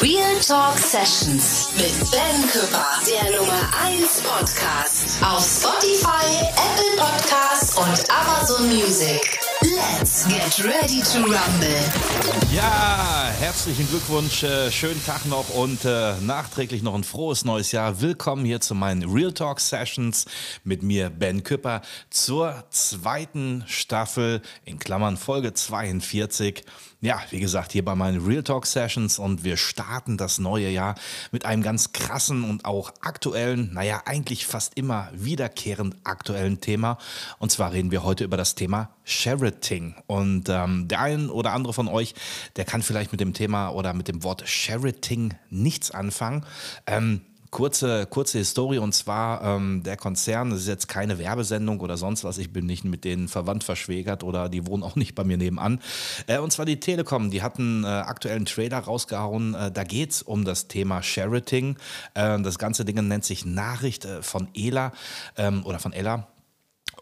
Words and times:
Real 0.00 0.38
Talk 0.46 0.78
Sessions 0.78 1.70
mit 1.76 2.10
Ben 2.12 2.48
Küpper, 2.52 2.86
der 3.04 3.36
Nummer 3.36 3.68
1 3.84 4.20
Podcast 4.20 5.20
auf 5.20 5.44
Spotify, 5.44 6.46
Apple 6.50 6.96
Podcasts 6.98 7.76
und 7.76 8.10
Amazon 8.12 8.68
Music. 8.68 9.51
Let's 9.62 10.26
get 10.26 10.64
ready 10.64 11.02
to 11.02 11.18
rumble. 11.18 12.52
Ja, 12.52 13.30
herzlichen 13.38 13.88
Glückwunsch, 13.88 14.42
äh, 14.42 14.72
schönen 14.72 15.00
Tag 15.04 15.24
noch 15.26 15.50
und 15.50 15.84
äh, 15.84 16.14
nachträglich 16.20 16.82
noch 16.82 16.96
ein 16.96 17.04
frohes 17.04 17.44
neues 17.44 17.70
Jahr. 17.70 18.00
Willkommen 18.00 18.44
hier 18.44 18.60
zu 18.60 18.74
meinen 18.74 19.08
Real 19.08 19.32
Talk 19.32 19.60
Sessions 19.60 20.26
mit 20.64 20.82
mir, 20.82 21.10
Ben 21.10 21.44
Küpper, 21.44 21.82
zur 22.10 22.64
zweiten 22.70 23.62
Staffel, 23.68 24.42
in 24.64 24.80
Klammern 24.80 25.16
Folge 25.16 25.54
42. 25.54 26.64
Ja, 27.04 27.20
wie 27.30 27.40
gesagt, 27.40 27.72
hier 27.72 27.84
bei 27.84 27.96
meinen 27.96 28.24
Real 28.24 28.44
Talk 28.44 28.64
Sessions 28.64 29.18
und 29.18 29.42
wir 29.42 29.56
starten 29.56 30.16
das 30.16 30.38
neue 30.38 30.68
Jahr 30.68 30.94
mit 31.32 31.44
einem 31.44 31.60
ganz 31.64 31.90
krassen 31.90 32.44
und 32.44 32.64
auch 32.64 32.92
aktuellen, 33.00 33.74
naja, 33.74 34.02
eigentlich 34.06 34.46
fast 34.46 34.76
immer 34.76 35.08
wiederkehrend 35.12 35.96
aktuellen 36.04 36.60
Thema. 36.60 36.98
Und 37.40 37.50
zwar 37.50 37.72
reden 37.72 37.90
wir 37.90 38.04
heute 38.04 38.22
über 38.22 38.36
das 38.36 38.54
Thema 38.54 38.90
Sherating. 39.02 39.96
Und 40.06 40.48
ähm, 40.48 40.86
der 40.86 41.00
ein 41.00 41.28
oder 41.28 41.54
andere 41.54 41.72
von 41.72 41.88
euch, 41.88 42.14
der 42.54 42.64
kann 42.64 42.82
vielleicht 42.82 43.10
mit 43.10 43.20
dem 43.20 43.34
Thema 43.34 43.70
oder 43.70 43.94
mit 43.94 44.06
dem 44.06 44.22
Wort 44.22 44.48
Sherating 44.48 45.34
nichts 45.50 45.90
anfangen. 45.90 46.46
Ähm, 46.86 47.22
kurze, 47.52 48.06
kurze 48.06 48.38
Historie 48.38 48.78
und 48.78 48.94
zwar 48.94 49.44
ähm, 49.44 49.82
der 49.84 49.96
Konzern, 49.96 50.50
das 50.50 50.60
ist 50.60 50.68
jetzt 50.68 50.88
keine 50.88 51.18
Werbesendung 51.18 51.78
oder 51.80 51.96
sonst 51.96 52.24
was, 52.24 52.38
ich 52.38 52.52
bin 52.52 52.66
nicht 52.66 52.82
mit 52.82 53.04
denen 53.04 53.28
verwandt 53.28 53.62
verschwägert 53.62 54.24
oder 54.24 54.48
die 54.48 54.66
wohnen 54.66 54.82
auch 54.82 54.96
nicht 54.96 55.14
bei 55.14 55.22
mir 55.22 55.36
nebenan. 55.36 55.80
Äh, 56.26 56.38
und 56.38 56.50
zwar 56.50 56.64
die 56.64 56.80
Telekom, 56.80 57.30
die 57.30 57.42
hatten 57.42 57.84
äh, 57.84 57.86
aktuellen 57.86 58.46
Trailer 58.46 58.78
rausgehauen, 58.78 59.54
äh, 59.54 59.70
da 59.70 59.84
geht 59.84 60.10
es 60.10 60.22
um 60.22 60.44
das 60.44 60.66
Thema 60.66 61.02
Sherating. 61.02 61.76
Äh, 62.14 62.40
das 62.40 62.58
ganze 62.58 62.84
Ding 62.84 63.06
nennt 63.06 63.24
sich 63.24 63.44
Nachricht 63.44 64.06
äh, 64.06 64.22
von 64.22 64.48
ELA 64.54 64.92
ähm, 65.36 65.64
oder 65.64 65.78
von 65.78 65.92
Ella. 65.92 66.26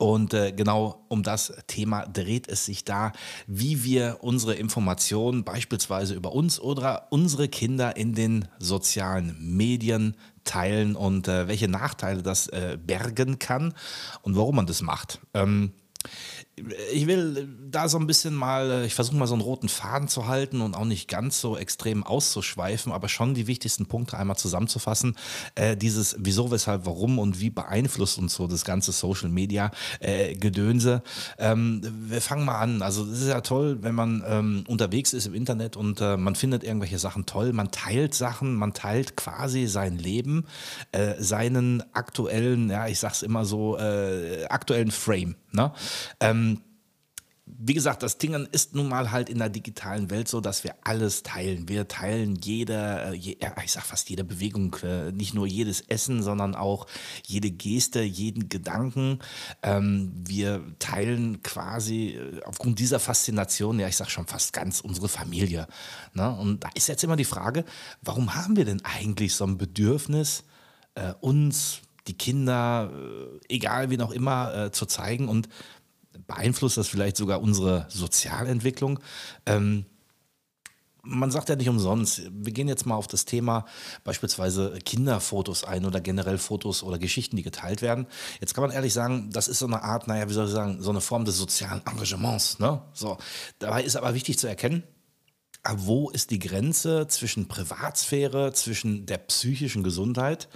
Und 0.00 0.32
äh, 0.32 0.52
genau 0.52 1.04
um 1.08 1.22
das 1.22 1.52
Thema 1.66 2.06
dreht 2.06 2.48
es 2.48 2.64
sich 2.64 2.84
da, 2.84 3.12
wie 3.46 3.84
wir 3.84 4.20
unsere 4.22 4.54
Informationen 4.54 5.44
beispielsweise 5.44 6.14
über 6.14 6.32
uns 6.32 6.58
oder 6.58 7.08
unsere 7.10 7.48
Kinder 7.48 7.98
in 7.98 8.14
den 8.14 8.48
sozialen 8.58 9.36
Medien 9.38 10.16
teilen 10.44 10.96
und 10.96 11.28
äh, 11.28 11.48
welche 11.48 11.68
Nachteile 11.68 12.22
das 12.22 12.46
äh, 12.46 12.78
bergen 12.82 13.38
kann 13.38 13.74
und 14.22 14.36
warum 14.36 14.56
man 14.56 14.64
das 14.64 14.80
macht. 14.80 15.20
Ähm, 15.34 15.72
ich 16.92 17.06
will 17.06 17.48
da 17.70 17.88
so 17.88 17.98
ein 17.98 18.06
bisschen 18.06 18.34
mal, 18.34 18.84
ich 18.84 18.94
versuche 18.94 19.16
mal 19.16 19.26
so 19.26 19.34
einen 19.34 19.42
roten 19.42 19.68
Faden 19.68 20.08
zu 20.08 20.26
halten 20.26 20.60
und 20.60 20.74
auch 20.74 20.84
nicht 20.84 21.08
ganz 21.08 21.40
so 21.40 21.56
extrem 21.56 22.04
auszuschweifen, 22.04 22.92
aber 22.92 23.08
schon 23.08 23.34
die 23.34 23.46
wichtigsten 23.46 23.86
Punkte 23.86 24.18
einmal 24.18 24.36
zusammenzufassen. 24.36 25.16
Äh, 25.54 25.76
dieses 25.76 26.16
Wieso, 26.18 26.50
Weshalb, 26.50 26.86
Warum 26.86 27.18
und 27.18 27.40
wie 27.40 27.50
beeinflusst 27.50 28.18
uns 28.18 28.34
so 28.34 28.46
das 28.46 28.64
ganze 28.64 28.92
Social 28.92 29.28
Media 29.28 29.70
äh, 30.00 30.34
Gedönse. 30.34 31.02
Ähm, 31.38 31.82
wir 32.08 32.20
fangen 32.20 32.44
mal 32.44 32.58
an. 32.58 32.82
Also 32.82 33.04
es 33.04 33.22
ist 33.22 33.28
ja 33.28 33.40
toll, 33.40 33.78
wenn 33.82 33.94
man 33.94 34.24
ähm, 34.26 34.64
unterwegs 34.66 35.12
ist 35.12 35.26
im 35.26 35.34
Internet 35.34 35.76
und 35.76 36.00
äh, 36.00 36.16
man 36.16 36.34
findet 36.34 36.64
irgendwelche 36.64 36.98
Sachen 36.98 37.26
toll, 37.26 37.52
man 37.52 37.70
teilt 37.70 38.14
Sachen, 38.14 38.54
man 38.54 38.74
teilt 38.74 39.16
quasi 39.16 39.66
sein 39.66 39.98
Leben, 39.98 40.46
äh, 40.92 41.14
seinen 41.18 41.82
aktuellen, 41.92 42.70
ja, 42.70 42.88
ich 42.88 42.98
sag's 42.98 43.22
immer 43.22 43.44
so, 43.44 43.78
äh, 43.78 44.46
aktuellen 44.48 44.90
Frame. 44.90 45.36
Ne? 45.52 45.72
Ähm, 46.20 46.49
wie 47.58 47.74
gesagt, 47.74 48.02
das 48.02 48.18
Ding 48.18 48.34
ist 48.52 48.74
nun 48.74 48.88
mal 48.88 49.10
halt 49.10 49.28
in 49.28 49.38
der 49.38 49.48
digitalen 49.48 50.10
Welt 50.10 50.28
so, 50.28 50.40
dass 50.40 50.64
wir 50.64 50.74
alles 50.82 51.22
teilen. 51.22 51.68
Wir 51.68 51.88
teilen 51.88 52.36
jede, 52.36 53.10
äh, 53.10 53.14
je, 53.14 53.36
ich 53.64 53.72
sag 53.72 53.84
fast 53.84 54.10
jede 54.10 54.24
Bewegung, 54.24 54.76
äh, 54.82 55.12
nicht 55.12 55.34
nur 55.34 55.46
jedes 55.46 55.80
Essen, 55.82 56.22
sondern 56.22 56.54
auch 56.54 56.86
jede 57.26 57.50
Geste, 57.50 58.00
jeden 58.02 58.48
Gedanken. 58.48 59.20
Ähm, 59.62 60.12
wir 60.14 60.62
teilen 60.78 61.42
quasi 61.42 62.10
äh, 62.10 62.42
aufgrund 62.44 62.78
dieser 62.78 63.00
Faszination, 63.00 63.78
ja, 63.78 63.88
ich 63.88 63.96
sag 63.96 64.10
schon 64.10 64.26
fast 64.26 64.52
ganz 64.52 64.80
unsere 64.80 65.08
Familie. 65.08 65.66
Ne? 66.14 66.30
Und 66.30 66.64
da 66.64 66.68
ist 66.74 66.88
jetzt 66.88 67.04
immer 67.04 67.16
die 67.16 67.24
Frage, 67.24 67.64
warum 68.02 68.34
haben 68.34 68.56
wir 68.56 68.64
denn 68.64 68.84
eigentlich 68.84 69.34
so 69.34 69.44
ein 69.44 69.58
Bedürfnis, 69.58 70.44
uns 71.20 71.82
die 72.08 72.18
Kinder, 72.18 72.90
egal 73.48 73.90
wie 73.90 73.96
noch 73.96 74.10
immer, 74.10 74.72
zu 74.72 74.86
zeigen 74.86 75.28
und 75.28 75.48
beeinflusst 76.26 76.76
das 76.76 76.88
vielleicht 76.88 77.16
sogar 77.16 77.40
unsere 77.40 77.86
Sozialentwicklung. 77.88 79.00
Ähm, 79.46 79.86
man 81.02 81.30
sagt 81.30 81.48
ja 81.48 81.56
nicht 81.56 81.68
umsonst, 81.68 82.22
wir 82.30 82.52
gehen 82.52 82.68
jetzt 82.68 82.86
mal 82.86 82.94
auf 82.94 83.06
das 83.06 83.24
Thema 83.24 83.64
beispielsweise 84.04 84.78
Kinderfotos 84.84 85.64
ein 85.64 85.86
oder 85.86 86.00
generell 86.00 86.38
Fotos 86.38 86.82
oder 86.82 86.98
Geschichten, 86.98 87.36
die 87.36 87.42
geteilt 87.42 87.82
werden. 87.82 88.06
Jetzt 88.40 88.54
kann 88.54 88.62
man 88.62 88.70
ehrlich 88.70 88.92
sagen, 88.92 89.30
das 89.30 89.48
ist 89.48 89.60
so 89.60 89.66
eine 89.66 89.82
Art, 89.82 90.08
naja, 90.08 90.28
wie 90.28 90.34
soll 90.34 90.46
ich 90.46 90.52
sagen, 90.52 90.82
so 90.82 90.90
eine 90.90 91.00
Form 91.00 91.24
des 91.24 91.38
sozialen 91.38 91.82
Engagements. 91.86 92.58
Ne? 92.58 92.82
So. 92.92 93.16
Dabei 93.58 93.82
ist 93.82 93.96
aber 93.96 94.14
wichtig 94.14 94.38
zu 94.38 94.46
erkennen, 94.46 94.82
wo 95.68 96.10
ist 96.10 96.30
die 96.30 96.38
Grenze 96.38 97.06
zwischen 97.08 97.48
Privatsphäre, 97.48 98.52
zwischen 98.52 99.06
der 99.06 99.18
psychischen 99.18 99.82
Gesundheit, 99.82 100.48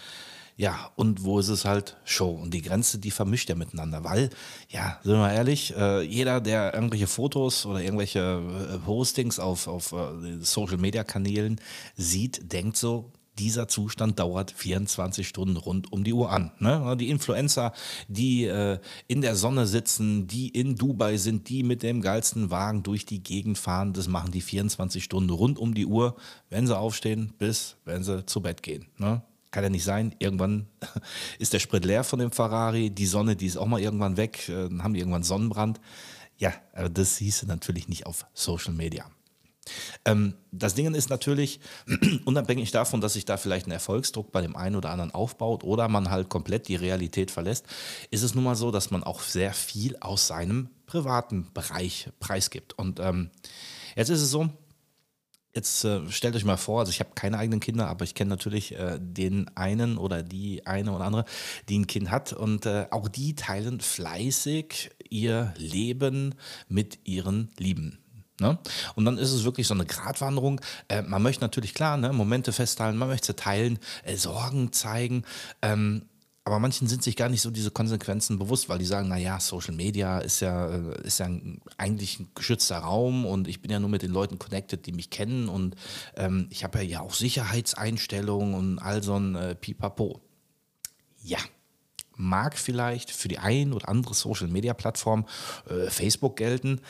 ja, 0.57 0.91
und 0.95 1.25
wo 1.25 1.41
ist 1.41 1.49
es 1.49 1.65
halt 1.65 1.97
Show? 2.05 2.31
Und 2.31 2.55
die 2.55 2.63
Grenze, 2.63 2.99
die 2.99 3.11
vermischt 3.11 3.49
ja 3.49 3.57
miteinander, 3.57 4.05
weil, 4.05 4.31
ja, 4.69 5.01
sind 5.03 5.15
wir 5.15 5.33
ehrlich, 5.33 5.75
äh, 5.77 6.03
jeder, 6.03 6.41
der 6.41 6.75
irgendwelche 6.75 7.09
Fotos 7.09 7.67
oder 7.67 7.83
irgendwelche 7.83 8.21
äh, 8.21 8.79
Postings 8.79 9.41
auf, 9.41 9.67
auf 9.67 9.93
äh, 9.93 10.39
Social-Media-Kanälen 10.41 11.61
sieht, 11.97 12.53
denkt 12.53 12.77
so, 12.77 13.11
dieser 13.39 13.67
Zustand 13.67 14.21
dauert 14.21 14.53
24 14.53 15.27
Stunden 15.27 15.57
rund 15.57 15.93
um 15.93 16.05
die 16.05 16.13
Uhr 16.13 16.31
an. 16.31 16.53
Ne? 16.61 16.97
Die 16.97 17.11
Influencer, 17.11 17.73
die 18.07 18.45
äh, 18.45 18.79
in 19.09 19.23
der 19.23 19.35
Sonne 19.35 19.67
sitzen, 19.67 20.29
die 20.29 20.49
in 20.49 20.77
Dubai 20.77 21.17
sind, 21.17 21.49
die 21.49 21.65
mit 21.65 21.83
dem 21.83 22.01
geilsten 22.01 22.51
Wagen 22.51 22.85
durch 22.85 23.07
die 23.07 23.23
Gegend 23.23 23.59
fahren, 23.59 23.93
das 23.93 24.07
machen 24.07 24.31
die 24.31 24.41
24 24.41 25.03
Stunden 25.03 25.31
rund 25.31 25.59
um 25.59 25.75
die 25.75 25.87
Uhr, 25.87 26.15
wenn 26.49 26.69
sie 26.69 26.79
aufstehen, 26.79 27.33
bis 27.39 27.77
wenn 27.85 28.05
sie 28.05 28.25
zu 28.25 28.41
Bett 28.41 28.63
gehen. 28.63 28.87
Ne? 28.99 29.23
Kann 29.55 29.63
ja 29.65 29.71
nicht 29.71 29.85
sein. 29.85 30.15
Irgendwann 30.19 30.67
ist 31.39 31.53
der 31.53 31.61
Sprit 31.61 31.85
leer 31.85 32.03
von 32.03 32.19
dem 32.19 32.33
Ferrari, 32.33 32.91
die 32.91 33.07
Sonne, 33.07 33.37
die 33.37 33.47
ist 33.47 33.57
auch 33.57 33.67
mal 33.67 33.81
irgendwann 33.81 34.17
weg, 34.17 34.49
äh, 34.49 34.69
dann 34.69 34.83
haben 34.83 34.95
die 34.95 35.01
irgendwann 35.01 35.23
Sonnenbrand. 35.23 35.81
Ja, 36.37 36.53
aber 36.73 36.89
das 36.89 37.17
hieße 37.19 37.47
natürlich 37.47 37.87
nicht 37.89 38.05
auf 38.05 38.27
Social 38.35 38.75
Media. 38.75 39.07
Ähm, 40.05 40.35
das 40.51 40.75
Ding 40.75 40.93
ist 40.93 41.09
natürlich, 41.09 41.61
unabhängig 42.25 42.73
davon, 42.73 43.01
dass 43.01 43.13
sich 43.13 43.25
da 43.25 43.37
vielleicht 43.37 43.69
ein 43.69 43.71
Erfolgsdruck 43.71 44.33
bei 44.33 44.41
dem 44.41 44.57
einen 44.57 44.75
oder 44.75 44.91
anderen 44.91 45.13
aufbaut 45.13 45.63
oder 45.63 45.87
man 45.87 46.11
halt 46.11 46.29
komplett 46.29 46.67
die 46.67 46.77
Realität 46.77 47.31
verlässt, 47.31 47.67
ist 48.11 48.25
es 48.25 48.35
nun 48.35 48.45
mal 48.45 48.57
so, 48.57 48.73
dass 48.73 48.91
man 48.91 49.05
auch 49.05 49.23
sehr 49.23 49.55
viel 49.55 49.97
aus 50.01 50.27
seinem 50.27 50.69
privaten 50.87 51.49
Bereich 51.55 52.11
preisgibt. 52.19 52.77
Und 52.77 52.99
ähm, 52.99 53.31
jetzt 53.95 54.11
ist 54.11 54.21
es 54.21 54.31
so, 54.31 54.51
Jetzt 55.55 55.85
äh, 55.85 56.11
stellt 56.11 56.35
euch 56.35 56.45
mal 56.45 56.57
vor, 56.57 56.81
also 56.81 56.91
ich 56.91 56.99
habe 56.99 57.11
keine 57.15 57.39
eigenen 57.39 57.61
Kinder, 57.61 57.87
aber 57.87 58.05
ich 58.05 58.15
kenne 58.15 58.31
natürlich 58.31 58.75
äh, 58.75 58.99
den 59.01 59.49
einen 59.57 59.99
oder 59.99 60.25
die 60.25 60.67
eine 60.67 60.93
oder 60.93 61.05
andere, 61.05 61.25
die 61.69 61.79
ein 61.79 61.87
Kind 61.87 62.11
hat 62.11 62.33
und 62.33 62.67
äh, 62.67 62.87
auch 62.91 63.09
die 63.09 63.37
teilen 63.37 63.81
fleißig 63.81 64.91
ihr 65.11 65.55
Leben 65.57 66.35
mit 66.69 66.99
ihren 67.05 67.51
Lieben. 67.57 68.01
Ne? 68.41 68.59
Und 68.97 69.05
dann 69.05 69.17
ist 69.17 69.31
es 69.31 69.45
wirklich 69.45 69.69
so 69.69 69.75
eine 69.75 69.87
Gratwanderung. 69.87 70.61
Äh, 70.89 71.03
man 71.03 71.23
möchte 71.23 71.43
natürlich 71.43 71.73
klar 71.73 71.97
ne, 71.99 72.13
Momente 72.13 72.53
festhalten, 72.53 72.99
man 72.99 73.09
möchte 73.09 73.37
teilen, 73.37 73.79
äh, 74.03 74.17
Sorgen 74.17 74.73
zeigen. 74.73 75.23
Ähm, 75.63 76.09
aber 76.47 76.59
manchen 76.59 76.87
sind 76.87 77.03
sich 77.03 77.17
gar 77.17 77.31
nicht 77.31 77.41
so 77.41 77.51
diese 77.51 77.71
Konsequenzen 77.71 78.39
bewusst, 78.39 78.69
weil 78.69 78.79
die 78.79 78.85
sagen, 78.85 79.09
naja, 79.09 79.41
Social 79.41 79.75
Media 79.75 80.19
ist 80.19 80.41
ja, 80.41 80.69
äh, 80.69 81.03
ist 81.03 81.19
ja 81.19 81.29
eigentlich 81.79 82.21
ein 82.21 82.29
geschützter 82.35 82.79
Raum 82.79 83.25
und 83.25 83.49
ich 83.49 83.63
bin 83.63 83.71
ja 83.71 83.81
nur 83.81 83.89
mit 83.89 84.03
den 84.03 84.11
Leuten 84.11 84.39
connected, 84.39 84.85
die 84.85 84.93
mich 84.93 85.09
kennen 85.09 85.49
und 85.49 85.75
ähm, 86.17 86.47
ich 86.51 86.63
habe 86.63 86.83
ja 86.83 87.01
auch 87.01 87.15
Sicherheitseinstellungen 87.15 88.55
und 88.55 88.79
all 88.79 89.03
so 89.03 89.17
ein 89.19 89.35
äh, 89.35 89.55
Pipapo. 89.55 90.21
Ja, 91.23 91.39
mag 92.15 92.59
vielleicht 92.59 93.11
für 93.11 93.29
die 93.29 93.39
ein 93.39 93.73
oder 93.73 93.89
andere 93.89 94.13
Social 94.13 94.49
Media 94.49 94.75
Plattform 94.75 95.27
äh, 95.71 95.89
Facebook 95.89 96.37
gelten, 96.37 96.81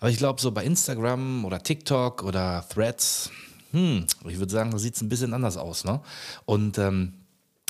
aber 0.00 0.10
ich 0.10 0.16
glaube, 0.16 0.40
so 0.40 0.50
bei 0.50 0.64
Instagram 0.64 1.44
oder 1.44 1.62
TikTok 1.62 2.24
oder 2.24 2.66
Threads, 2.68 3.30
hm, 3.70 4.06
ich 4.26 4.38
würde 4.38 4.50
sagen, 4.50 4.70
da 4.70 4.78
sieht 4.78 4.96
es 4.96 5.02
ein 5.02 5.08
bisschen 5.08 5.32
anders 5.32 5.56
aus. 5.56 5.84
Ne? 5.84 6.00
Und 6.44 6.76
ähm, 6.78 7.21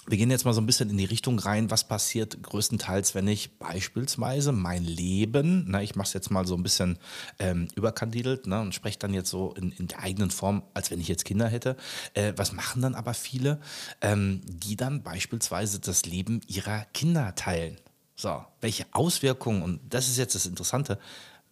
wir 0.06 0.18
gehen 0.18 0.30
jetzt 0.30 0.44
mal 0.44 0.52
so 0.52 0.60
ein 0.60 0.66
bisschen 0.66 0.90
in 0.90 0.98
die 0.98 1.04
Richtung 1.04 1.38
rein, 1.38 1.70
was 1.70 1.86
passiert 1.86 2.42
größtenteils, 2.42 3.14
wenn 3.14 3.28
ich 3.28 3.58
beispielsweise 3.58 4.50
mein 4.50 4.84
Leben, 4.84 5.64
na, 5.68 5.80
ich 5.80 5.94
mache 5.94 6.08
es 6.08 6.12
jetzt 6.12 6.30
mal 6.30 6.44
so 6.44 6.56
ein 6.56 6.64
bisschen 6.64 6.98
ähm, 7.38 7.68
überkandidelt 7.76 8.48
ne, 8.48 8.60
und 8.60 8.74
spreche 8.74 8.98
dann 8.98 9.14
jetzt 9.14 9.30
so 9.30 9.54
in, 9.54 9.70
in, 9.72 9.86
der 9.86 10.00
eigenen 10.00 10.30
Form, 10.30 10.64
als 10.74 10.90
wenn 10.90 11.00
ich 11.00 11.06
jetzt 11.06 11.24
Kinder 11.24 11.46
hätte. 11.46 11.76
Äh, 12.14 12.32
was 12.36 12.52
machen 12.52 12.82
dann 12.82 12.96
aber 12.96 13.14
viele, 13.14 13.60
ähm, 14.00 14.40
die 14.44 14.74
dann 14.74 15.04
beispielsweise 15.04 15.78
das 15.78 16.04
Leben 16.04 16.40
ihrer 16.48 16.84
Kinder 16.92 17.34
teilen? 17.36 17.76
So, 18.16 18.44
welche 18.60 18.86
Auswirkungen, 18.92 19.62
und 19.62 19.80
das 19.88 20.08
ist 20.08 20.18
jetzt 20.18 20.34
das 20.34 20.46
Interessante, 20.46 20.98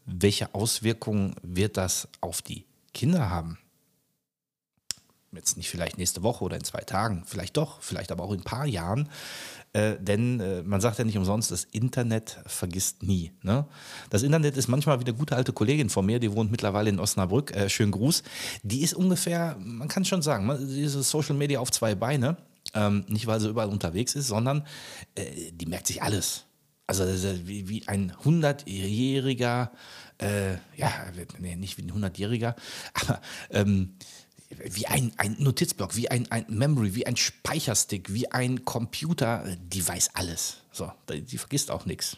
welche 0.06 0.54
Auswirkungen 0.54 1.36
wird 1.42 1.76
das 1.76 2.08
auf 2.20 2.42
die 2.42 2.64
Kinder 2.92 3.30
haben? 3.30 3.58
Jetzt 5.32 5.56
nicht 5.56 5.70
vielleicht 5.70 5.96
nächste 5.96 6.24
Woche 6.24 6.44
oder 6.44 6.56
in 6.56 6.64
zwei 6.64 6.80
Tagen, 6.80 7.22
vielleicht 7.24 7.56
doch, 7.56 7.80
vielleicht 7.82 8.10
aber 8.10 8.24
auch 8.24 8.32
in 8.32 8.40
ein 8.40 8.44
paar 8.44 8.66
Jahren. 8.66 9.08
Äh, 9.72 9.96
denn 10.00 10.40
äh, 10.40 10.62
man 10.64 10.80
sagt 10.80 10.98
ja 10.98 11.04
nicht 11.04 11.16
umsonst, 11.16 11.52
das 11.52 11.64
Internet 11.64 12.40
vergisst 12.46 13.04
nie. 13.04 13.30
Ne? 13.42 13.64
Das 14.10 14.24
Internet 14.24 14.56
ist 14.56 14.66
manchmal 14.66 14.98
wie 14.98 15.04
eine 15.04 15.14
gute 15.14 15.36
alte 15.36 15.52
Kollegin 15.52 15.88
von 15.88 16.04
mir, 16.04 16.18
die 16.18 16.32
wohnt 16.32 16.50
mittlerweile 16.50 16.90
in 16.90 16.98
Osnabrück. 16.98 17.54
Äh, 17.54 17.68
schönen 17.68 17.92
Gruß. 17.92 18.24
Die 18.64 18.82
ist 18.82 18.94
ungefähr, 18.94 19.56
man 19.60 19.86
kann 19.86 20.04
schon 20.04 20.22
sagen, 20.22 20.50
diese 20.66 21.04
Social 21.04 21.36
Media 21.36 21.60
auf 21.60 21.70
zwei 21.70 21.94
Beine. 21.94 22.36
Ähm, 22.74 23.04
nicht, 23.08 23.26
weil 23.26 23.40
sie 23.40 23.48
überall 23.48 23.68
unterwegs 23.68 24.14
ist, 24.14 24.26
sondern 24.26 24.66
äh, 25.14 25.52
die 25.52 25.66
merkt 25.66 25.86
sich 25.86 26.02
alles. 26.02 26.46
Also 26.86 27.04
wie, 27.46 27.68
wie 27.68 27.86
ein 27.86 28.12
100-jähriger, 28.24 29.70
äh, 30.18 30.54
ja, 30.76 30.90
nee, 31.38 31.54
nicht 31.54 31.78
wie 31.78 31.82
ein 31.82 31.92
100-jähriger, 31.92 32.56
aber 32.94 33.20
ähm, 33.50 33.94
wie 34.50 34.86
ein, 34.86 35.12
ein 35.16 35.36
Notizblock, 35.38 35.96
wie 35.96 36.10
ein, 36.10 36.30
ein 36.30 36.44
Memory, 36.48 36.94
wie 36.94 37.06
ein 37.06 37.16
Speicherstick, 37.16 38.12
wie 38.12 38.30
ein 38.30 38.64
Computer, 38.64 39.44
die 39.60 39.86
weiß 39.86 40.10
alles. 40.14 40.58
So, 40.72 40.90
die 41.08 41.38
vergisst 41.38 41.70
auch 41.70 41.86
nichts. 41.86 42.16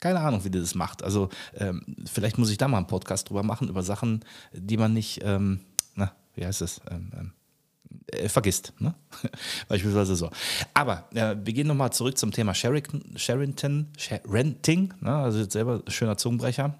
Keine 0.00 0.20
Ahnung, 0.20 0.44
wie 0.44 0.50
die 0.50 0.58
das 0.58 0.74
macht. 0.74 1.02
Also 1.02 1.28
ähm, 1.56 1.84
vielleicht 2.12 2.38
muss 2.38 2.50
ich 2.50 2.58
da 2.58 2.66
mal 2.66 2.78
einen 2.78 2.86
Podcast 2.86 3.28
drüber 3.28 3.42
machen, 3.42 3.68
über 3.68 3.82
Sachen, 3.82 4.24
die 4.52 4.76
man 4.76 4.92
nicht, 4.92 5.20
ähm, 5.22 5.60
na, 5.94 6.12
wie 6.34 6.44
heißt 6.44 6.62
es, 6.62 6.80
ähm, 6.90 7.12
ähm 7.16 7.32
äh, 8.08 8.28
vergisst. 8.28 8.72
Ne? 8.78 8.94
Beispielsweise 9.68 10.16
so. 10.16 10.30
Aber 10.74 11.08
äh, 11.14 11.36
wir 11.42 11.52
gehen 11.52 11.66
nochmal 11.66 11.92
zurück 11.92 12.16
zum 12.18 12.32
Thema 12.32 12.54
Sherrington, 12.54 13.16
Sherrington 13.16 13.88
Renting, 14.26 14.94
ne? 15.00 15.14
also 15.14 15.40
jetzt 15.40 15.52
selber 15.52 15.82
schöner 15.88 16.16
Zungenbrecher. 16.16 16.78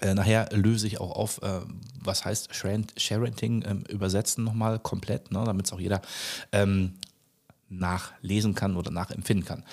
Äh, 0.00 0.14
nachher 0.14 0.48
löse 0.52 0.86
ich 0.86 1.00
auch 1.00 1.12
auf, 1.12 1.42
äh, 1.42 1.60
was 2.00 2.24
heißt 2.24 2.50
Sharenting 2.54 3.64
ähm, 3.66 3.84
übersetzen 3.88 4.44
nochmal 4.44 4.78
komplett, 4.78 5.32
ne, 5.32 5.42
damit 5.44 5.66
es 5.66 5.72
auch 5.72 5.80
jeder 5.80 6.02
ähm, 6.52 6.94
nachlesen 7.68 8.54
kann 8.54 8.76
oder 8.76 8.90
nachempfinden 8.90 9.46
kann. 9.46 9.64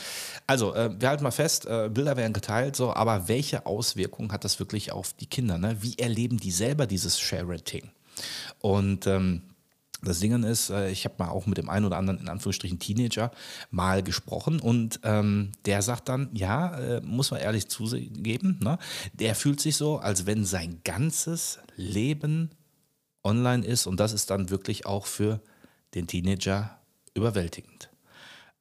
Also, 0.48 0.74
äh, 0.75 0.89
wir 1.00 1.10
halten 1.10 1.24
mal 1.24 1.31
fest, 1.31 1.66
äh, 1.66 1.89
Bilder 1.89 2.18
werden 2.18 2.33
geteilt, 2.33 2.75
so, 2.75 2.94
aber 2.94 3.27
welche 3.27 3.66
Auswirkungen 3.66 4.31
hat 4.31 4.44
das 4.44 4.60
wirklich 4.60 4.92
auf 4.92 5.13
die 5.13 5.27
Kinder? 5.27 5.57
Ne? 5.57 5.77
Wie 5.81 5.98
erleben 5.98 6.38
die 6.38 6.51
selber 6.51 6.88
dieses 6.88 7.19
Sharenting? 7.19 7.89
Und 8.60 9.07
ähm, 9.07 9.42
das 10.02 10.20
Ding 10.20 10.44
ist, 10.44 10.70
äh, 10.70 10.90
ich 10.90 11.06
habe 11.06 11.16
mal 11.20 11.30
auch 11.30 11.46
mit 11.46 11.58
dem 11.58 11.70
einen 11.70 11.86
oder 11.86 11.98
anderen, 11.98 12.20
in 12.20 12.30
Anführungsstrichen, 12.30 12.80
Teenager 12.80 13.32
mal 13.72 14.04
gesprochen 14.04 14.60
und 14.60 15.00
ähm, 15.04 15.52
der 15.66 15.82
sagt 15.82 16.10
dann, 16.10 16.30
ja, 16.34 16.78
äh, 16.78 17.02
muss 17.02 17.32
man 17.32 17.40
ehrlich 17.40 17.68
zugeben, 17.68 18.60
ne? 18.62 18.78
der 19.14 19.36
fühlt 19.36 19.60
sich 19.60 19.76
so, 19.76 19.98
als 19.98 20.26
wenn 20.26 20.46
sein 20.46 20.82
ganzes 20.84 21.60
Leben 21.76 22.52
online 23.24 23.66
ist 23.66 23.88
und 23.88 24.00
das 24.00 24.14
ist 24.14 24.30
dann 24.30 24.50
wirklich 24.50 24.86
auch 24.86 25.06
für 25.06 25.42
den 25.94 26.08
Teenager 26.08 26.78
überwältigend. 27.14 27.90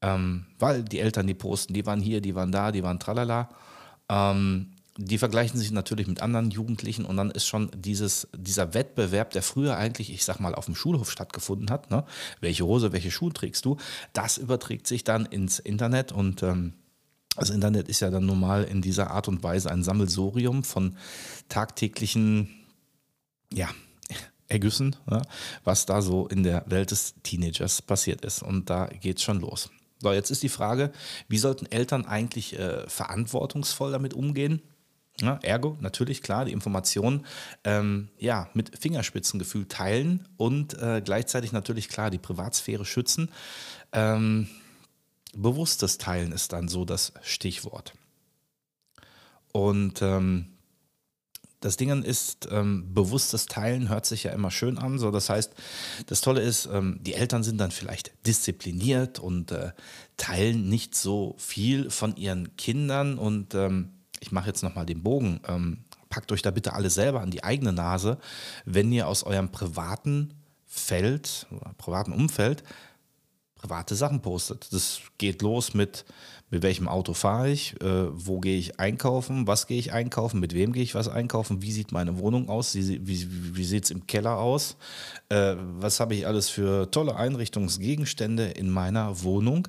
Ähm, 0.00 0.46
weil 0.58 0.82
die 0.82 1.00
Eltern, 1.00 1.26
die 1.26 1.34
posten, 1.34 1.74
die 1.74 1.86
waren 1.86 2.00
hier, 2.00 2.20
die 2.20 2.34
waren 2.34 2.52
da, 2.52 2.72
die 2.72 2.82
waren 2.82 3.00
tralala. 3.00 3.48
Ähm, 4.08 4.73
die 4.96 5.18
vergleichen 5.18 5.58
sich 5.58 5.72
natürlich 5.72 6.06
mit 6.06 6.22
anderen 6.22 6.50
Jugendlichen 6.50 7.04
und 7.04 7.16
dann 7.16 7.30
ist 7.30 7.46
schon 7.46 7.70
dieses, 7.74 8.28
dieser 8.36 8.74
Wettbewerb, 8.74 9.30
der 9.30 9.42
früher 9.42 9.76
eigentlich, 9.76 10.12
ich 10.12 10.24
sag 10.24 10.38
mal, 10.38 10.54
auf 10.54 10.66
dem 10.66 10.76
Schulhof 10.76 11.10
stattgefunden 11.10 11.70
hat, 11.70 11.90
ne? 11.90 12.04
welche 12.40 12.64
Hose, 12.64 12.92
welche 12.92 13.10
Schuhe 13.10 13.32
trägst 13.32 13.64
du, 13.64 13.76
das 14.12 14.38
überträgt 14.38 14.86
sich 14.86 15.02
dann 15.02 15.26
ins 15.26 15.58
Internet 15.58 16.12
und 16.12 16.42
ähm, 16.42 16.74
das 17.36 17.50
Internet 17.50 17.88
ist 17.88 18.00
ja 18.00 18.10
dann 18.10 18.26
normal 18.26 18.62
in 18.64 18.80
dieser 18.80 19.10
Art 19.10 19.26
und 19.26 19.42
Weise 19.42 19.70
ein 19.70 19.82
Sammelsorium 19.82 20.62
von 20.62 20.96
tagtäglichen, 21.48 22.48
ja, 23.52 23.68
Ergüssen, 24.46 24.94
ja, 25.10 25.22
was 25.64 25.86
da 25.86 26.02
so 26.02 26.28
in 26.28 26.42
der 26.42 26.64
Welt 26.66 26.90
des 26.90 27.14
Teenagers 27.22 27.82
passiert 27.82 28.24
ist. 28.24 28.42
Und 28.42 28.68
da 28.70 28.86
geht 28.86 29.16
es 29.16 29.22
schon 29.24 29.40
los. 29.40 29.70
So, 30.00 30.12
jetzt 30.12 30.30
ist 30.30 30.42
die 30.42 30.50
Frage, 30.50 30.92
wie 31.28 31.38
sollten 31.38 31.66
Eltern 31.66 32.04
eigentlich 32.04 32.58
äh, 32.58 32.86
verantwortungsvoll 32.88 33.90
damit 33.90 34.12
umgehen? 34.12 34.60
Ja, 35.20 35.38
ergo, 35.42 35.76
natürlich, 35.80 36.22
klar, 36.22 36.44
die 36.44 36.52
Informationen 36.52 37.24
ähm, 37.62 38.08
ja, 38.18 38.48
mit 38.52 38.76
Fingerspitzengefühl 38.76 39.66
teilen 39.66 40.26
und 40.36 40.74
äh, 40.74 41.02
gleichzeitig 41.04 41.52
natürlich, 41.52 41.88
klar, 41.88 42.10
die 42.10 42.18
Privatsphäre 42.18 42.84
schützen. 42.84 43.30
Ähm, 43.92 44.48
bewusstes 45.36 45.98
Teilen 45.98 46.32
ist 46.32 46.52
dann 46.52 46.66
so 46.66 46.84
das 46.84 47.12
Stichwort. 47.22 47.92
Und 49.52 50.02
ähm, 50.02 50.46
das 51.64 51.78
Ding 51.78 52.02
ist, 52.02 52.48
ähm, 52.50 52.92
bewusstes 52.92 53.46
Teilen 53.46 53.88
hört 53.88 54.04
sich 54.04 54.24
ja 54.24 54.32
immer 54.32 54.50
schön 54.50 54.76
an. 54.76 54.98
So, 54.98 55.10
das 55.10 55.30
heißt, 55.30 55.54
das 56.06 56.20
Tolle 56.20 56.42
ist, 56.42 56.66
ähm, 56.66 56.98
die 57.00 57.14
Eltern 57.14 57.42
sind 57.42 57.58
dann 57.58 57.70
vielleicht 57.70 58.12
diszipliniert 58.26 59.18
und 59.18 59.50
äh, 59.50 59.70
teilen 60.18 60.68
nicht 60.68 60.94
so 60.94 61.36
viel 61.38 61.88
von 61.88 62.16
ihren 62.16 62.54
Kindern 62.56 63.16
und 63.16 63.54
ähm, 63.54 63.93
ich 64.24 64.32
mache 64.32 64.48
jetzt 64.48 64.62
nochmal 64.62 64.86
den 64.86 65.02
Bogen, 65.02 65.40
ähm, 65.46 65.84
packt 66.08 66.32
euch 66.32 66.42
da 66.42 66.50
bitte 66.50 66.72
alle 66.72 66.88
selber 66.88 67.20
an 67.20 67.30
die 67.30 67.44
eigene 67.44 67.72
Nase, 67.72 68.18
wenn 68.64 68.90
ihr 68.90 69.06
aus 69.06 69.22
eurem 69.22 69.50
privaten 69.50 70.32
Feld 70.66 71.46
privaten 71.76 72.12
Umfeld 72.12 72.64
private 73.64 73.94
Sachen 73.94 74.20
postet. 74.20 74.72
Das 74.72 75.00
geht 75.16 75.40
los 75.40 75.72
mit, 75.72 76.04
mit 76.50 76.62
welchem 76.62 76.86
Auto 76.86 77.14
fahre 77.14 77.50
ich, 77.50 77.80
äh, 77.80 78.06
wo 78.12 78.38
gehe 78.38 78.58
ich 78.58 78.78
einkaufen, 78.78 79.46
was 79.46 79.66
gehe 79.66 79.78
ich 79.78 79.92
einkaufen, 79.92 80.38
mit 80.38 80.52
wem 80.54 80.72
gehe 80.72 80.82
ich 80.82 80.94
was 80.94 81.08
einkaufen, 81.08 81.62
wie 81.62 81.72
sieht 81.72 81.90
meine 81.90 82.18
Wohnung 82.18 82.50
aus, 82.50 82.74
wie, 82.74 83.06
wie, 83.06 83.56
wie 83.56 83.64
sieht 83.64 83.84
es 83.84 83.90
im 83.90 84.06
Keller 84.06 84.38
aus, 84.38 84.76
äh, 85.30 85.54
was 85.78 85.98
habe 86.00 86.14
ich 86.14 86.26
alles 86.26 86.50
für 86.50 86.90
tolle 86.90 87.16
Einrichtungsgegenstände 87.16 88.46
in 88.48 88.68
meiner 88.68 89.22
Wohnung. 89.22 89.66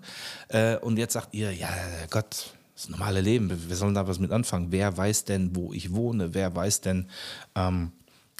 Äh, 0.50 0.78
und 0.78 0.98
jetzt 0.98 1.14
sagt 1.14 1.34
ihr, 1.34 1.54
ja 1.54 1.70
Gott, 2.10 2.54
das 2.76 2.90
normale 2.90 3.22
Leben, 3.22 3.50
wir 3.70 3.76
sollen 3.76 3.94
da 3.94 4.08
was 4.08 4.20
mit 4.20 4.32
anfangen. 4.32 4.72
Wer 4.72 4.96
weiß 4.96 5.24
denn, 5.24 5.56
wo 5.56 5.72
ich 5.72 5.94
wohne? 5.94 6.34
Wer 6.34 6.54
weiß 6.54 6.82
denn, 6.82 7.08
ähm, 7.56 7.94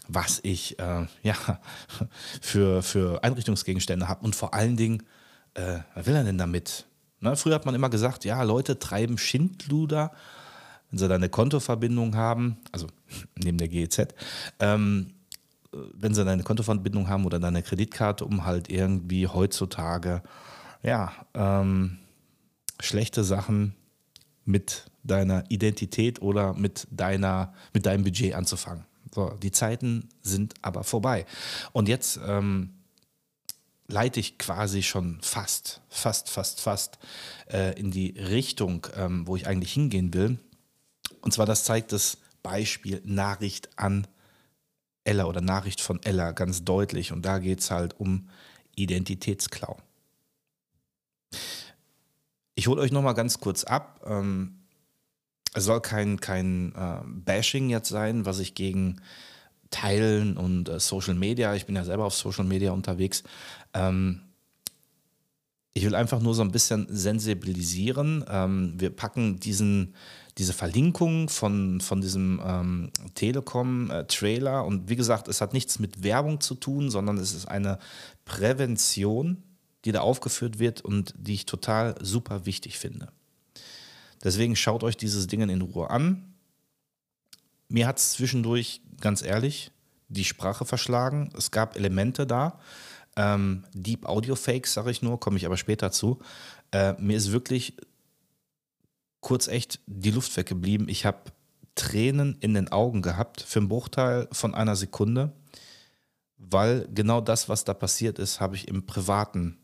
was 0.10 0.42
ich 0.44 0.78
äh, 0.78 1.06
ja, 1.24 1.36
für, 2.42 2.84
für 2.84 3.24
Einrichtungsgegenstände 3.24 4.10
habe? 4.10 4.26
Und 4.26 4.36
vor 4.36 4.54
allen 4.54 4.76
Dingen, 4.76 5.04
äh, 5.54 5.80
was 5.96 6.06
will 6.06 6.16
er 6.16 6.26
denn 6.26 6.38
damit? 6.38 6.86
Ne? 7.22 7.38
Früher 7.38 7.56
hat 7.56 7.66
man 7.66 7.76
immer 7.76 7.90
gesagt, 7.90 8.26
ja, 8.26 8.44
Leute 8.44 8.78
treiben 8.78 9.18
Schindluder, 9.18 10.12
wenn 10.90 11.00
sie 11.00 11.08
da 11.08 11.16
eine 11.16 11.30
Kontoverbindung 11.30 12.18
haben, 12.18 12.58
also 12.74 12.88
neben 13.42 13.58
der 13.58 13.70
GEZ, 13.70 14.14
ähm, 14.60 15.14
wenn 15.72 16.14
sie 16.14 16.26
eine 16.26 16.44
Kontoverbindung 16.44 17.08
haben 17.08 17.26
oder 17.26 17.42
eine 17.46 17.64
Kreditkarte, 17.64 18.26
um 18.26 18.46
halt 18.46 18.70
irgendwie 18.70 19.28
heutzutage, 19.28 20.24
ja, 20.84 21.14
ähm, 21.34 22.00
schlechte 22.82 23.24
Sachen 23.24 23.76
mit 24.46 24.86
deiner 25.04 25.44
Identität 25.50 26.22
oder 26.22 26.54
mit, 26.54 26.88
deiner, 26.92 27.54
mit 27.74 27.86
deinem 27.86 28.04
Budget 28.04 28.34
anzufangen. 28.34 28.86
So, 29.14 29.30
die 29.42 29.52
Zeiten 29.52 30.10
sind 30.22 30.54
aber 30.62 30.84
vorbei. 30.84 31.26
Und 31.74 31.88
jetzt 31.88 32.20
ähm, 32.26 32.74
leite 33.88 34.20
ich 34.20 34.38
quasi 34.38 34.84
schon 34.84 35.20
fast, 35.22 35.82
fast, 35.90 36.30
fast, 36.30 36.62
fast 36.62 37.00
äh, 37.52 37.80
in 37.80 37.92
die 37.92 38.10
Richtung, 38.18 38.88
ähm, 38.96 39.28
wo 39.28 39.36
ich 39.36 39.48
eigentlich 39.48 39.74
hingehen 39.74 40.14
will. 40.14 40.40
Und 41.22 41.34
zwar, 41.34 41.46
das 41.46 41.64
zeigt 41.64 41.92
das 41.92 42.18
Beispiel 42.44 43.02
Nachricht 43.06 43.70
an 43.78 44.08
Ella 45.04 45.26
oder 45.26 45.42
Nachricht 45.42 45.82
von 45.82 46.02
Ella 46.04 46.32
ganz 46.32 46.64
deutlich. 46.64 47.12
Und 47.12 47.24
da 47.26 47.40
geht 47.40 47.60
es 47.60 47.72
halt 47.72 48.00
um 48.00 48.30
Identitätsklau. 48.76 49.78
Ich 52.56 52.68
hole 52.68 52.82
euch 52.82 52.92
noch 52.92 53.02
mal 53.02 53.14
ganz 53.14 53.40
kurz 53.40 53.66
ab. 53.66 54.02
Ähm, 54.08 54.60
es 55.54 55.66
soll 55.66 55.82
kein, 55.82 56.20
kein 56.20 56.74
äh, 56.76 57.02
Bashing 57.06 57.70
jetzt 57.70 57.90
sein, 57.90 58.26
was 58.26 58.40
ich 58.40 58.56
gegen 58.56 59.02
Teilen 59.72 60.38
und 60.38 60.70
äh, 60.70 60.80
Social 60.80 61.16
Media, 61.16 61.54
ich 61.56 61.66
bin 61.66 61.76
ja 61.76 61.84
selber 61.84 62.06
auf 62.06 62.14
Social 62.14 62.46
Media 62.46 62.72
unterwegs. 62.72 63.24
Ähm, 63.74 64.22
ich 65.74 65.84
will 65.84 65.96
einfach 65.96 66.22
nur 66.22 66.34
so 66.34 66.42
ein 66.42 66.52
bisschen 66.52 66.88
sensibilisieren. 66.90 68.24
Ähm, 68.30 68.76
wir 68.78 68.90
packen 68.90 69.40
diesen, 69.42 69.94
diese 70.38 70.54
Verlinkung 70.54 71.28
von, 71.28 71.82
von 71.82 72.00
diesem 72.00 72.42
ähm, 72.46 72.92
Telekom-Trailer 73.16 74.62
äh, 74.62 74.66
und 74.66 74.88
wie 74.88 74.96
gesagt, 74.96 75.28
es 75.28 75.42
hat 75.42 75.52
nichts 75.52 75.80
mit 75.80 76.04
Werbung 76.04 76.40
zu 76.40 76.56
tun, 76.56 76.90
sondern 76.90 77.18
es 77.18 77.34
ist 77.34 77.48
eine 77.48 77.80
Prävention 78.24 79.44
die 79.86 79.92
da 79.92 80.02
aufgeführt 80.02 80.60
wird 80.60 80.82
und 80.82 81.14
die 81.18 81.36
ich 81.36 81.46
total 81.46 81.96
super 82.02 82.46
wichtig 82.46 82.78
finde. 82.80 83.12
Deswegen 84.24 84.56
schaut 84.56 84.84
euch 84.84 84.98
dieses 84.98 85.28
Ding 85.28 85.42
in 85.42 85.62
Ruhe 85.62 85.90
an. 85.90 86.34
Mir 87.70 87.88
hat 87.88 88.00
es 88.00 88.12
zwischendurch, 88.14 88.82
ganz 89.00 89.22
ehrlich, 89.22 89.72
die 90.08 90.24
Sprache 90.24 90.66
verschlagen. 90.66 91.32
Es 91.38 91.52
gab 91.52 91.76
Elemente 91.76 92.26
da. 92.26 92.60
Ähm, 93.16 93.66
Deep 93.74 94.06
Audio 94.06 94.36
Fakes, 94.36 94.74
sage 94.74 94.92
ich 94.92 95.02
nur, 95.02 95.20
komme 95.20 95.38
ich 95.38 95.46
aber 95.46 95.58
später 95.58 95.92
zu. 95.92 96.20
Äh, 96.72 96.94
mir 97.00 97.18
ist 97.18 97.32
wirklich 97.32 97.78
kurz 99.22 99.48
echt 99.48 99.80
die 99.88 100.12
Luft 100.12 100.36
weggeblieben. 100.38 100.90
Ich 100.90 101.06
habe 101.06 101.20
Tränen 101.76 102.38
in 102.40 102.54
den 102.54 102.72
Augen 102.72 103.02
gehabt 103.02 103.42
für 103.42 103.60
einen 103.60 103.70
Bruchteil 103.70 104.28
von 104.32 104.56
einer 104.56 104.76
Sekunde, 104.76 105.34
weil 106.38 106.88
genau 106.94 107.22
das, 107.22 107.50
was 107.50 107.64
da 107.64 107.74
passiert 107.74 108.20
ist, 108.20 108.40
habe 108.40 108.56
ich 108.56 108.68
im 108.68 108.86
privaten, 108.86 109.58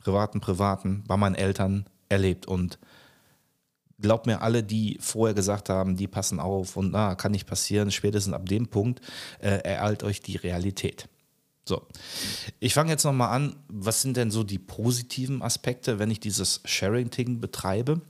privaten, 0.00 0.40
privaten 0.40 1.04
bei 1.06 1.16
meinen 1.16 1.34
Eltern 1.34 1.86
erlebt 2.08 2.46
und 2.46 2.78
glaubt 4.00 4.26
mir, 4.26 4.42
alle, 4.42 4.62
die 4.62 4.98
vorher 5.00 5.34
gesagt 5.34 5.68
haben, 5.68 5.96
die 5.96 6.08
passen 6.08 6.40
auf 6.40 6.76
und 6.76 6.92
na, 6.92 7.14
kann 7.14 7.32
nicht 7.32 7.46
passieren, 7.46 7.90
spätestens 7.90 8.34
ab 8.34 8.46
dem 8.46 8.68
Punkt 8.68 9.00
äh, 9.40 9.60
ereilt 9.62 10.02
euch 10.02 10.20
die 10.20 10.36
Realität. 10.36 11.08
So, 11.66 11.86
ich 12.58 12.74
fange 12.74 12.90
jetzt 12.90 13.04
nochmal 13.04 13.30
an, 13.30 13.56
was 13.68 14.02
sind 14.02 14.16
denn 14.16 14.30
so 14.30 14.42
die 14.42 14.58
positiven 14.58 15.42
Aspekte, 15.42 15.98
wenn 15.98 16.10
ich 16.10 16.18
dieses 16.18 16.62
Sharing-Ting 16.64 17.40
betreibe? 17.40 18.00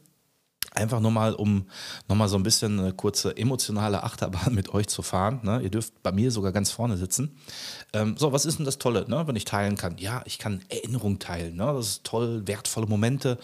Einfach 0.73 1.01
nur 1.01 1.11
mal, 1.11 1.35
um 1.35 1.67
nochmal 2.07 2.29
so 2.29 2.37
ein 2.37 2.45
bisschen 2.45 2.79
eine 2.79 2.93
kurze 2.93 3.37
emotionale 3.37 4.05
Achterbahn 4.05 4.55
mit 4.55 4.73
euch 4.73 4.87
zu 4.87 5.03
fahren. 5.03 5.41
Ne? 5.43 5.61
Ihr 5.63 5.71
dürft 5.71 6.01
bei 6.03 6.13
mir 6.13 6.31
sogar 6.31 6.53
ganz 6.53 6.71
vorne 6.71 6.97
sitzen. 6.97 7.37
Ähm, 7.93 8.17
so, 8.17 8.33
was 8.33 8.47
ist 8.47 8.59
denn 8.59 8.67
das 8.67 8.79
Tolle, 8.79 9.05
ne? 9.09 9.27
wenn 9.27 9.35
ich 9.35 9.45
teilen 9.45 9.77
kann? 9.77 9.99
Ja, 9.99 10.23
ich 10.27 10.39
kann 10.39 10.63
Erinnerungen 10.69 11.19
teilen. 11.19 11.57
Ne? 11.57 11.65
Das 11.65 11.87
ist 11.87 12.05
toll, 12.05 12.47
wertvolle 12.47 12.87
Momente 12.87 13.39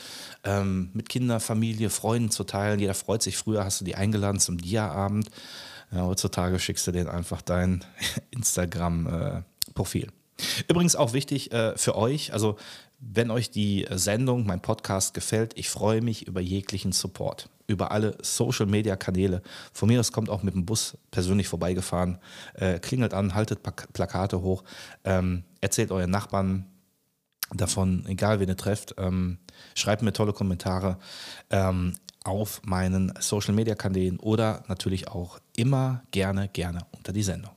ähm, 0.44 0.90
mit 0.92 1.08
Kinder, 1.08 1.40
Familie, 1.40 1.90
Freunden 1.90 2.30
zu 2.30 2.44
teilen. 2.44 2.78
Jeder 2.78 2.94
freut 2.94 3.22
sich. 3.22 3.36
Früher 3.36 3.64
hast 3.64 3.80
du 3.80 3.84
die 3.84 3.96
eingeladen 3.96 4.38
zum 4.38 4.58
Dia-Abend. 4.58 5.28
Ja, 5.90 6.02
heutzutage 6.02 6.58
schickst 6.60 6.86
du 6.86 6.92
denen 6.92 7.08
einfach 7.08 7.42
dein 7.42 7.84
Instagram-Profil. 8.30 10.04
Äh, 10.04 10.12
Übrigens 10.68 10.96
auch 10.96 11.12
wichtig 11.12 11.52
äh, 11.52 11.76
für 11.76 11.96
euch, 11.96 12.32
also 12.32 12.56
wenn 12.98 13.30
euch 13.30 13.50
die 13.50 13.86
Sendung, 13.90 14.46
mein 14.46 14.60
Podcast 14.60 15.14
gefällt, 15.14 15.52
ich 15.56 15.68
freue 15.68 16.00
mich 16.00 16.26
über 16.26 16.40
jeglichen 16.40 16.92
Support, 16.92 17.48
über 17.66 17.90
alle 17.90 18.16
Social-Media-Kanäle. 18.22 19.42
Von 19.72 19.88
mir 19.88 20.00
aus 20.00 20.12
kommt 20.12 20.30
auch 20.30 20.42
mit 20.42 20.54
dem 20.54 20.66
Bus 20.66 20.96
persönlich 21.10 21.48
vorbeigefahren, 21.48 22.18
äh, 22.54 22.78
klingelt 22.78 23.14
an, 23.14 23.34
haltet 23.34 23.60
Plakate 23.92 24.40
hoch, 24.40 24.64
ähm, 25.04 25.44
erzählt 25.60 25.90
euren 25.90 26.10
Nachbarn 26.10 26.66
davon, 27.54 28.04
egal 28.06 28.40
wen 28.40 28.48
ihr 28.48 28.56
trefft, 28.56 28.94
ähm, 28.98 29.38
schreibt 29.74 30.02
mir 30.02 30.12
tolle 30.12 30.32
Kommentare 30.32 30.98
ähm, 31.50 31.94
auf 32.24 32.62
meinen 32.64 33.12
Social-Media-Kanälen 33.20 34.18
oder 34.18 34.64
natürlich 34.68 35.08
auch 35.08 35.38
immer 35.56 36.02
gerne, 36.10 36.48
gerne 36.48 36.80
unter 36.92 37.12
die 37.12 37.22
Sendung. 37.22 37.52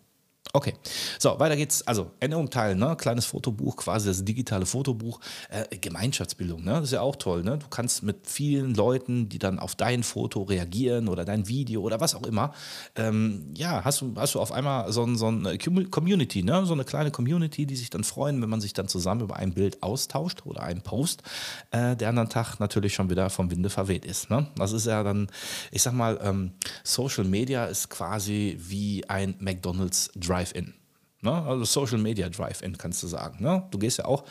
Okay, 0.51 0.73
so, 1.19 1.39
weiter 1.39 1.55
geht's. 1.55 1.85
Also, 1.85 2.09
Änderung 2.19 2.49
teilen, 2.49 2.79
ne? 2.79 2.95
kleines 2.97 3.25
Fotobuch, 3.25 3.75
quasi 3.75 4.07
das 4.07 4.25
digitale 4.25 4.65
Fotobuch. 4.65 5.19
Äh, 5.49 5.77
Gemeinschaftsbildung, 5.77 6.63
ne? 6.63 6.71
das 6.71 6.85
ist 6.85 6.93
ja 6.93 7.01
auch 7.01 7.17
toll. 7.17 7.43
Ne? 7.43 7.59
Du 7.59 7.67
kannst 7.67 8.01
mit 8.01 8.25
vielen 8.25 8.73
Leuten, 8.73 9.29
die 9.29 9.37
dann 9.37 9.59
auf 9.59 9.75
dein 9.75 10.01
Foto 10.01 10.41
reagieren 10.41 11.07
oder 11.07 11.23
dein 11.23 11.47
Video 11.47 11.81
oder 11.81 11.99
was 11.99 12.15
auch 12.15 12.25
immer, 12.25 12.51
ähm, 12.95 13.53
ja, 13.55 13.85
hast 13.85 14.01
du, 14.01 14.15
hast 14.15 14.33
du 14.33 14.39
auf 14.39 14.51
einmal 14.51 14.91
so, 14.91 15.05
so 15.13 15.27
eine 15.27 15.59
Community, 15.59 16.41
ne? 16.41 16.65
so 16.65 16.73
eine 16.73 16.83
kleine 16.83 17.11
Community, 17.11 17.67
die 17.67 17.75
sich 17.75 17.91
dann 17.91 18.03
freuen, 18.03 18.41
wenn 18.41 18.49
man 18.49 18.59
sich 18.59 18.73
dann 18.73 18.87
zusammen 18.87 19.21
über 19.21 19.35
ein 19.35 19.53
Bild 19.53 19.83
austauscht 19.83 20.47
oder 20.47 20.63
einen 20.63 20.81
Post, 20.81 21.21
äh, 21.69 21.95
der 21.95 22.09
anderen 22.09 22.29
Tag 22.29 22.59
natürlich 22.59 22.95
schon 22.95 23.11
wieder 23.11 23.29
vom 23.29 23.51
Winde 23.51 23.69
verweht 23.69 24.03
ist. 24.03 24.31
Ne? 24.31 24.47
Das 24.55 24.71
ist 24.71 24.87
ja 24.87 25.03
dann, 25.03 25.27
ich 25.69 25.83
sag 25.83 25.93
mal, 25.93 26.19
ähm, 26.23 26.53
Social 26.83 27.25
Media 27.25 27.65
ist 27.65 27.89
quasi 27.89 28.57
wie 28.59 29.07
ein 29.07 29.35
McDonald's 29.37 30.09
Drive. 30.15 30.38
Drive-In. 30.39 30.73
Ne? 31.21 31.33
Also 31.33 31.65
Social 31.65 31.97
Media 31.97 32.29
Drive-In 32.29 32.77
kannst 32.77 33.03
du 33.03 33.07
sagen. 33.07 33.43
Ne? 33.43 33.63
Du 33.71 33.77
gehst 33.77 33.97
ja 33.97 34.05
auch, 34.05 34.23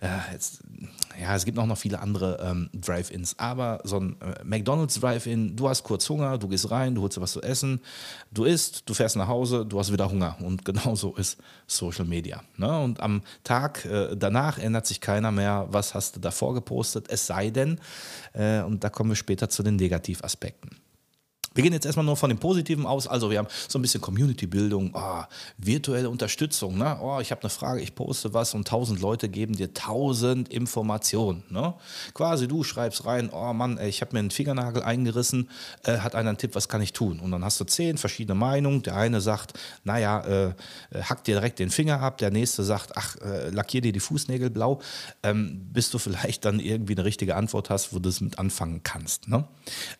äh, 0.00 0.32
jetzt, 0.32 0.60
ja, 1.20 1.36
es 1.36 1.44
gibt 1.44 1.58
auch 1.58 1.66
noch 1.66 1.76
viele 1.76 2.00
andere 2.00 2.38
ähm, 2.42 2.70
Drive-Ins, 2.72 3.38
aber 3.38 3.80
so 3.84 4.00
ein 4.00 4.16
äh, 4.22 4.42
McDonalds 4.42 4.98
Drive-In, 5.00 5.54
du 5.54 5.68
hast 5.68 5.84
kurz 5.84 6.08
Hunger, 6.08 6.38
du 6.38 6.48
gehst 6.48 6.70
rein, 6.70 6.94
du 6.94 7.02
holst 7.02 7.18
dir 7.18 7.20
was 7.20 7.32
zu 7.32 7.42
essen, 7.42 7.82
du 8.30 8.44
isst, 8.44 8.88
du 8.88 8.94
fährst 8.94 9.16
nach 9.16 9.28
Hause, 9.28 9.66
du 9.66 9.78
hast 9.78 9.92
wieder 9.92 10.10
Hunger 10.10 10.38
und 10.40 10.64
genauso 10.64 11.14
ist 11.16 11.38
Social 11.66 12.06
Media. 12.06 12.42
Ne? 12.56 12.80
Und 12.80 13.00
am 13.00 13.20
Tag 13.44 13.84
äh, 13.84 14.16
danach 14.16 14.56
ändert 14.56 14.86
sich 14.86 15.02
keiner 15.02 15.30
mehr, 15.30 15.66
was 15.68 15.92
hast 15.94 16.16
du 16.16 16.20
davor 16.20 16.54
gepostet, 16.54 17.06
es 17.10 17.26
sei 17.26 17.50
denn, 17.50 17.78
äh, 18.32 18.62
und 18.62 18.82
da 18.82 18.88
kommen 18.88 19.10
wir 19.10 19.16
später 19.16 19.50
zu 19.50 19.62
den 19.62 19.76
Negativaspekten. 19.76 20.70
Wir 21.54 21.64
gehen 21.64 21.72
jetzt 21.72 21.84
erstmal 21.84 22.06
nur 22.06 22.16
von 22.16 22.30
dem 22.30 22.38
Positiven 22.38 22.86
aus. 22.86 23.08
Also 23.08 23.30
wir 23.30 23.38
haben 23.38 23.48
so 23.68 23.78
ein 23.78 23.82
bisschen 23.82 24.00
Community-Bildung, 24.00 24.92
oh, 24.94 25.22
virtuelle 25.58 26.08
Unterstützung. 26.08 26.78
Ne? 26.78 26.96
Oh, 27.02 27.18
ich 27.20 27.32
habe 27.32 27.42
eine 27.42 27.50
Frage, 27.50 27.80
ich 27.80 27.94
poste 27.96 28.32
was 28.32 28.54
und 28.54 28.68
tausend 28.68 29.00
Leute 29.00 29.28
geben 29.28 29.56
dir 29.56 29.74
tausend 29.74 30.48
Informationen. 30.48 31.42
Ne? 31.50 31.74
Quasi 32.14 32.46
du 32.46 32.62
schreibst 32.62 33.04
rein, 33.04 33.30
oh 33.32 33.52
Mann, 33.52 33.80
ich 33.80 34.00
habe 34.00 34.12
mir 34.12 34.20
einen 34.20 34.30
Fingernagel 34.30 34.84
eingerissen, 34.84 35.50
äh, 35.84 35.98
hat 35.98 36.14
einer 36.14 36.30
einen 36.30 36.38
Tipp, 36.38 36.54
was 36.54 36.68
kann 36.68 36.82
ich 36.82 36.92
tun? 36.92 37.18
Und 37.18 37.32
dann 37.32 37.44
hast 37.44 37.58
du 37.58 37.64
zehn 37.64 37.98
verschiedene 37.98 38.36
Meinungen. 38.36 38.82
Der 38.82 38.96
eine 38.96 39.20
sagt, 39.20 39.58
naja, 39.82 40.20
äh, 40.20 40.46
äh, 40.90 41.02
hack 41.02 41.24
dir 41.24 41.34
direkt 41.34 41.58
den 41.58 41.70
Finger 41.70 42.00
ab. 42.00 42.18
Der 42.18 42.30
nächste 42.30 42.62
sagt, 42.62 42.96
ach, 42.96 43.16
äh, 43.16 43.50
lackier 43.50 43.80
dir 43.80 43.92
die 43.92 43.98
Fußnägel 43.98 44.50
blau. 44.50 44.80
Ähm, 45.24 45.68
bis 45.72 45.90
du 45.90 45.98
vielleicht 46.10 46.44
dann 46.44 46.60
irgendwie 46.60 46.94
eine 46.94 47.04
richtige 47.04 47.34
Antwort 47.34 47.70
hast, 47.70 47.92
wo 47.92 47.98
du 47.98 48.08
es 48.08 48.20
mit 48.20 48.38
anfangen 48.38 48.82
kannst. 48.84 49.26
Ne? 49.26 49.44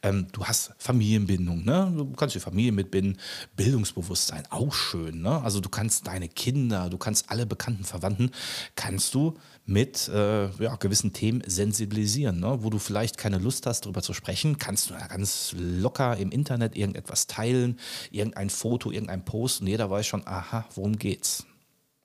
Ähm, 0.04 0.28
du 0.30 0.45
hast 0.45 0.73
Familienbildung. 0.78 1.39
Bindung. 1.40 1.64
Ne? 1.64 1.92
Du 1.97 2.12
kannst 2.12 2.35
die 2.35 2.40
Familie 2.40 2.73
mitbinden, 2.73 3.16
Bildungsbewusstsein, 3.56 4.44
auch 4.50 4.73
schön. 4.73 5.23
Ne? 5.23 5.42
Also 5.42 5.61
du 5.61 5.68
kannst 5.68 6.06
deine 6.06 6.28
Kinder, 6.28 6.90
du 6.90 6.99
kannst 6.99 7.30
alle 7.30 7.47
bekannten 7.47 7.85
Verwandten, 7.85 8.30
kannst 8.75 9.14
du 9.14 9.38
mit 9.64 10.09
äh, 10.09 10.49
ja, 10.62 10.76
gewissen 10.76 11.12
Themen 11.12 11.42
sensibilisieren. 11.47 12.40
Ne? 12.40 12.59
Wo 12.62 12.70
du 12.70 12.78
vielleicht 12.78 13.16
keine 13.16 13.38
Lust 13.38 13.66
hast, 13.66 13.87
darüber 13.87 14.02
zu 14.02 14.12
sprechen, 14.12 14.59
kannst 14.59 14.90
du 14.90 14.94
ja 14.94 15.06
ganz 15.06 15.54
locker 15.56 16.16
im 16.16 16.30
Internet 16.30 16.76
irgendetwas 16.76 17.26
teilen, 17.26 17.78
irgendein 18.11 18.50
Foto, 18.50 18.90
irgendein 18.90 19.25
Post 19.25 19.62
und 19.62 19.68
jeder 19.68 19.88
weiß 19.90 20.06
schon, 20.06 20.26
aha, 20.26 20.66
worum 20.75 20.97
geht's. 20.97 21.47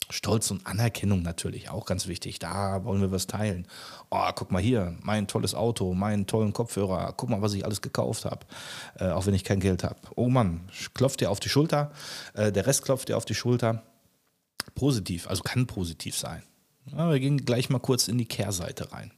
Stolz 0.09 0.51
und 0.51 0.65
Anerkennung 0.67 1.21
natürlich 1.21 1.69
auch 1.69 1.85
ganz 1.85 2.07
wichtig. 2.07 2.39
Da 2.39 2.83
wollen 2.83 3.01
wir 3.01 3.11
was 3.11 3.27
teilen. 3.27 3.67
Oh, 4.11 4.29
guck 4.35 4.51
mal 4.51 4.61
hier, 4.61 4.95
mein 5.01 5.27
tolles 5.27 5.55
Auto, 5.55 5.93
meinen 5.93 6.27
tollen 6.27 6.53
Kopfhörer. 6.53 7.13
Guck 7.17 7.29
mal, 7.29 7.41
was 7.41 7.53
ich 7.53 7.65
alles 7.65 7.81
gekauft 7.81 8.25
habe, 8.25 8.45
äh, 8.99 9.09
auch 9.09 9.25
wenn 9.25 9.33
ich 9.33 9.43
kein 9.43 9.59
Geld 9.59 9.83
habe. 9.83 9.97
Oh 10.15 10.29
Mann, 10.29 10.69
klopft 10.93 11.21
dir 11.21 11.31
auf 11.31 11.39
die 11.39 11.49
Schulter. 11.49 11.91
Äh, 12.33 12.51
der 12.51 12.67
Rest 12.67 12.83
klopft 12.83 13.09
dir 13.09 13.17
auf 13.17 13.25
die 13.25 13.35
Schulter. 13.35 13.83
Positiv, 14.75 15.27
also 15.27 15.43
kann 15.43 15.67
positiv 15.67 16.17
sein. 16.17 16.43
Ja, 16.91 17.09
wir 17.09 17.19
gehen 17.19 17.45
gleich 17.45 17.69
mal 17.69 17.79
kurz 17.79 18.07
in 18.07 18.17
die 18.17 18.27
Kehrseite 18.27 18.91
rein 18.91 19.11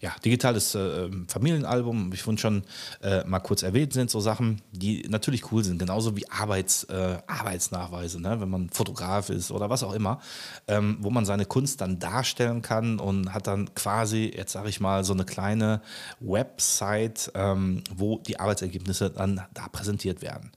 ja, 0.00 0.14
digitales 0.24 0.74
äh, 0.76 0.78
ähm, 0.78 1.26
Familienalbum, 1.28 2.12
ich 2.12 2.22
vorhin 2.22 2.38
schon 2.38 2.62
äh, 3.02 3.24
mal 3.24 3.40
kurz 3.40 3.62
erwähnt, 3.62 3.92
sind 3.92 4.10
so 4.10 4.20
Sachen, 4.20 4.62
die 4.70 5.04
natürlich 5.08 5.50
cool 5.50 5.64
sind, 5.64 5.78
genauso 5.78 6.16
wie 6.16 6.28
Arbeits, 6.30 6.84
äh, 6.84 7.18
Arbeitsnachweise, 7.26 8.20
ne? 8.20 8.40
wenn 8.40 8.48
man 8.48 8.70
Fotograf 8.70 9.28
ist 9.28 9.50
oder 9.50 9.70
was 9.70 9.82
auch 9.82 9.94
immer, 9.94 10.20
ähm, 10.68 10.98
wo 11.00 11.10
man 11.10 11.24
seine 11.24 11.46
Kunst 11.46 11.80
dann 11.80 11.98
darstellen 11.98 12.62
kann 12.62 13.00
und 13.00 13.34
hat 13.34 13.48
dann 13.48 13.74
quasi, 13.74 14.32
jetzt 14.34 14.52
sage 14.52 14.68
ich 14.68 14.78
mal, 14.78 15.02
so 15.02 15.14
eine 15.14 15.24
kleine 15.24 15.82
Website, 16.20 17.32
ähm, 17.34 17.82
wo 17.92 18.18
die 18.18 18.38
Arbeitsergebnisse 18.38 19.10
dann 19.10 19.40
da 19.52 19.66
präsentiert 19.68 20.22
werden. 20.22 20.52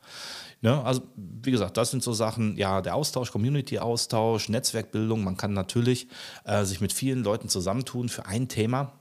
Ne? 0.62 0.84
Also, 0.84 1.02
wie 1.16 1.50
gesagt, 1.50 1.78
das 1.78 1.90
sind 1.90 2.04
so 2.04 2.14
Sachen, 2.14 2.56
ja, 2.58 2.82
der 2.82 2.94
Austausch, 2.94 3.32
Community-Austausch, 3.32 4.50
Netzwerkbildung. 4.50 5.24
Man 5.24 5.36
kann 5.36 5.54
natürlich 5.54 6.08
äh, 6.44 6.64
sich 6.66 6.80
mit 6.82 6.94
vielen 6.94 7.24
Leuten 7.24 7.50
zusammentun 7.50 8.10
für 8.10 8.28
ein 8.28 8.48
Thema 8.48 8.94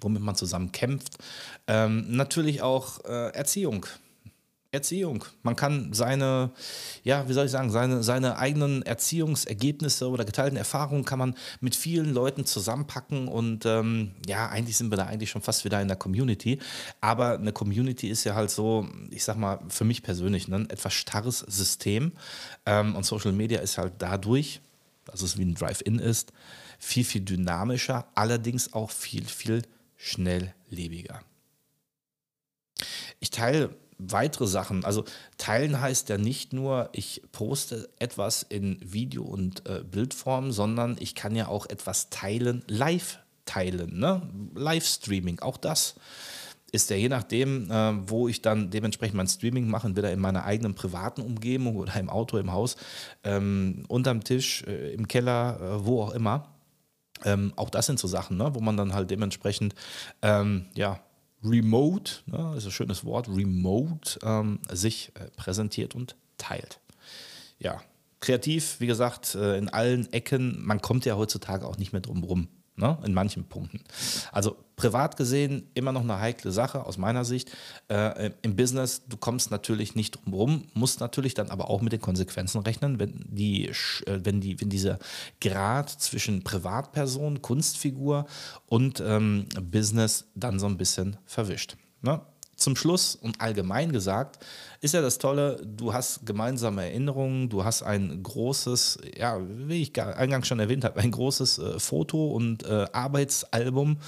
womit 0.00 0.22
man 0.22 0.34
zusammen 0.34 0.72
kämpft. 0.72 1.18
Ähm, 1.66 2.06
natürlich 2.08 2.62
auch 2.62 3.04
äh, 3.04 3.30
Erziehung. 3.30 3.86
Erziehung. 4.70 5.24
Man 5.42 5.56
kann 5.56 5.94
seine, 5.94 6.50
ja, 7.02 7.26
wie 7.26 7.32
soll 7.32 7.46
ich 7.46 7.50
sagen, 7.50 7.70
seine, 7.70 8.02
seine 8.02 8.36
eigenen 8.36 8.82
Erziehungsergebnisse 8.82 10.10
oder 10.10 10.26
geteilten 10.26 10.58
Erfahrungen 10.58 11.06
kann 11.06 11.18
man 11.18 11.34
mit 11.60 11.74
vielen 11.74 12.12
Leuten 12.12 12.44
zusammenpacken 12.44 13.28
und 13.28 13.64
ähm, 13.64 14.12
ja, 14.26 14.48
eigentlich 14.48 14.76
sind 14.76 14.92
wir 14.92 14.98
da 14.98 15.06
eigentlich 15.06 15.30
schon 15.30 15.40
fast 15.40 15.64
wieder 15.64 15.80
in 15.80 15.88
der 15.88 15.96
Community. 15.96 16.58
Aber 17.00 17.38
eine 17.38 17.52
Community 17.52 18.08
ist 18.08 18.24
ja 18.24 18.34
halt 18.34 18.50
so, 18.50 18.86
ich 19.10 19.24
sag 19.24 19.38
mal, 19.38 19.58
für 19.68 19.84
mich 19.84 20.02
persönlich 20.02 20.48
ne, 20.48 20.56
ein 20.56 20.70
etwas 20.70 20.92
starres 20.92 21.38
System 21.38 22.12
ähm, 22.66 22.94
und 22.94 23.06
Social 23.06 23.32
Media 23.32 23.60
ist 23.60 23.78
halt 23.78 23.94
dadurch, 23.98 24.60
dass 25.06 25.22
es 25.22 25.38
wie 25.38 25.46
ein 25.46 25.54
Drive-In 25.54 25.98
ist, 25.98 26.34
viel, 26.78 27.04
viel 27.04 27.22
dynamischer, 27.22 28.06
allerdings 28.14 28.74
auch 28.74 28.90
viel, 28.90 29.24
viel 29.24 29.62
schnelllebiger. 29.98 31.20
Ich 33.20 33.30
teile 33.30 33.76
weitere 33.98 34.46
Sachen. 34.46 34.84
Also 34.84 35.04
teilen 35.36 35.80
heißt 35.80 36.08
ja 36.08 36.16
nicht 36.16 36.52
nur, 36.52 36.88
ich 36.92 37.22
poste 37.32 37.90
etwas 37.98 38.44
in 38.44 38.78
Video- 38.80 39.24
und 39.24 39.68
äh, 39.68 39.82
Bildform, 39.82 40.52
sondern 40.52 40.96
ich 41.00 41.14
kann 41.14 41.34
ja 41.34 41.48
auch 41.48 41.66
etwas 41.66 42.08
teilen, 42.08 42.64
live 42.68 43.18
teilen, 43.44 43.98
ne? 43.98 44.22
Livestreaming, 44.54 45.40
auch 45.40 45.56
das 45.56 45.96
ist 46.70 46.90
ja 46.90 46.96
je 46.96 47.08
nachdem, 47.08 47.70
äh, 47.70 48.08
wo 48.08 48.28
ich 48.28 48.42
dann 48.42 48.70
dementsprechend 48.70 49.16
mein 49.16 49.26
Streaming 49.26 49.68
mache, 49.68 49.86
entweder 49.86 50.12
in 50.12 50.20
meiner 50.20 50.44
eigenen 50.44 50.74
privaten 50.74 51.22
Umgebung 51.22 51.76
oder 51.76 51.96
im 51.96 52.10
Auto, 52.10 52.36
im 52.36 52.52
Haus, 52.52 52.76
ähm, 53.24 53.84
unterm 53.88 54.22
Tisch, 54.22 54.64
äh, 54.66 54.92
im 54.92 55.08
Keller, 55.08 55.58
äh, 55.60 55.86
wo 55.86 56.02
auch 56.02 56.12
immer. 56.12 56.54
Ähm, 57.24 57.52
auch 57.56 57.70
das 57.70 57.86
sind 57.86 57.98
so 57.98 58.08
Sachen, 58.08 58.36
ne, 58.36 58.54
wo 58.54 58.60
man 58.60 58.76
dann 58.76 58.94
halt 58.94 59.10
dementsprechend 59.10 59.74
ähm, 60.22 60.66
ja, 60.74 61.00
remote, 61.44 62.12
ne, 62.26 62.54
ist 62.56 62.64
ein 62.66 62.70
schönes 62.70 63.04
Wort, 63.04 63.28
remote, 63.28 64.18
ähm, 64.22 64.60
sich 64.70 65.12
äh, 65.14 65.30
präsentiert 65.36 65.94
und 65.94 66.16
teilt. 66.36 66.80
Ja, 67.58 67.80
kreativ, 68.20 68.80
wie 68.80 68.86
gesagt, 68.86 69.34
äh, 69.34 69.56
in 69.58 69.68
allen 69.68 70.12
Ecken. 70.12 70.64
Man 70.64 70.80
kommt 70.80 71.04
ja 71.04 71.16
heutzutage 71.16 71.66
auch 71.66 71.78
nicht 71.78 71.92
mehr 71.92 72.02
drum 72.02 72.22
rum 72.24 72.48
ne? 72.78 72.98
in 73.04 73.12
manchen 73.12 73.44
Punkten. 73.44 73.80
Also 74.32 74.56
privat 74.76 75.16
gesehen 75.16 75.68
immer 75.74 75.92
noch 75.92 76.02
eine 76.02 76.18
heikle 76.18 76.52
Sache 76.52 76.86
aus 76.86 76.96
meiner 76.96 77.24
Sicht. 77.24 77.50
Äh, 77.88 78.30
Im 78.42 78.56
Business, 78.56 79.02
du 79.08 79.16
kommst 79.16 79.50
natürlich 79.50 79.94
nicht 79.94 80.12
drum 80.12 80.32
rum, 80.32 80.64
musst 80.74 81.00
natürlich 81.00 81.34
dann 81.34 81.50
aber 81.50 81.68
auch 81.68 81.82
mit 81.82 81.92
den 81.92 82.00
Konsequenzen 82.00 82.60
rechnen, 82.60 82.98
wenn, 82.98 83.24
die, 83.28 83.68
äh, 83.68 83.74
wenn, 84.06 84.40
die, 84.40 84.60
wenn 84.60 84.70
dieser 84.70 84.98
Grad 85.40 85.90
zwischen 85.90 86.44
Privatperson, 86.44 87.42
Kunstfigur 87.42 88.26
und 88.66 89.02
ähm, 89.04 89.46
Business 89.60 90.28
dann 90.34 90.58
so 90.58 90.66
ein 90.66 90.78
bisschen 90.78 91.16
verwischt. 91.26 91.76
Ne? 92.00 92.20
Zum 92.58 92.76
Schluss 92.76 93.14
und 93.14 93.40
allgemein 93.40 93.92
gesagt, 93.92 94.44
ist 94.80 94.92
ja 94.92 95.00
das 95.00 95.18
Tolle, 95.18 95.64
du 95.64 95.92
hast 95.92 96.26
gemeinsame 96.26 96.82
Erinnerungen, 96.82 97.48
du 97.48 97.64
hast 97.64 97.82
ein 97.82 98.22
großes, 98.22 98.98
ja, 99.16 99.40
wie 99.40 99.82
ich 99.82 100.00
eingangs 100.02 100.48
schon 100.48 100.58
erwähnt 100.58 100.84
habe, 100.84 101.00
ein 101.00 101.12
großes 101.12 101.58
äh, 101.58 101.78
Foto- 101.78 102.32
und 102.32 102.64
äh, 102.64 102.86
Arbeitsalbum, 102.92 103.98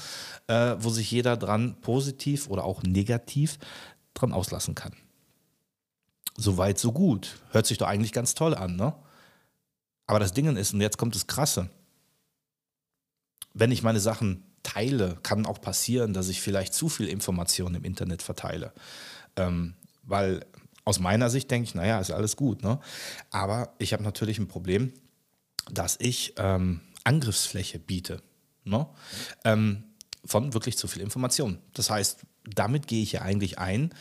äh, 0.49 0.75
wo 0.79 0.91
sich 0.91 1.11
jeder 1.11 1.37
dran 1.37 1.81
positiv 1.81 2.49
oder 2.49 2.65
auch 2.65 2.83
negativ 2.83 3.59
dran 4.15 4.33
auslassen 4.33 4.75
kann. 4.75 4.93
Soweit, 6.37 6.79
so 6.79 6.93
gut. 6.93 7.39
Hört 7.51 7.67
sich 7.67 7.79
doch 7.79 7.87
eigentlich 7.87 8.13
ganz 8.13 8.35
toll 8.35 8.55
an, 8.55 8.77
ne? 8.77 8.95
Aber 10.07 10.19
das 10.19 10.33
Ding 10.33 10.57
ist, 10.57 10.75
und 10.75 10.81
jetzt 10.81 10.99
kommt 10.99 11.15
das 11.15 11.29
Krasse, 11.29 11.71
wenn 13.55 13.71
ich 13.71 13.85
meine 13.85 14.01
Sachen 14.01 14.50
teile, 14.73 15.19
kann 15.23 15.47
auch 15.47 15.61
passieren, 15.61 16.13
dass 16.13 16.29
ich 16.29 16.41
vielleicht 16.41 16.75
zu 16.75 16.89
viel 16.89 17.09
Information 17.09 17.75
im 17.75 17.85
Internet 17.85 18.23
verteile. 18.23 18.73
Ähm, 19.37 19.75
weil 20.03 20.45
aus 20.85 20.99
meiner 20.99 21.31
Sicht 21.31 21.51
denke 21.51 21.69
ich, 21.69 21.75
naja, 21.75 22.01
ist 22.01 22.11
alles 22.11 22.37
gut. 22.37 22.63
Ne? 22.63 22.81
Aber 23.31 23.75
ich 23.79 23.93
habe 23.93 24.03
natürlich 24.03 24.39
ein 24.39 24.49
Problem, 24.49 24.93
dass 25.71 25.97
ich 26.01 26.35
ähm, 26.37 26.81
Angriffsfläche 27.05 27.79
biete. 27.79 28.23
Ne? 28.65 28.87
Ähm, 29.45 29.85
von 30.25 30.53
wirklich 30.53 30.77
zu 30.77 30.89
viel 30.89 31.03
Information. 31.03 31.59
Das 31.75 31.91
heißt, 31.91 32.21
damit 32.45 32.87
gehe 32.87 33.03
ich 33.03 33.13
ja 33.13 33.23
eigentlich 33.23 33.59
ein, 33.59 33.95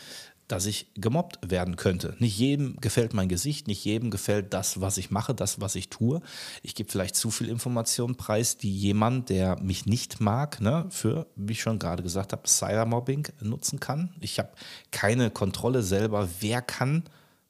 dass 0.50 0.65
ich 0.65 0.88
gemobbt 0.96 1.38
werden 1.50 1.75
könnte. 1.75 2.15
Nicht 2.20 2.38
jedem 2.38 2.75
gefällt 2.82 3.13
mein 3.13 3.29
Gesicht, 3.29 3.68
nicht 3.68 3.86
jedem 3.86 4.10
gefällt 4.10 4.53
das, 4.53 4.82
was 4.82 4.98
ich 4.98 5.12
mache, 5.12 5.36
das, 5.36 5.62
was 5.62 5.75
ich 5.75 5.89
tue. 5.89 6.22
Ich 6.63 6.74
gebe 6.74 6.91
vielleicht 6.91 7.15
zu 7.15 7.29
viel 7.29 7.48
Information 7.48 8.15
preis, 8.15 8.58
die 8.58 8.75
jemand, 8.75 9.29
der 9.29 9.62
mich 9.62 9.86
nicht 9.86 10.20
mag, 10.20 10.60
ne, 10.60 10.88
für, 10.89 11.27
wie 11.36 11.53
ich 11.53 11.62
schon 11.62 11.77
gerade 11.77 12.01
gesagt 12.01 12.34
habe, 12.34 12.48
Cybermobbing 12.48 13.27
nutzen 13.41 13.79
kann. 13.79 14.15
Ich 14.20 14.39
habe 14.39 14.50
keine 14.91 15.29
Kontrolle 15.29 15.84
selber, 15.84 16.27
wer 16.39 16.63
kann 16.63 17.03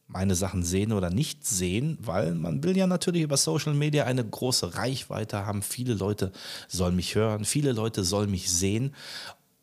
meine 0.08 0.36
Sachen 0.36 0.64
sehen 0.64 0.92
oder 0.92 1.10
nicht 1.10 1.46
sehen, 1.46 1.98
weil 2.02 2.36
man 2.36 2.64
will 2.64 2.76
ja 2.76 2.86
natürlich 2.86 3.22
über 3.22 3.38
Social 3.38 3.76
Media 3.76 4.04
eine 4.04 4.26
große 4.26 4.76
Reichweite 4.76 5.46
haben. 5.46 5.62
Viele 5.62 5.94
Leute 5.94 6.34
sollen 6.68 6.98
mich 6.98 7.16
hören, 7.16 7.46
viele 7.46 7.72
Leute 7.72 8.04
sollen 8.04 8.30
mich 8.30 8.52
sehen 8.52 8.94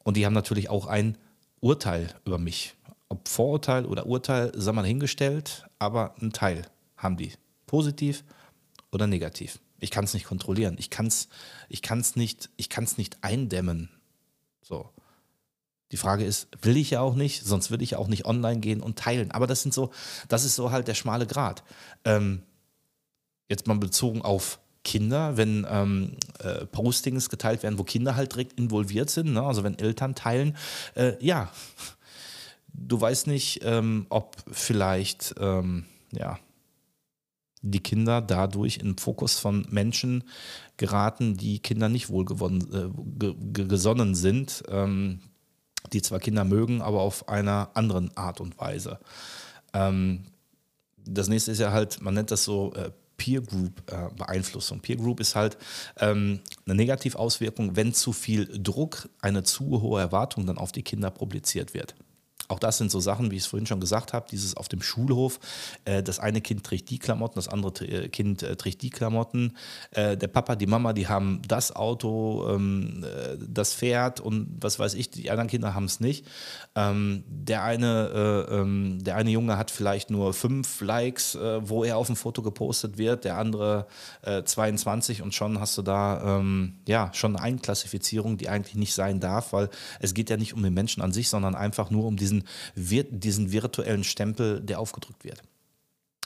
und 0.05 0.17
die 0.17 0.25
haben 0.25 0.35
natürlich 0.35 0.71
auch 0.71 0.87
ein 0.87 1.19
Urteil 1.61 2.15
über 2.25 2.39
mich 2.39 2.77
ob 3.09 3.29
Vorurteil 3.29 3.87
oder 3.87 4.07
Urteil, 4.07 4.53
sei 4.55 4.73
mal 4.73 4.85
hingestellt, 4.85 5.67
aber 5.79 6.15
ein 6.21 6.33
Teil 6.33 6.67
haben 6.97 7.17
die. 7.17 7.33
Positiv 7.67 8.25
oder 8.93 9.07
negativ. 9.07 9.59
Ich 9.81 9.91
kann 9.91 10.05
es 10.05 10.15
nicht 10.15 10.27
kontrollieren. 10.27 10.77
Ich 10.79 10.91
kann 10.91 11.07
es 11.07 11.29
ich 11.69 11.83
kann's 11.83 12.17
nicht, 12.17 12.51
nicht 12.97 13.17
eindämmen. 13.23 13.91
So. 14.63 14.91
Die 15.93 15.97
Frage 15.97 16.25
ist, 16.25 16.49
will 16.63 16.77
ich 16.77 16.91
ja 16.91 17.01
auch 17.01 17.15
nicht, 17.15 17.45
sonst 17.45 17.71
würde 17.71 17.85
ich 17.85 17.93
ja 17.93 17.99
auch 17.99 18.09
nicht 18.09 18.25
online 18.25 18.61
gehen 18.61 18.81
und 18.81 18.99
teilen. 18.99 19.31
Aber 19.31 19.47
das 19.47 19.63
sind 19.63 19.73
so, 19.73 19.93
das 20.29 20.45
ist 20.45 20.57
so 20.57 20.73
halt 20.73 20.89
der 20.89 20.95
schmale 20.95 21.27
Grat. 21.27 21.63
Ähm, 22.05 22.43
jetzt 23.49 23.67
mal 23.69 23.77
bezogen 23.77 24.23
auf 24.23 24.59
Kinder, 24.83 25.37
wenn 25.37 25.67
ähm, 25.69 26.17
äh, 26.39 26.65
Postings 26.67 27.29
geteilt 27.29 27.63
werden, 27.63 27.79
wo 27.79 27.85
Kinder 27.85 28.17
halt 28.17 28.33
direkt 28.33 28.59
involviert 28.59 29.11
sind, 29.11 29.33
ne? 29.33 29.43
also 29.43 29.65
wenn 29.65 29.79
Eltern 29.79 30.15
teilen, 30.15 30.57
äh, 30.95 31.13
ja, 31.25 31.51
du 32.73 33.01
weißt 33.01 33.27
nicht, 33.27 33.61
ähm, 33.63 34.07
ob 34.09 34.37
vielleicht 34.51 35.35
ähm, 35.39 35.85
ja, 36.13 36.39
die 37.63 37.81
Kinder 37.81 38.21
dadurch 38.21 38.79
in 38.79 38.93
den 38.93 38.99
Fokus 38.99 39.39
von 39.39 39.67
Menschen 39.71 40.25
geraten, 40.77 41.37
die 41.37 41.59
Kinder 41.59 41.89
nicht 41.89 42.11
wohlgesonnen 42.11 44.13
äh, 44.13 44.15
sind, 44.15 44.63
ähm, 44.69 45.21
die 45.93 46.03
zwar 46.03 46.21
Kinder 46.21 46.45
mögen, 46.45 46.83
aber 46.83 47.01
auf 47.01 47.29
einer 47.29 47.71
anderen 47.75 48.17
Art 48.17 48.41
und 48.41 48.59
Weise. 48.59 48.99
Ähm, 49.73 50.25
das 51.05 51.29
nächste 51.29 51.53
ist 51.53 51.61
ja 51.61 51.73
halt, 51.73 52.03
man 52.03 52.15
nennt 52.15 52.31
das 52.31 52.45
so 52.45 52.73
äh, 52.75 52.91
Peer 53.17 53.41
Group 53.41 53.83
äh, 53.91 54.09
Beeinflussung. 54.17 54.81
Peer 54.81 54.97
Group 54.97 55.21
ist 55.21 55.35
halt 55.35 55.57
ähm, 55.99 56.41
eine 56.67 56.75
Negativauswirkung, 56.75 57.77
wenn 57.77 57.95
zu 57.95 58.13
viel 58.13 58.47
Druck, 58.63 59.09
eine 59.21 59.43
zu 59.43 59.81
hohe 59.81 60.01
Erwartung 60.01 60.47
dann 60.47 60.59
auf 60.59 60.73
die 60.73 60.83
Kinder 60.83 61.11
publiziert 61.11 61.73
wird. 61.73 61.95
Auch 62.49 62.59
das 62.59 62.79
sind 62.79 62.91
so 62.91 63.01
Sachen, 63.01 63.31
wie 63.31 63.37
ich 63.37 63.43
es 63.43 63.47
vorhin 63.47 63.67
schon 63.67 63.81
gesagt 63.81 64.13
habe, 64.13 64.27
dieses 64.31 64.57
auf 64.57 64.69
dem 64.69 64.83
Schulhof, 64.83 65.41
äh, 65.85 66.03
das 66.03 66.19
eine 66.19 66.41
Kind 66.41 66.65
trägt 66.65 66.91
die 66.91 66.99
Klamotten, 66.99 67.35
das 67.37 67.49
andere 67.49 67.85
äh, 67.85 68.09
Kind 68.09 68.43
äh, 68.43 68.57
trägt 68.57 68.83
die 68.83 68.91
Klamotten, 68.91 69.57
äh, 69.93 70.17
der 70.17 70.29
Papa, 70.29 70.57
die 70.57 70.67
Mama, 70.67 70.93
die 70.93 71.09
haben 71.09 71.43
das 71.47 71.75
Auto, 71.75 72.49
ähm, 72.51 73.05
äh, 73.05 73.37
das 73.49 73.75
Pferd 73.75 74.21
und 74.21 74.57
was 74.61 74.79
weiß 74.79 74.95
ich, 74.95 75.11
die 75.11 75.31
anderen 75.31 75.49
Kinder 75.49 75.75
haben 75.75 75.85
es 75.85 76.01
nicht. 76.01 76.27
Ähm, 76.75 77.25
der, 77.29 77.65
eine, 77.65 78.47
äh, 78.51 78.55
ähm, 78.55 79.03
der 79.03 79.17
eine 79.17 79.31
Junge 79.31 79.59
hat 79.59 79.71
vielleicht 79.71 80.11
nur 80.11 80.35
fünf 80.35 80.81
Likes, 80.81 81.37
wo 81.61 81.85
er 81.85 81.97
auf 81.97 82.07
dem 82.07 82.17
Foto 82.17 82.43
gepostet 82.43 82.99
wird, 82.99 83.25
der 83.25 83.39
andere 83.39 83.87
22 84.23 85.23
und 85.23 85.35
schon 85.35 85.61
hast 85.61 85.77
du 85.79 85.83
da 85.83 86.39
ähm, 86.39 86.75
ja 86.87 87.11
schon 87.13 87.37
eine 87.37 87.45
Einklassifizierung, 87.45 88.37
die 88.37 88.49
eigentlich 88.49 88.75
nicht 88.75 88.95
sein 88.95 89.21
darf, 89.21 89.53
weil 89.53 89.69
es 90.01 90.15
geht 90.15 90.31
ja 90.31 90.37
nicht 90.37 90.55
um 90.55 90.63
den 90.63 90.75
Menschen 90.75 91.03
an 91.03 91.13
sich, 91.13 91.29
sondern 91.29 91.55
einfach 91.55 91.91
nur 91.91 92.05
um 92.05 92.17
diesen 92.17 92.36
diesen, 92.75 93.21
diesen 93.21 93.53
virtuellen 93.53 94.05
Stempel, 94.05 94.61
der 94.61 94.81
aufgedrückt 94.81 95.25
wird. 95.25 95.43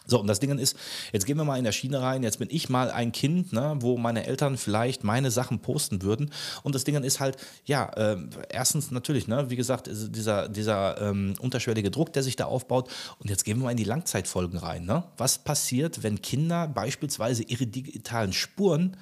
So, 0.06 0.18
und 0.18 0.26
das 0.26 0.40
Ding 0.40 0.58
ist, 0.58 0.76
jetzt 1.12 1.24
gehen 1.24 1.36
wir 1.36 1.44
mal 1.44 1.56
in 1.56 1.64
der 1.64 1.72
Schiene 1.72 2.02
rein, 2.02 2.22
jetzt 2.22 2.38
bin 2.38 2.48
ich 2.50 2.68
mal 2.68 2.90
ein 2.90 3.12
Kind, 3.12 3.52
ne, 3.52 3.76
wo 3.80 3.96
meine 3.96 4.26
Eltern 4.26 4.56
vielleicht 4.56 5.04
meine 5.04 5.30
Sachen 5.30 5.60
posten 5.60 6.02
würden. 6.02 6.32
Und 6.62 6.74
das 6.74 6.84
Ding 6.84 7.00
ist 7.02 7.20
halt, 7.20 7.36
ja, 7.64 7.88
äh, 7.90 8.16
erstens 8.48 8.90
natürlich, 8.90 9.28
ne, 9.28 9.50
wie 9.50 9.56
gesagt, 9.56 9.88
dieser, 9.92 10.48
dieser 10.48 11.00
ähm, 11.00 11.34
unterschwellige 11.38 11.90
Druck, 11.90 12.12
der 12.12 12.22
sich 12.22 12.34
da 12.34 12.46
aufbaut. 12.46 12.90
Und 13.18 13.30
jetzt 13.30 13.44
gehen 13.44 13.58
wir 13.58 13.64
mal 13.64 13.70
in 13.70 13.76
die 13.76 13.84
Langzeitfolgen 13.84 14.58
rein. 14.58 14.84
Ne? 14.84 15.04
Was 15.16 15.38
passiert, 15.38 16.02
wenn 16.02 16.20
Kinder 16.20 16.66
beispielsweise 16.66 17.44
ihre 17.44 17.66
digitalen 17.66 18.32
Spuren 18.32 18.96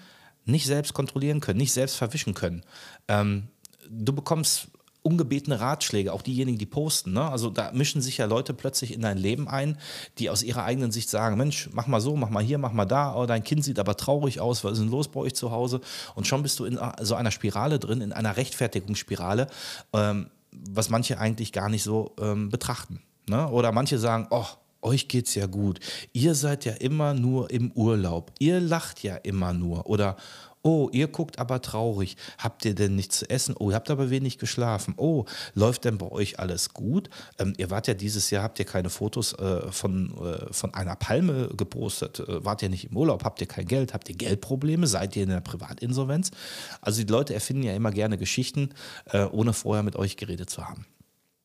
nicht 0.44 0.66
selbst 0.66 0.92
kontrollieren 0.94 1.40
können, 1.40 1.58
nicht 1.58 1.72
selbst 1.72 1.96
verwischen 1.96 2.34
können? 2.34 2.62
Ähm, 3.06 3.48
du 3.88 4.12
bekommst 4.12 4.68
ungebetene 5.08 5.58
Ratschläge, 5.58 6.12
auch 6.12 6.20
diejenigen, 6.20 6.58
die 6.58 6.66
posten. 6.66 7.14
Ne? 7.14 7.22
Also 7.22 7.48
da 7.48 7.72
mischen 7.72 8.02
sich 8.02 8.18
ja 8.18 8.26
Leute 8.26 8.52
plötzlich 8.52 8.92
in 8.92 9.00
dein 9.00 9.16
Leben 9.16 9.48
ein, 9.48 9.78
die 10.18 10.28
aus 10.28 10.42
ihrer 10.42 10.64
eigenen 10.64 10.92
Sicht 10.92 11.08
sagen, 11.08 11.38
Mensch, 11.38 11.70
mach 11.72 11.86
mal 11.86 12.00
so, 12.00 12.14
mach 12.14 12.28
mal 12.28 12.42
hier, 12.42 12.58
mach 12.58 12.72
mal 12.72 12.84
da, 12.84 13.14
oh, 13.16 13.24
dein 13.24 13.42
Kind 13.42 13.64
sieht 13.64 13.78
aber 13.78 13.96
traurig 13.96 14.40
aus, 14.40 14.64
was 14.64 14.72
ist 14.72 14.80
denn 14.80 14.90
los 14.90 15.08
bei 15.08 15.20
euch 15.20 15.34
zu 15.34 15.50
Hause? 15.50 15.80
Und 16.14 16.26
schon 16.26 16.42
bist 16.42 16.58
du 16.58 16.66
in 16.66 16.78
so 17.00 17.14
einer 17.14 17.30
Spirale 17.30 17.78
drin, 17.78 18.02
in 18.02 18.12
einer 18.12 18.36
Rechtfertigungsspirale, 18.36 19.46
ähm, 19.94 20.28
was 20.52 20.90
manche 20.90 21.18
eigentlich 21.18 21.52
gar 21.52 21.70
nicht 21.70 21.82
so 21.82 22.14
ähm, 22.20 22.50
betrachten. 22.50 23.00
Ne? 23.28 23.48
Oder 23.48 23.72
manche 23.72 23.98
sagen, 23.98 24.26
oh, 24.30 24.46
euch 24.82 25.08
geht's 25.08 25.34
ja 25.34 25.46
gut. 25.46 25.80
Ihr 26.12 26.34
seid 26.34 26.64
ja 26.64 26.72
immer 26.74 27.14
nur 27.14 27.50
im 27.50 27.72
Urlaub. 27.72 28.32
Ihr 28.38 28.60
lacht 28.60 29.02
ja 29.02 29.16
immer 29.16 29.52
nur. 29.52 29.86
Oder 29.86 30.16
Oh, 30.62 30.88
ihr 30.92 31.08
guckt 31.08 31.38
aber 31.38 31.62
traurig. 31.62 32.16
Habt 32.38 32.64
ihr 32.64 32.74
denn 32.74 32.96
nichts 32.96 33.20
zu 33.20 33.30
essen? 33.30 33.54
Oh, 33.58 33.70
ihr 33.70 33.76
habt 33.76 33.90
aber 33.90 34.10
wenig 34.10 34.38
geschlafen. 34.38 34.94
Oh, 34.96 35.24
läuft 35.54 35.84
denn 35.84 35.98
bei 35.98 36.10
euch 36.10 36.38
alles 36.38 36.74
gut? 36.74 37.08
Ähm, 37.38 37.54
ihr 37.58 37.70
wart 37.70 37.86
ja 37.86 37.94
dieses 37.94 38.30
Jahr, 38.30 38.42
habt 38.42 38.58
ihr 38.58 38.64
keine 38.64 38.90
Fotos 38.90 39.32
äh, 39.34 39.70
von, 39.70 40.12
äh, 40.18 40.52
von 40.52 40.74
einer 40.74 40.96
Palme 40.96 41.50
gepostet? 41.56 42.20
Äh, 42.20 42.44
wart 42.44 42.62
ihr 42.62 42.68
nicht 42.68 42.90
im 42.90 42.96
Urlaub? 42.96 43.24
Habt 43.24 43.40
ihr 43.40 43.46
kein 43.46 43.66
Geld? 43.66 43.94
Habt 43.94 44.08
ihr 44.08 44.16
Geldprobleme? 44.16 44.86
Seid 44.86 45.14
ihr 45.16 45.22
in 45.22 45.28
der 45.28 45.40
Privatinsolvenz? 45.40 46.32
Also 46.80 47.02
die 47.02 47.10
Leute 47.10 47.34
erfinden 47.34 47.62
ja 47.62 47.74
immer 47.74 47.92
gerne 47.92 48.18
Geschichten, 48.18 48.70
äh, 49.06 49.24
ohne 49.24 49.52
vorher 49.52 49.82
mit 49.82 49.96
euch 49.96 50.16
geredet 50.16 50.50
zu 50.50 50.66
haben. 50.66 50.86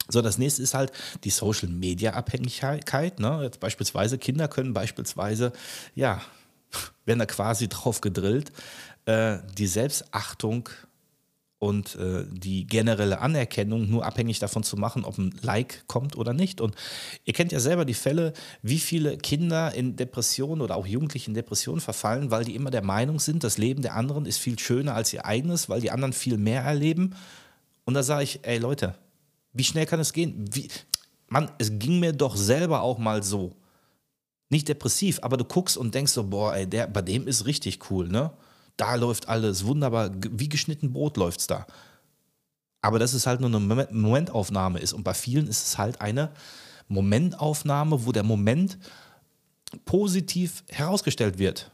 So, 0.10 0.22
das 0.22 0.38
nächste 0.38 0.62
ist 0.62 0.74
halt 0.74 0.92
die 1.24 1.30
Social 1.30 1.70
Media 1.70 2.14
Abhängigkeit. 2.14 3.20
Ne? 3.20 3.40
Jetzt 3.44 3.60
beispielsweise 3.60 4.18
Kinder 4.18 4.48
können 4.48 4.74
beispielsweise, 4.74 5.54
ja, 5.96 6.22
werden 7.06 7.20
da 7.20 7.26
quasi 7.26 7.68
drauf 7.68 8.02
gedrillt, 8.02 8.52
äh, 9.06 9.40
die 9.58 9.68
Selbstachtung 9.68 10.70
und 11.64 11.96
äh, 11.96 12.26
die 12.30 12.68
generelle 12.68 13.22
Anerkennung 13.22 13.90
nur 13.90 14.06
abhängig 14.06 14.40
davon 14.40 14.64
zu 14.64 14.76
machen, 14.76 15.06
ob 15.06 15.18
ein 15.18 15.34
Like 15.42 15.88
kommt 15.88 16.18
oder 16.18 16.34
nicht. 16.34 16.60
Und 16.60 16.76
ihr 17.24 17.32
kennt 17.32 17.54
ja 17.54 17.62
selber 17.62 17.86
die 17.86 17.94
Fälle, 17.94 18.34
wie 18.62 18.80
viele 18.80 19.18
Kinder 19.18 19.74
in 19.74 19.96
Depressionen 19.96 20.62
oder 20.62 20.76
auch 20.76 20.86
Jugendliche 20.86 21.30
in 21.30 21.36
Depressionen 21.36 21.80
verfallen, 21.80 22.32
weil 22.32 22.44
die 22.44 22.56
immer 22.56 22.70
der 22.70 22.84
Meinung 22.84 23.18
sind, 23.20 23.46
das 23.46 23.58
Leben 23.58 23.82
der 23.82 23.96
anderen 23.96 24.26
ist 24.26 24.40
viel 24.40 24.60
schöner 24.60 24.94
als 24.94 25.14
ihr 25.14 25.26
eigenes, 25.26 25.70
weil 25.70 25.80
die 25.80 25.92
anderen 25.92 26.12
viel 26.12 26.38
mehr 26.38 26.64
erleben. 26.64 27.16
Und 27.86 27.94
da 27.94 28.04
sage 28.04 28.24
ich, 28.24 28.40
ey 28.44 28.58
Leute, 28.58 28.96
Wie 29.54 29.64
schnell 29.64 29.86
kann 29.86 30.00
es 30.00 30.14
gehen? 30.14 30.46
Wie, 30.52 30.68
Mann, 31.30 31.50
es 31.60 31.72
ging 31.80 32.00
mir 32.00 32.12
doch 32.12 32.36
selber 32.36 32.82
auch 32.82 32.98
mal 32.98 33.24
so. 33.24 33.56
Nicht 34.54 34.68
depressiv, 34.68 35.18
aber 35.24 35.36
du 35.36 35.46
guckst 35.46 35.78
und 35.78 35.96
denkst 35.96 36.12
so, 36.12 36.26
boah, 36.26 36.54
ey, 36.54 36.68
der, 36.68 36.86
bei 36.86 37.02
dem 37.02 37.28
ist 37.28 37.48
richtig 37.48 37.90
cool, 37.90 38.08
ne? 38.08 38.32
Da 38.78 38.94
läuft 38.94 39.28
alles 39.28 39.66
wunderbar, 39.66 40.12
wie 40.14 40.48
geschnitten 40.48 40.94
Brot 40.94 41.18
läuft's 41.18 41.48
da. 41.48 41.66
Aber 42.80 43.00
dass 43.00 43.14
es 43.14 43.26
halt 43.26 43.42
nur 43.42 43.50
eine 43.50 43.88
Momentaufnahme 43.90 44.78
ist. 44.78 44.94
Und 44.94 45.04
bei 45.04 45.16
vielen 45.16 45.48
ist 45.48 45.66
es 45.66 45.80
halt 45.80 46.02
eine 46.02 46.30
Momentaufnahme, 46.88 48.06
wo 48.06 48.12
der 48.12 48.22
Moment 48.22 48.78
positiv 49.86 50.64
herausgestellt 50.70 51.40
wird. 51.40 51.72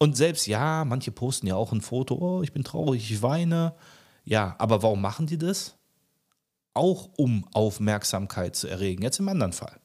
Und 0.00 0.16
selbst, 0.16 0.48
ja, 0.48 0.84
manche 0.84 1.12
posten 1.12 1.46
ja 1.46 1.54
auch 1.54 1.70
ein 1.70 1.80
Foto, 1.80 2.16
oh, 2.16 2.42
ich 2.42 2.52
bin 2.52 2.64
traurig, 2.64 3.08
ich 3.08 3.22
weine. 3.22 3.76
Ja, 4.24 4.56
aber 4.58 4.82
warum 4.82 5.00
machen 5.00 5.28
die 5.28 5.38
das? 5.38 5.76
Auch 6.74 7.08
um 7.16 7.46
Aufmerksamkeit 7.54 8.56
zu 8.56 8.66
erregen. 8.66 9.04
Jetzt 9.04 9.20
im 9.20 9.28
anderen 9.28 9.52
Fall. 9.52 9.79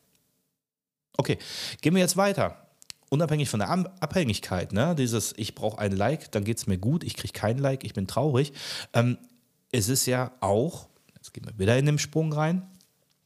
Okay, 1.18 1.38
gehen 1.82 1.94
wir 1.94 2.02
jetzt 2.02 2.18
weiter. 2.18 2.68
Unabhängig 3.10 3.50
von 3.50 3.60
der 3.60 3.70
Abhängigkeit, 3.70 4.74
ne? 4.74 4.96
dieses 4.96 5.34
ich 5.38 5.56
brauche 5.56 5.78
ein 5.78 5.92
Like, 5.96 6.32
dann 6.32 6.44
geht 6.44 6.58
es 6.58 6.68
mir 6.68 6.78
gut, 6.78 7.04
ich 7.04 7.16
kriege 7.16 7.34
kein 7.34 7.58
Like, 7.58 7.84
ich 7.84 7.94
bin 7.94 8.08
traurig. 8.08 8.52
Ähm, 8.94 9.18
es 9.72 9.90
ist 9.90 10.06
ja 10.06 10.32
auch, 10.42 10.88
jetzt 11.16 11.34
gehen 11.34 11.46
wir 11.46 11.58
wieder 11.58 11.78
in 11.78 11.86
den 11.86 12.00
Sprung 12.00 12.34
rein, 12.34 12.68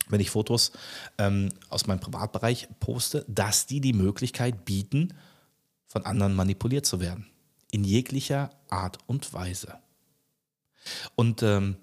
wenn 0.09 0.19
ich 0.19 0.29
Fotos 0.29 0.71
ähm, 1.17 1.49
aus 1.69 1.87
meinem 1.87 1.99
Privatbereich 1.99 2.67
poste, 2.79 3.23
dass 3.27 3.67
die 3.67 3.79
die 3.79 3.93
Möglichkeit 3.93 4.65
bieten, 4.65 5.13
von 5.87 6.05
anderen 6.05 6.35
manipuliert 6.35 6.85
zu 6.85 6.99
werden. 6.99 7.25
In 7.71 7.83
jeglicher 7.83 8.51
Art 8.69 8.97
und 9.07 9.33
Weise. 9.33 9.79
Und 11.15 11.43
ähm, 11.43 11.77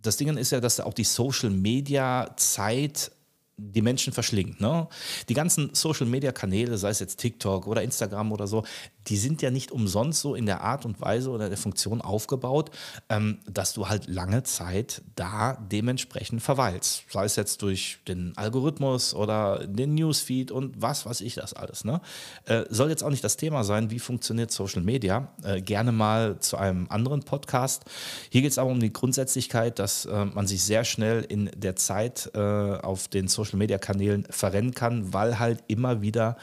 das 0.00 0.16
Ding 0.16 0.34
ist 0.36 0.52
ja, 0.52 0.60
dass 0.60 0.80
auch 0.80 0.94
die 0.94 1.04
Social 1.04 1.50
Media 1.50 2.34
Zeit 2.36 3.10
die 3.56 3.82
Menschen 3.82 4.12
verschlingt. 4.12 4.60
Ne? 4.60 4.88
Die 5.28 5.34
ganzen 5.34 5.74
Social-Media-Kanäle, 5.74 6.76
sei 6.78 6.90
es 6.90 7.00
jetzt 7.00 7.16
TikTok 7.20 7.66
oder 7.66 7.82
Instagram 7.82 8.32
oder 8.32 8.46
so, 8.46 8.64
die 9.08 9.16
sind 9.16 9.42
ja 9.42 9.50
nicht 9.50 9.72
umsonst 9.72 10.20
so 10.20 10.34
in 10.34 10.46
der 10.46 10.62
Art 10.62 10.84
und 10.84 11.00
Weise 11.00 11.30
oder 11.30 11.48
der 11.48 11.58
Funktion 11.58 12.00
aufgebaut, 12.00 12.70
ähm, 13.08 13.38
dass 13.46 13.72
du 13.72 13.88
halt 13.88 14.08
lange 14.08 14.42
Zeit 14.42 15.02
da 15.16 15.58
dementsprechend 15.70 16.42
verweilst. 16.42 17.04
Sei 17.10 17.24
es 17.24 17.36
jetzt 17.36 17.62
durch 17.62 17.98
den 18.08 18.32
Algorithmus 18.36 19.14
oder 19.14 19.66
den 19.66 19.94
Newsfeed 19.94 20.50
und 20.50 20.80
was 20.80 21.06
weiß 21.06 21.20
ich 21.20 21.34
das 21.34 21.54
alles. 21.54 21.84
Ne? 21.84 22.00
Äh, 22.46 22.64
soll 22.70 22.90
jetzt 22.90 23.02
auch 23.02 23.10
nicht 23.10 23.24
das 23.24 23.36
Thema 23.36 23.64
sein, 23.64 23.90
wie 23.90 23.98
funktioniert 23.98 24.50
Social 24.50 24.82
Media. 24.82 25.28
Äh, 25.42 25.60
gerne 25.62 25.92
mal 25.92 26.38
zu 26.40 26.56
einem 26.56 26.86
anderen 26.88 27.22
Podcast. 27.22 27.84
Hier 28.30 28.42
geht 28.42 28.50
es 28.50 28.58
aber 28.58 28.70
um 28.70 28.80
die 28.80 28.92
Grundsätzlichkeit, 28.92 29.78
dass 29.78 30.06
äh, 30.06 30.24
man 30.24 30.46
sich 30.46 30.62
sehr 30.62 30.84
schnell 30.84 31.22
in 31.22 31.50
der 31.56 31.76
Zeit 31.76 32.30
äh, 32.34 32.38
auf 32.38 33.08
den 33.08 33.28
Social 33.28 33.58
Media 33.58 33.78
Kanälen 33.78 34.26
verrennen 34.30 34.74
kann, 34.74 35.12
weil 35.12 35.38
halt 35.38 35.62
immer 35.68 36.02
wieder 36.02 36.36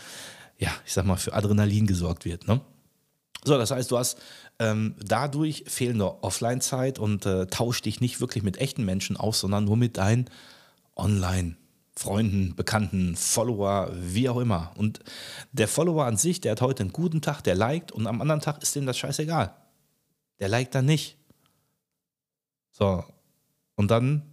ja, 0.62 0.72
ich 0.86 0.94
sag 0.94 1.06
mal, 1.06 1.18
für 1.18 1.34
Adrenalin 1.34 1.88
gesorgt 1.88 2.24
wird. 2.24 2.48
Ne? 2.48 2.62
So, 3.44 3.58
das 3.58 3.72
heißt, 3.72 3.90
du 3.90 3.98
hast 3.98 4.20
ähm, 4.60 4.96
dadurch 5.04 5.66
fehlende 5.68 6.24
Offline-Zeit 6.24 7.00
und 7.00 7.26
äh, 7.26 7.48
tausch 7.48 7.82
dich 7.82 8.00
nicht 8.00 8.22
wirklich 8.22 8.44
mit 8.44 8.58
echten 8.58 8.86
Menschen 8.86 9.18
aus, 9.18 9.40
sondern 9.40 9.66
nur 9.66 9.76
mit 9.76 9.98
deinen 9.98 10.30
Online- 10.96 11.58
Freunden, 11.94 12.56
Bekannten, 12.56 13.18
Follower, 13.18 13.92
wie 13.94 14.30
auch 14.30 14.40
immer. 14.40 14.72
Und 14.78 15.02
der 15.52 15.68
Follower 15.68 16.06
an 16.06 16.16
sich, 16.16 16.40
der 16.40 16.54
hat 16.54 16.62
heute 16.62 16.84
einen 16.84 16.94
guten 16.94 17.22
Tag, 17.22 17.42
der 17.42 17.54
liked 17.54 17.92
und 17.92 18.08
am 18.08 18.22
anderen 18.22 18.42
Tag 18.42 18.64
ist 18.64 18.76
dem 18.76 18.86
das 18.86 18.98
scheißegal. 18.98 19.54
Der 20.40 20.48
liked 20.48 20.74
dann 20.74 20.86
nicht. 20.86 21.18
So. 22.72 23.04
Und 23.76 23.92
dann, 23.92 24.24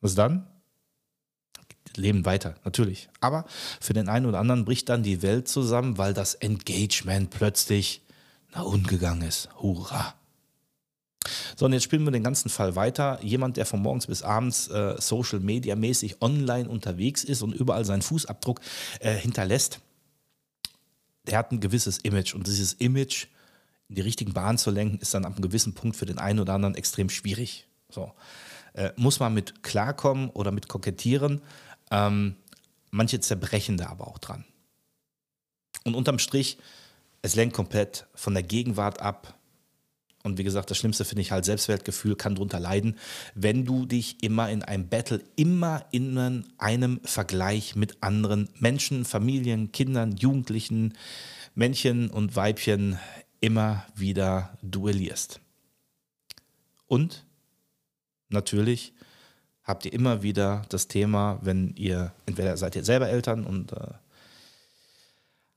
was 0.00 0.14
dann? 0.14 0.46
Leben 1.98 2.24
weiter, 2.24 2.54
natürlich. 2.64 3.08
Aber 3.20 3.44
für 3.80 3.92
den 3.92 4.08
einen 4.08 4.26
oder 4.26 4.38
anderen 4.38 4.64
bricht 4.64 4.88
dann 4.88 5.02
die 5.02 5.22
Welt 5.22 5.48
zusammen, 5.48 5.98
weil 5.98 6.14
das 6.14 6.34
Engagement 6.34 7.30
plötzlich 7.30 8.02
nach 8.54 8.64
unten 8.64 8.86
gegangen 8.86 9.22
ist. 9.22 9.48
Hurra! 9.60 10.14
So, 11.56 11.66
und 11.66 11.72
jetzt 11.72 11.82
spielen 11.82 12.04
wir 12.04 12.10
den 12.10 12.22
ganzen 12.22 12.48
Fall 12.48 12.76
weiter. 12.76 13.18
Jemand, 13.22 13.56
der 13.56 13.66
von 13.66 13.82
morgens 13.82 14.06
bis 14.06 14.22
abends 14.22 14.68
äh, 14.68 14.94
Social 14.98 15.40
Media 15.40 15.76
mäßig 15.76 16.22
online 16.22 16.68
unterwegs 16.68 17.24
ist 17.24 17.42
und 17.42 17.52
überall 17.52 17.84
seinen 17.84 18.02
Fußabdruck 18.02 18.60
äh, 19.00 19.14
hinterlässt, 19.14 19.80
der 21.26 21.38
hat 21.38 21.52
ein 21.52 21.60
gewisses 21.60 21.98
Image. 21.98 22.34
Und 22.34 22.46
dieses 22.46 22.74
Image 22.74 23.26
in 23.88 23.96
die 23.96 24.02
richtigen 24.02 24.32
Bahnen 24.32 24.58
zu 24.58 24.70
lenken, 24.70 24.98
ist 24.98 25.14
dann 25.14 25.24
ab 25.24 25.32
einem 25.32 25.42
gewissen 25.42 25.74
Punkt 25.74 25.96
für 25.96 26.06
den 26.06 26.18
einen 26.18 26.40
oder 26.40 26.54
anderen 26.54 26.74
extrem 26.74 27.10
schwierig. 27.10 27.66
So. 27.90 28.12
Äh, 28.74 28.92
muss 28.96 29.18
man 29.18 29.34
mit 29.34 29.62
klarkommen 29.62 30.30
oder 30.30 30.52
mit 30.52 30.68
kokettieren. 30.68 31.40
Ähm, 31.90 32.36
manche 32.90 33.20
zerbrechen 33.20 33.76
da 33.76 33.88
aber 33.88 34.08
auch 34.08 34.18
dran. 34.18 34.44
Und 35.84 35.94
unterm 35.94 36.18
Strich, 36.18 36.58
es 37.22 37.34
lenkt 37.34 37.54
komplett 37.54 38.06
von 38.14 38.34
der 38.34 38.42
Gegenwart 38.42 39.00
ab. 39.00 39.34
Und 40.24 40.36
wie 40.36 40.44
gesagt, 40.44 40.70
das 40.70 40.78
Schlimmste 40.78 41.04
finde 41.04 41.22
ich 41.22 41.32
halt, 41.32 41.44
Selbstwertgefühl 41.44 42.16
kann 42.16 42.34
darunter 42.34 42.60
leiden, 42.60 42.98
wenn 43.34 43.64
du 43.64 43.86
dich 43.86 44.22
immer 44.22 44.50
in 44.50 44.62
einem 44.62 44.88
Battle, 44.88 45.22
immer 45.36 45.86
in 45.90 46.44
einem 46.58 47.00
Vergleich 47.04 47.76
mit 47.76 48.02
anderen 48.02 48.48
Menschen, 48.58 49.04
Familien, 49.04 49.72
Kindern, 49.72 50.16
Jugendlichen, 50.16 50.94
Männchen 51.54 52.10
und 52.10 52.36
Weibchen 52.36 52.98
immer 53.40 53.86
wieder 53.94 54.56
duellierst. 54.62 55.40
Und 56.86 57.24
natürlich 58.28 58.92
habt 59.68 59.84
ihr 59.84 59.92
immer 59.92 60.22
wieder 60.22 60.62
das 60.70 60.88
Thema, 60.88 61.38
wenn 61.42 61.74
ihr, 61.76 62.12
entweder 62.24 62.56
seid 62.56 62.74
ihr 62.74 62.84
selber 62.84 63.08
Eltern 63.10 63.44
und 63.44 63.72
äh, 63.72 63.76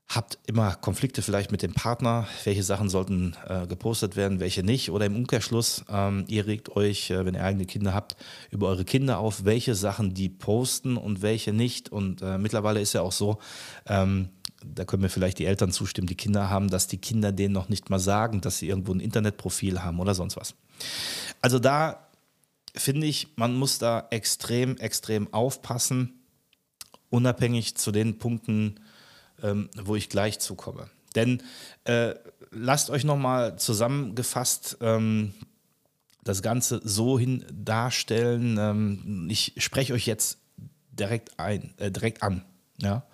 habt 0.06 0.38
immer 0.46 0.74
Konflikte 0.74 1.22
vielleicht 1.22 1.50
mit 1.50 1.62
dem 1.62 1.72
Partner, 1.72 2.28
welche 2.44 2.62
Sachen 2.62 2.90
sollten 2.90 3.34
äh, 3.48 3.66
gepostet 3.66 4.14
werden, 4.14 4.38
welche 4.38 4.62
nicht. 4.62 4.90
Oder 4.90 5.06
im 5.06 5.16
Umkehrschluss, 5.16 5.84
ähm, 5.88 6.26
ihr 6.28 6.46
regt 6.46 6.76
euch, 6.76 7.10
äh, 7.10 7.24
wenn 7.24 7.34
ihr 7.34 7.42
eigene 7.42 7.64
Kinder 7.64 7.94
habt, 7.94 8.16
über 8.50 8.68
eure 8.68 8.84
Kinder 8.84 9.18
auf, 9.18 9.46
welche 9.46 9.74
Sachen 9.74 10.12
die 10.12 10.28
posten 10.28 10.98
und 10.98 11.22
welche 11.22 11.54
nicht. 11.54 11.90
Und 11.90 12.20
äh, 12.20 12.36
mittlerweile 12.36 12.80
ist 12.80 12.92
ja 12.92 13.00
auch 13.00 13.12
so, 13.12 13.38
ähm, 13.86 14.28
da 14.62 14.84
können 14.84 15.02
mir 15.02 15.08
vielleicht 15.08 15.38
die 15.38 15.46
Eltern 15.46 15.72
zustimmen, 15.72 16.06
die 16.06 16.16
Kinder 16.16 16.50
haben, 16.50 16.68
dass 16.68 16.86
die 16.86 16.98
Kinder 16.98 17.32
denen 17.32 17.54
noch 17.54 17.70
nicht 17.70 17.88
mal 17.88 17.98
sagen, 17.98 18.42
dass 18.42 18.58
sie 18.58 18.68
irgendwo 18.68 18.92
ein 18.92 19.00
Internetprofil 19.00 19.82
haben 19.82 19.98
oder 19.98 20.14
sonst 20.14 20.36
was. 20.36 20.54
Also 21.40 21.58
da 21.58 22.11
finde 22.76 23.06
ich, 23.06 23.28
man 23.36 23.54
muss 23.54 23.78
da 23.78 24.06
extrem, 24.10 24.76
extrem 24.78 25.32
aufpassen, 25.32 26.24
unabhängig 27.10 27.76
zu 27.76 27.92
den 27.92 28.18
Punkten, 28.18 28.80
ähm, 29.42 29.68
wo 29.76 29.96
ich 29.96 30.08
gleich 30.08 30.38
zukomme. 30.38 30.88
Denn 31.14 31.42
äh, 31.84 32.14
lasst 32.50 32.90
euch 32.90 33.04
nochmal 33.04 33.58
zusammengefasst 33.58 34.78
ähm, 34.80 35.34
das 36.24 36.42
Ganze 36.42 36.80
so 36.84 37.18
hin 37.18 37.44
darstellen. 37.52 38.56
Ähm, 38.58 39.28
ich 39.30 39.54
spreche 39.58 39.92
euch 39.92 40.06
jetzt 40.06 40.38
direkt, 40.90 41.38
ein, 41.38 41.74
äh, 41.78 41.90
direkt 41.90 42.22
an. 42.22 42.44
Ja? 42.80 43.04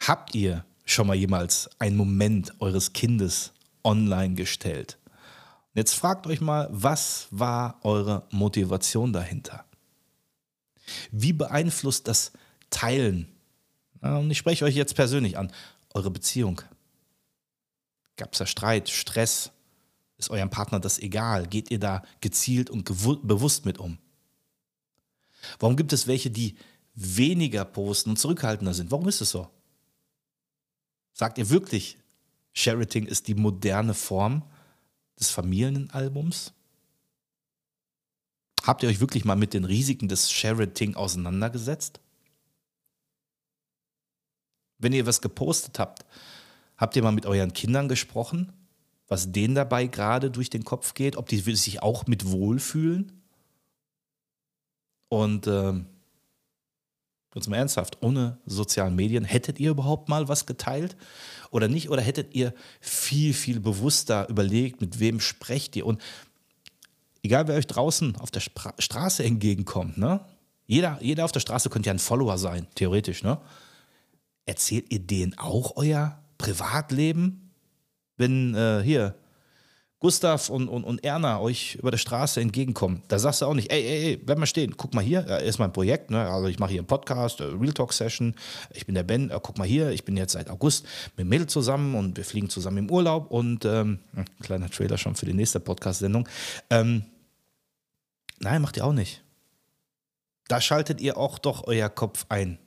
Habt 0.00 0.34
ihr 0.34 0.64
schon 0.84 1.06
mal 1.06 1.14
jemals 1.16 1.70
einen 1.78 1.96
Moment 1.96 2.60
eures 2.60 2.92
Kindes 2.92 3.52
online 3.84 4.34
gestellt? 4.34 4.98
Jetzt 5.74 5.94
fragt 5.94 6.26
euch 6.26 6.40
mal, 6.40 6.68
was 6.70 7.28
war 7.30 7.80
eure 7.82 8.26
Motivation 8.30 9.12
dahinter? 9.12 9.64
Wie 11.10 11.32
beeinflusst 11.32 12.08
das 12.08 12.32
Teilen? 12.70 13.28
Und 14.00 14.30
ich 14.30 14.38
spreche 14.38 14.64
euch 14.64 14.74
jetzt 14.74 14.94
persönlich 14.94 15.38
an, 15.38 15.52
eure 15.94 16.10
Beziehung. 16.10 16.60
Gab 18.16 18.32
es 18.32 18.38
da 18.38 18.46
Streit, 18.46 18.90
Stress? 18.90 19.50
Ist 20.18 20.30
eurem 20.30 20.50
Partner 20.50 20.78
das 20.78 20.98
egal? 20.98 21.46
Geht 21.46 21.70
ihr 21.70 21.78
da 21.78 22.02
gezielt 22.20 22.68
und 22.68 22.84
bewusst 22.84 23.64
mit 23.64 23.78
um? 23.78 23.98
Warum 25.58 25.76
gibt 25.76 25.92
es 25.92 26.06
welche, 26.06 26.30
die 26.30 26.56
weniger 26.94 27.64
posten 27.64 28.10
und 28.10 28.18
zurückhaltender 28.18 28.74
sind? 28.74 28.90
Warum 28.90 29.08
ist 29.08 29.20
es 29.20 29.30
so? 29.30 29.48
Sagt 31.14 31.38
ihr 31.38 31.48
wirklich, 31.50 31.98
Sherating 32.52 33.06
ist 33.06 33.28
die 33.28 33.34
moderne 33.34 33.94
Form 33.94 34.42
des 35.22 35.30
Familienalbums? 35.30 36.52
Habt 38.64 38.82
ihr 38.82 38.88
euch 38.88 39.00
wirklich 39.00 39.24
mal 39.24 39.36
mit 39.36 39.54
den 39.54 39.64
Risiken 39.64 40.08
des 40.08 40.30
Sherating 40.30 40.94
auseinandergesetzt? 40.94 42.00
Wenn 44.78 44.92
ihr 44.92 45.06
was 45.06 45.20
gepostet 45.20 45.78
habt, 45.78 46.04
habt 46.76 46.96
ihr 46.96 47.02
mal 47.02 47.12
mit 47.12 47.26
euren 47.26 47.52
Kindern 47.52 47.88
gesprochen, 47.88 48.52
was 49.06 49.30
denen 49.30 49.54
dabei 49.54 49.86
gerade 49.86 50.30
durch 50.30 50.50
den 50.50 50.64
Kopf 50.64 50.94
geht, 50.94 51.16
ob 51.16 51.28
die 51.28 51.38
sich 51.38 51.82
auch 51.82 52.06
mit 52.06 52.30
wohlfühlen? 52.30 53.22
Und 55.08 55.46
ähm, 55.46 55.86
Jetzt 57.34 57.48
mal 57.48 57.56
ernsthaft, 57.56 57.98
ohne 58.02 58.38
sozialen 58.44 58.94
Medien, 58.94 59.24
hättet 59.24 59.58
ihr 59.58 59.70
überhaupt 59.70 60.08
mal 60.08 60.28
was 60.28 60.44
geteilt 60.44 60.96
oder 61.50 61.66
nicht? 61.66 61.88
Oder 61.88 62.02
hättet 62.02 62.34
ihr 62.34 62.52
viel, 62.80 63.32
viel 63.32 63.60
bewusster 63.60 64.28
überlegt, 64.28 64.80
mit 64.80 65.00
wem 65.00 65.18
sprecht 65.18 65.74
ihr? 65.76 65.86
Und 65.86 66.02
egal 67.22 67.48
wer 67.48 67.56
euch 67.56 67.66
draußen 67.66 68.16
auf 68.16 68.30
der 68.30 68.40
Spra 68.40 68.74
Straße 68.78 69.24
entgegenkommt, 69.24 69.96
ne? 69.96 70.20
Jeder, 70.66 70.98
jeder 71.00 71.24
auf 71.24 71.32
der 71.32 71.40
Straße 71.40 71.70
könnte 71.70 71.88
ja 71.88 71.94
ein 71.94 71.98
Follower 71.98 72.38
sein, 72.38 72.66
theoretisch, 72.74 73.22
ne? 73.22 73.38
Erzählt 74.44 74.92
ihr 74.92 75.00
denen 75.00 75.36
auch 75.38 75.76
euer 75.76 76.18
Privatleben? 76.36 77.50
Wenn 78.16 78.54
äh, 78.54 78.82
hier 78.84 79.14
Gustav 80.02 80.50
und, 80.50 80.68
und, 80.68 80.82
und 80.82 81.04
Erna 81.04 81.38
euch 81.38 81.76
über 81.76 81.92
der 81.92 81.98
Straße 81.98 82.40
entgegenkommen, 82.40 83.02
da 83.06 83.20
sagst 83.20 83.40
du 83.40 83.46
auch 83.46 83.54
nicht, 83.54 83.70
ey, 83.70 83.80
ey, 83.80 84.04
ey, 84.04 84.16
bleib 84.16 84.36
mal 84.36 84.46
stehen, 84.46 84.76
guck 84.76 84.94
mal 84.94 85.04
hier, 85.04 85.24
ist 85.38 85.60
mein 85.60 85.72
Projekt, 85.72 86.10
ne? 86.10 86.28
also 86.28 86.48
ich 86.48 86.58
mache 86.58 86.72
hier 86.72 86.80
einen 86.80 86.88
Podcast, 86.88 87.38
äh, 87.38 87.44
Real 87.44 87.72
Talk 87.72 87.92
Session, 87.92 88.34
ich 88.74 88.84
bin 88.84 88.96
der 88.96 89.04
Ben, 89.04 89.30
äh, 89.30 89.38
guck 89.40 89.58
mal 89.58 89.66
hier, 89.66 89.90
ich 89.90 90.04
bin 90.04 90.16
jetzt 90.16 90.32
seit 90.32 90.50
August 90.50 90.86
mit 91.16 91.28
Mädel 91.28 91.46
zusammen 91.46 91.94
und 91.94 92.16
wir 92.16 92.24
fliegen 92.24 92.50
zusammen 92.50 92.78
im 92.78 92.90
Urlaub 92.90 93.30
und 93.30 93.64
ähm, 93.64 94.00
hm, 94.12 94.24
kleiner 94.42 94.68
Trailer 94.68 94.98
schon 94.98 95.14
für 95.14 95.26
die 95.26 95.34
nächste 95.34 95.60
Podcast-Sendung. 95.60 96.28
Ähm, 96.68 97.04
nein, 98.40 98.60
macht 98.60 98.76
ihr 98.78 98.84
auch 98.84 98.92
nicht. 98.92 99.22
Da 100.48 100.60
schaltet 100.60 101.00
ihr 101.00 101.16
auch 101.16 101.38
doch 101.38 101.68
euer 101.68 101.88
Kopf 101.88 102.26
ein. 102.28 102.58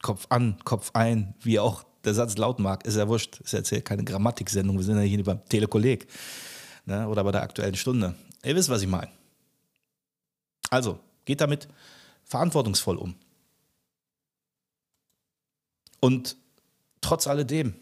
Kopf 0.00 0.24
an, 0.30 0.56
Kopf 0.64 0.92
ein, 0.94 1.34
wie 1.42 1.58
auch 1.58 1.84
der 2.04 2.14
Satz 2.14 2.36
laut 2.36 2.58
mag, 2.58 2.84
ist 2.84 2.96
ja 2.96 3.08
wurscht. 3.08 3.40
Ist 3.40 3.52
jetzt 3.52 3.68
hier 3.68 3.82
keine 3.82 4.04
Grammatiksendung, 4.04 4.76
wir 4.76 4.84
sind 4.84 4.96
ja 4.96 5.02
hier 5.02 5.22
beim 5.24 5.44
Telekolleg 5.48 6.06
ne, 6.86 7.08
oder 7.08 7.24
bei 7.24 7.32
der 7.32 7.42
aktuellen 7.42 7.76
Stunde. 7.76 8.14
Ihr 8.44 8.54
wisst, 8.54 8.68
was 8.68 8.82
ich 8.82 8.88
meine. 8.88 9.10
Also, 10.70 11.00
geht 11.24 11.40
damit 11.40 11.68
verantwortungsvoll 12.24 12.96
um. 12.96 13.14
Und 16.00 16.36
trotz 17.00 17.26
alledem, 17.26 17.74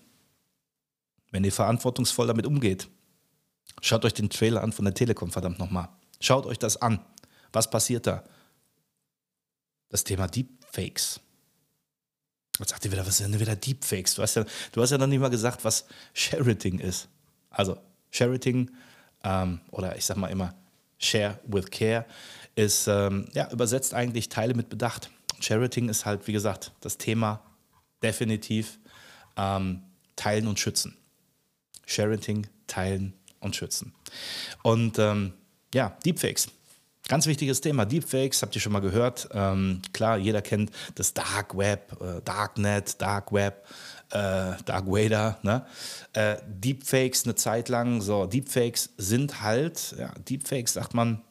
wenn 1.30 1.44
ihr 1.44 1.52
verantwortungsvoll 1.52 2.26
damit 2.26 2.46
umgeht, 2.46 2.88
schaut 3.82 4.04
euch 4.04 4.14
den 4.14 4.30
Trailer 4.30 4.62
an 4.62 4.72
von 4.72 4.84
der 4.84 4.94
Telekom, 4.94 5.30
verdammt 5.30 5.58
nochmal. 5.58 5.88
Schaut 6.20 6.46
euch 6.46 6.58
das 6.58 6.80
an. 6.80 7.00
Was 7.52 7.68
passiert 7.68 8.06
da? 8.06 8.24
Das 9.90 10.04
Thema 10.04 10.28
Deepfakes. 10.28 11.20
Jetzt 12.58 12.70
sagt 12.70 12.84
ihr 12.84 12.92
wieder, 12.92 13.06
was 13.06 13.18
sind 13.18 13.32
denn 13.32 13.40
wieder 13.40 13.56
Deepfakes? 13.56 14.14
Du 14.14 14.22
hast 14.22 14.34
ja, 14.36 14.44
du 14.72 14.82
hast 14.82 14.90
ja 14.90 14.98
noch 14.98 15.06
nicht 15.06 15.20
mal 15.20 15.28
gesagt, 15.28 15.64
was 15.64 15.86
Sharating 16.14 16.78
ist. 16.78 17.08
Also, 17.50 17.78
Sharating 18.10 18.70
ähm, 19.24 19.60
oder 19.70 19.96
ich 19.96 20.04
sag 20.04 20.16
mal 20.16 20.28
immer 20.28 20.54
Share 20.98 21.38
with 21.46 21.70
Care 21.70 22.06
ist 22.54 22.88
ähm, 22.88 23.28
ja, 23.34 23.50
übersetzt 23.50 23.92
eigentlich 23.92 24.28
Teile 24.28 24.54
mit 24.54 24.70
Bedacht. 24.70 25.10
Sharating 25.40 25.88
ist 25.90 26.06
halt, 26.06 26.26
wie 26.26 26.32
gesagt, 26.32 26.72
das 26.80 26.96
Thema 26.96 27.42
definitiv 28.02 28.78
ähm, 29.36 29.82
teilen 30.16 30.46
und 30.46 30.58
schützen. 30.58 30.96
Sharating, 31.84 32.46
teilen 32.66 33.12
und 33.40 33.54
schützen. 33.54 33.92
Und 34.62 34.98
ähm, 34.98 35.34
ja, 35.74 35.96
Deepfakes. 36.04 36.48
Ganz 37.08 37.26
wichtiges 37.26 37.60
Thema, 37.60 37.84
Deepfakes, 37.84 38.42
habt 38.42 38.56
ihr 38.56 38.60
schon 38.60 38.72
mal 38.72 38.80
gehört. 38.80 39.28
Ähm, 39.32 39.80
klar, 39.92 40.18
jeder 40.18 40.42
kennt 40.42 40.72
das 40.96 41.14
Dark 41.14 41.56
Web, 41.56 41.96
äh, 42.00 42.20
Darknet, 42.22 43.00
Dark 43.00 43.32
Web, 43.32 43.64
äh, 44.10 44.54
Dark 44.64 44.86
Vader. 44.88 45.38
Ne? 45.42 45.64
Äh, 46.14 46.38
Deepfakes 46.48 47.24
eine 47.24 47.36
Zeit 47.36 47.68
lang, 47.68 48.00
so, 48.00 48.26
Deepfakes 48.26 48.90
sind 48.96 49.40
halt, 49.40 49.94
ja, 49.96 50.12
Deepfakes 50.28 50.72
sagt 50.72 50.94
man, 50.94 51.22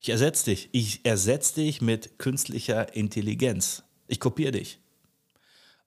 ich 0.00 0.10
ersetze 0.10 0.46
dich, 0.46 0.68
ich 0.72 1.06
ersetze 1.06 1.54
dich 1.54 1.80
mit 1.80 2.18
künstlicher 2.18 2.94
Intelligenz. 2.94 3.82
Ich 4.08 4.20
kopiere 4.20 4.52
dich. 4.52 4.78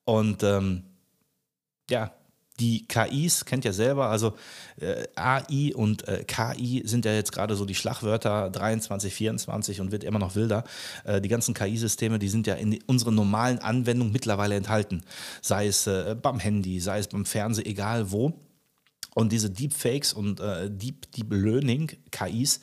Und 0.03 0.41
ähm, 0.41 0.83
ja, 1.91 2.15
die 2.59 2.87
KIs 2.87 3.45
kennt 3.45 3.65
ihr 3.65 3.73
selber, 3.73 4.07
also 4.07 4.33
äh, 4.79 5.05
AI 5.15 5.73
und 5.75 6.07
äh, 6.07 6.23
KI 6.25 6.83
sind 6.85 7.05
ja 7.05 7.13
jetzt 7.13 7.31
gerade 7.31 7.55
so 7.55 7.65
die 7.65 7.75
Schlagwörter 7.75 8.49
23, 8.49 9.13
24 9.13 9.81
und 9.81 9.91
wird 9.91 10.03
immer 10.03 10.19
noch 10.19 10.35
wilder. 10.35 10.63
Äh, 11.03 11.21
die 11.21 11.29
ganzen 11.29 11.53
KI-Systeme, 11.53 12.19
die 12.19 12.29
sind 12.29 12.47
ja 12.47 12.55
in 12.55 12.79
unseren 12.87 13.15
normalen 13.15 13.59
Anwendungen 13.59 14.13
mittlerweile 14.13 14.55
enthalten. 14.55 15.03
Sei 15.41 15.67
es 15.67 15.87
äh, 15.87 16.15
beim 16.21 16.39
Handy, 16.39 16.79
sei 16.79 16.99
es 16.99 17.07
beim 17.07 17.25
Fernseher, 17.25 17.65
egal 17.67 18.11
wo. 18.11 18.33
Und 19.17 19.31
diese 19.31 19.49
Deepfakes 19.49 20.11
und 20.11 20.41
äh, 20.41 20.69
Deep, 20.69 21.09
Deep 21.13 21.31
Learning 21.31 21.89
KIs, 22.11 22.59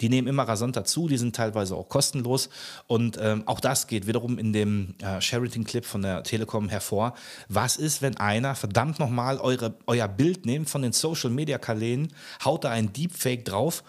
die 0.00 0.08
nehmen 0.08 0.28
immer 0.28 0.44
rasanter 0.44 0.84
zu, 0.84 1.08
die 1.08 1.18
sind 1.18 1.34
teilweise 1.34 1.74
auch 1.74 1.88
kostenlos. 1.88 2.48
Und 2.86 3.18
ähm, 3.20 3.42
auch 3.46 3.58
das 3.58 3.88
geht 3.88 4.06
wiederum 4.06 4.38
in 4.38 4.52
dem 4.52 4.94
äh, 5.02 5.20
Sheraton-Clip 5.20 5.84
von 5.84 6.02
der 6.02 6.22
Telekom 6.22 6.68
hervor. 6.68 7.14
Was 7.48 7.76
ist, 7.76 8.02
wenn 8.02 8.16
einer 8.18 8.54
verdammt 8.54 9.00
nochmal 9.00 9.40
euer 9.40 10.08
Bild 10.08 10.46
nimmt 10.46 10.70
von 10.70 10.82
den 10.82 10.92
Social-Media-Kanälen, 10.92 12.12
haut 12.44 12.62
da 12.62 12.70
ein 12.70 12.92
Deepfake 12.92 13.44
drauf 13.44 13.82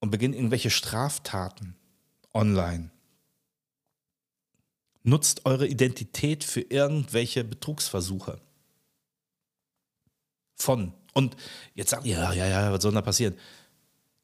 und 0.00 0.10
beginnt 0.10 0.34
irgendwelche 0.34 0.68
Straftaten 0.68 1.76
online? 2.34 2.90
Nutzt 5.02 5.46
eure 5.46 5.66
Identität 5.66 6.44
für 6.44 6.60
irgendwelche 6.60 7.42
Betrugsversuche 7.42 8.38
von. 10.56 10.92
Und 11.12 11.36
jetzt 11.74 11.90
sagt 11.90 12.06
ihr, 12.06 12.16
ja, 12.16 12.32
ja, 12.32 12.46
ja, 12.46 12.72
was 12.72 12.82
soll 12.82 12.92
da 12.92 13.02
passieren? 13.02 13.34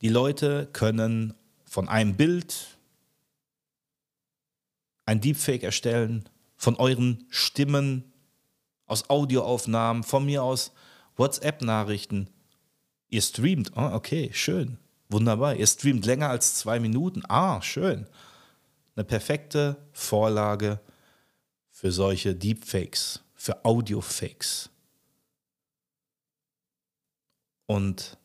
Die 0.03 0.09
Leute 0.09 0.69
können 0.73 1.35
von 1.65 1.89
einem 1.89 2.17
Bild 2.17 2.79
ein 5.07 5.21
Deepfake 5.21 5.63
erstellen, 5.63 6.29
von 6.57 6.77
euren 6.77 7.27
Stimmen, 7.31 8.13
aus 8.87 9.09
Audioaufnahmen, 9.09 10.03
von 10.03 10.27
mir 10.27 10.43
aus 10.43 10.73
WhatsApp-Nachrichten. 11.17 12.29
Ihr 13.09 13.23
streamt, 13.23 13.73
oh, 13.77 13.91
okay, 13.93 14.31
schön, 14.33 14.79
wunderbar. 15.09 15.55
Ihr 15.55 15.67
streamt 15.67 16.07
länger 16.07 16.29
als 16.29 16.57
zwei 16.57 16.81
Minuten, 16.81 17.23
ah, 17.29 17.63
schön. 17.63 18.07
Eine 18.97 19.05
perfekte 19.05 19.77
Vorlage 19.93 20.81
für 21.71 21.93
solche 21.93 22.35
Deepfakes, 22.35 23.21
für 23.35 23.65
Audiofakes. 23.65 24.71
Und 27.71 28.19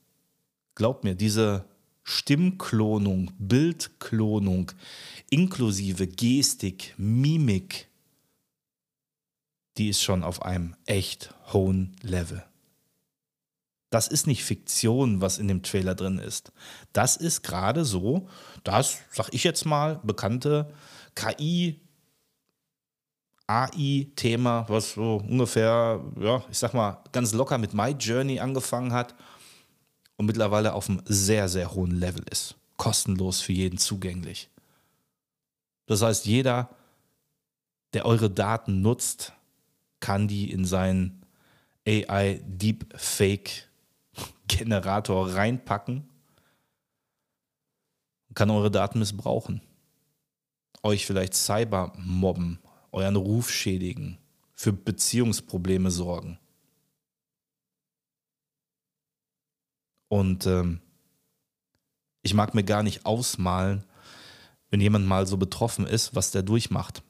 glaubt 0.73 1.03
mir, 1.03 1.13
diese 1.13 1.65
Stimmklonung, 2.01 3.31
Bildklonung, 3.37 4.71
inklusive 5.29 6.07
Gestik, 6.07 6.95
Mimik, 6.97 7.87
die 9.77 9.89
ist 9.89 10.01
schon 10.01 10.23
auf 10.23 10.41
einem 10.41 10.75
echt 10.87 11.31
hohen 11.53 11.95
Level. 12.01 12.43
Das 13.91 14.07
ist 14.07 14.25
nicht 14.25 14.43
Fiktion, 14.43 15.21
was 15.21 15.37
in 15.37 15.47
dem 15.47 15.61
Trailer 15.61 15.93
drin 15.93 16.17
ist. 16.17 16.51
Das 16.91 17.15
ist 17.15 17.43
gerade 17.43 17.85
so, 17.85 18.27
das, 18.63 18.97
sag 19.11 19.31
ich 19.31 19.43
jetzt 19.43 19.63
mal, 19.63 19.99
bekannte 20.01 20.73
KI, 21.13 21.79
AI-Thema, 23.45 24.65
was 24.69 24.93
so 24.93 25.17
ungefähr, 25.17 26.03
ja, 26.19 26.43
ich 26.49 26.57
sag 26.57 26.73
mal, 26.73 27.03
ganz 27.11 27.31
locker 27.31 27.59
mit 27.59 27.75
My 27.75 27.91
Journey 27.91 28.39
angefangen 28.39 28.91
hat 28.91 29.13
und 30.17 30.25
mittlerweile 30.25 30.73
auf 30.73 30.89
einem 30.89 31.01
sehr, 31.05 31.49
sehr 31.49 31.73
hohen 31.73 31.91
Level 31.91 32.23
ist. 32.29 32.55
Kostenlos 32.77 33.41
für 33.41 33.53
jeden 33.53 33.77
zugänglich. 33.77 34.49
Das 35.85 36.01
heißt, 36.01 36.25
jeder, 36.25 36.69
der 37.93 38.05
eure 38.05 38.29
Daten 38.29 38.81
nutzt, 38.81 39.33
kann 39.99 40.27
die 40.27 40.51
in 40.51 40.65
seinen 40.65 41.21
AI 41.87 42.41
Deepfake 42.45 43.69
Generator 44.47 45.33
reinpacken 45.33 46.09
und 48.27 48.35
kann 48.35 48.49
eure 48.49 48.71
Daten 48.71 48.99
missbrauchen. 48.99 49.61
Euch 50.83 51.05
vielleicht 51.05 51.33
cyber 51.33 51.93
mobben, 51.97 52.59
euren 52.91 53.15
Ruf 53.15 53.49
schädigen, 53.49 54.17
für 54.53 54.73
Beziehungsprobleme 54.73 55.91
sorgen. 55.91 56.39
Und 60.07 60.45
ähm, 60.45 60.81
ich 62.21 62.33
mag 62.33 62.53
mir 62.53 62.63
gar 62.63 62.83
nicht 62.83 63.05
ausmalen, 63.05 63.83
wenn 64.69 64.81
jemand 64.81 65.05
mal 65.05 65.27
so 65.27 65.37
betroffen 65.37 65.85
ist, 65.85 66.15
was 66.15 66.31
der 66.31 66.43
durchmacht. 66.43 67.03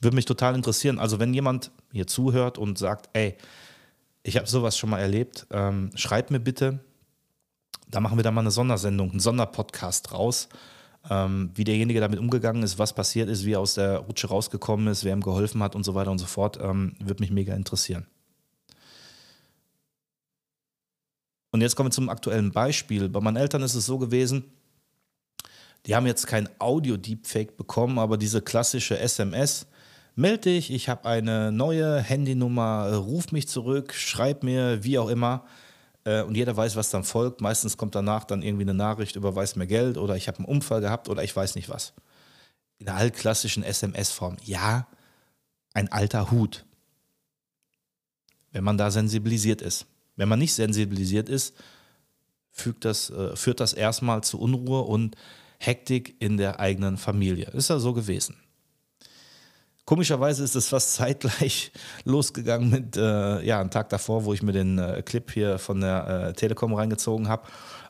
Würde 0.00 0.14
mich 0.14 0.24
total 0.24 0.54
interessieren. 0.54 0.98
Also 0.98 1.18
wenn 1.18 1.34
jemand 1.34 1.72
hier 1.92 2.06
zuhört 2.06 2.58
und 2.58 2.78
sagt, 2.78 3.10
ey, 3.12 3.36
ich 4.22 4.36
habe 4.36 4.46
sowas 4.46 4.76
schon 4.76 4.90
mal 4.90 5.00
erlebt, 5.00 5.46
ähm, 5.50 5.90
schreibt 5.94 6.30
mir 6.30 6.40
bitte. 6.40 6.80
Da 7.88 8.00
machen 8.00 8.18
wir 8.18 8.22
da 8.22 8.30
mal 8.30 8.42
eine 8.42 8.50
Sondersendung, 8.50 9.10
einen 9.10 9.20
Sonderpodcast 9.20 10.12
raus, 10.12 10.48
ähm, 11.10 11.50
wie 11.54 11.64
derjenige 11.64 12.00
damit 12.00 12.18
umgegangen 12.18 12.62
ist, 12.62 12.78
was 12.78 12.92
passiert 12.92 13.28
ist, 13.30 13.44
wie 13.46 13.54
er 13.54 13.60
aus 13.60 13.74
der 13.74 13.98
Rutsche 13.98 14.28
rausgekommen 14.28 14.88
ist, 14.88 15.04
wer 15.04 15.14
ihm 15.14 15.22
geholfen 15.22 15.62
hat 15.62 15.74
und 15.74 15.84
so 15.84 15.94
weiter 15.94 16.10
und 16.10 16.18
so 16.18 16.26
fort. 16.26 16.58
Ähm, 16.60 16.94
würde 17.00 17.22
mich 17.22 17.30
mega 17.30 17.54
interessieren. 17.54 18.06
Und 21.58 21.62
jetzt 21.62 21.74
kommen 21.74 21.88
wir 21.88 21.92
zum 21.92 22.08
aktuellen 22.08 22.52
Beispiel. 22.52 23.08
Bei 23.08 23.18
meinen 23.18 23.36
Eltern 23.36 23.62
ist 23.62 23.74
es 23.74 23.84
so 23.84 23.98
gewesen, 23.98 24.44
die 25.86 25.96
haben 25.96 26.06
jetzt 26.06 26.28
kein 26.28 26.48
Audio-Deepfake 26.60 27.56
bekommen, 27.56 27.98
aber 27.98 28.16
diese 28.16 28.40
klassische 28.40 28.96
SMS. 28.96 29.66
Melde 30.14 30.50
dich, 30.50 30.70
ich 30.70 30.88
habe 30.88 31.08
eine 31.08 31.50
neue 31.50 32.00
Handynummer, 32.00 32.94
ruf 32.94 33.32
mich 33.32 33.48
zurück, 33.48 33.92
schreib 33.92 34.44
mir, 34.44 34.84
wie 34.84 35.00
auch 35.00 35.08
immer. 35.08 35.46
äh, 36.04 36.22
und 36.22 36.36
jeder 36.36 36.56
weiß, 36.56 36.76
was 36.76 36.90
dann 36.90 37.02
folgt. 37.02 37.40
Meistens 37.40 37.76
kommt 37.76 37.96
danach 37.96 38.22
dann 38.22 38.42
irgendwie 38.42 38.62
eine 38.62 38.74
Nachricht, 38.74 39.16
überweist 39.16 39.56
mir 39.56 39.66
Geld 39.66 39.98
oder 39.98 40.14
ich 40.14 40.28
habe 40.28 40.38
einen 40.38 40.46
Unfall 40.46 40.80
gehabt 40.80 41.08
oder 41.08 41.24
ich 41.24 41.34
weiß 41.34 41.56
nicht 41.56 41.68
was. 41.70 41.92
In 42.78 42.86
der 42.86 42.94
altklassischen 42.94 43.64
SMS-Form. 43.64 44.36
Ja, 44.44 44.86
ein 45.74 45.90
alter 45.90 46.30
Hut. 46.30 46.64
Wenn 48.52 48.62
man 48.62 48.78
da 48.78 48.92
sensibilisiert 48.92 49.60
ist. 49.60 49.88
Wenn 50.18 50.28
man 50.28 50.40
nicht 50.40 50.52
sensibilisiert 50.52 51.28
ist, 51.28 51.54
fügt 52.50 52.84
das, 52.84 53.08
äh, 53.08 53.36
führt 53.36 53.60
das 53.60 53.72
erstmal 53.72 54.22
zu 54.22 54.38
Unruhe 54.38 54.82
und 54.82 55.16
Hektik 55.58 56.16
in 56.20 56.36
der 56.36 56.60
eigenen 56.60 56.96
Familie. 56.96 57.46
Ist 57.52 57.70
ja 57.70 57.78
so 57.78 57.94
gewesen. 57.94 58.36
Komischerweise 59.84 60.42
ist 60.44 60.56
es 60.56 60.68
fast 60.68 60.94
zeitgleich 60.94 61.72
losgegangen 62.04 62.68
mit, 62.68 62.96
äh, 62.96 63.42
ja, 63.42 63.60
einem 63.60 63.70
Tag 63.70 63.88
davor, 63.90 64.24
wo 64.24 64.34
ich 64.34 64.42
mir 64.42 64.52
den 64.52 64.78
äh, 64.78 65.02
Clip 65.02 65.30
hier 65.30 65.58
von 65.58 65.80
der 65.80 66.08
äh, 66.28 66.32
Telekom 66.32 66.74
reingezogen 66.74 67.28
habe. 67.28 67.48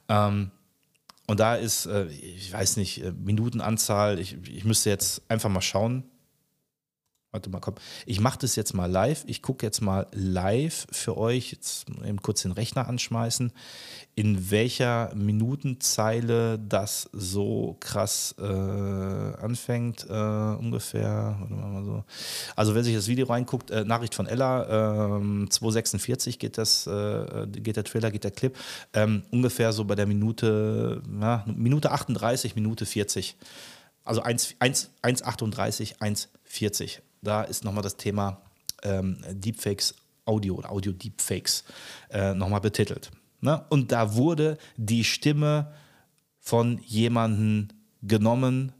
Ähm, 0.08 0.50
und 1.26 1.40
da 1.40 1.54
ist, 1.56 1.86
äh, 1.86 2.06
ich 2.06 2.52
weiß 2.52 2.76
nicht, 2.76 3.02
äh, 3.02 3.12
Minutenanzahl, 3.12 4.18
ich, 4.18 4.36
ich 4.48 4.64
müsste 4.64 4.90
jetzt 4.90 5.22
einfach 5.28 5.48
mal 5.48 5.62
schauen, 5.62 6.04
Warte 7.38 7.50
mal, 7.50 7.60
komm. 7.60 7.76
Ich 8.04 8.18
mache 8.18 8.40
das 8.40 8.56
jetzt 8.56 8.74
mal 8.74 8.90
live. 8.90 9.22
Ich 9.28 9.42
gucke 9.42 9.64
jetzt 9.64 9.80
mal 9.80 10.08
live 10.10 10.88
für 10.90 11.16
euch, 11.16 11.52
jetzt 11.52 11.86
eben 12.04 12.20
kurz 12.20 12.42
den 12.42 12.50
Rechner 12.50 12.88
anschmeißen, 12.88 13.52
in 14.16 14.50
welcher 14.50 15.14
Minutenzeile 15.14 16.58
das 16.58 17.08
so 17.12 17.76
krass 17.78 18.34
äh, 18.40 18.42
anfängt. 18.42 20.04
Äh, 20.10 20.12
ungefähr, 20.12 21.36
warte 21.38 21.54
mal 21.54 21.84
so. 21.84 22.04
Also, 22.56 22.74
wer 22.74 22.82
sich 22.82 22.96
das 22.96 23.06
Video 23.06 23.28
reinguckt, 23.28 23.70
äh, 23.70 23.84
Nachricht 23.84 24.16
von 24.16 24.26
Ella, 24.26 25.20
246 25.48 26.34
ähm, 26.34 26.38
geht, 26.40 26.58
das, 26.58 26.88
äh, 26.88 27.46
geht 27.52 27.76
der 27.76 27.84
Trailer, 27.84 28.10
geht 28.10 28.24
der 28.24 28.32
Clip. 28.32 28.56
Ähm, 28.94 29.22
ungefähr 29.30 29.72
so 29.72 29.84
bei 29.84 29.94
der 29.94 30.06
Minute, 30.06 31.02
ja, 31.20 31.44
Minute 31.46 31.92
38, 31.92 32.56
Minute 32.56 32.84
40. 32.84 33.36
Also 34.04 34.24
1,38, 34.24 35.98
1,40 35.98 36.98
da 37.22 37.42
ist 37.42 37.64
nochmal 37.64 37.82
das 37.82 37.96
Thema 37.96 38.40
ähm, 38.82 39.22
Deepfakes 39.28 39.94
Audio 40.24 40.56
oder 40.56 40.70
Audio 40.70 40.92
Deepfakes 40.92 41.64
äh, 42.10 42.34
nochmal 42.34 42.60
betitelt. 42.60 43.10
Ne? 43.40 43.64
Und 43.70 43.92
da 43.92 44.14
wurde 44.14 44.58
die 44.76 45.04
Stimme 45.04 45.72
von 46.38 46.78
jemandem 46.78 47.68
genommen, 48.02 48.72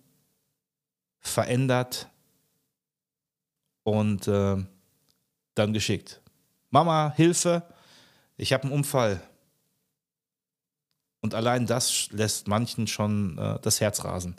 verändert 1.21 2.09
und 3.83 4.29
äh, 4.29 4.57
dann 5.55 5.73
geschickt. 5.73 6.21
Mama, 6.71 7.13
Hilfe, 7.17 7.63
ich 8.37 8.53
habe 8.53 8.65
einen 8.65 8.73
Unfall. 8.73 9.21
Und 11.21 11.35
allein 11.35 11.67
das 11.67 12.11
lässt 12.11 12.47
manchen 12.47 12.87
schon 12.87 13.37
äh, 13.39 13.59
das 13.61 13.81
Herz 13.81 14.05
rasen. 14.05 14.37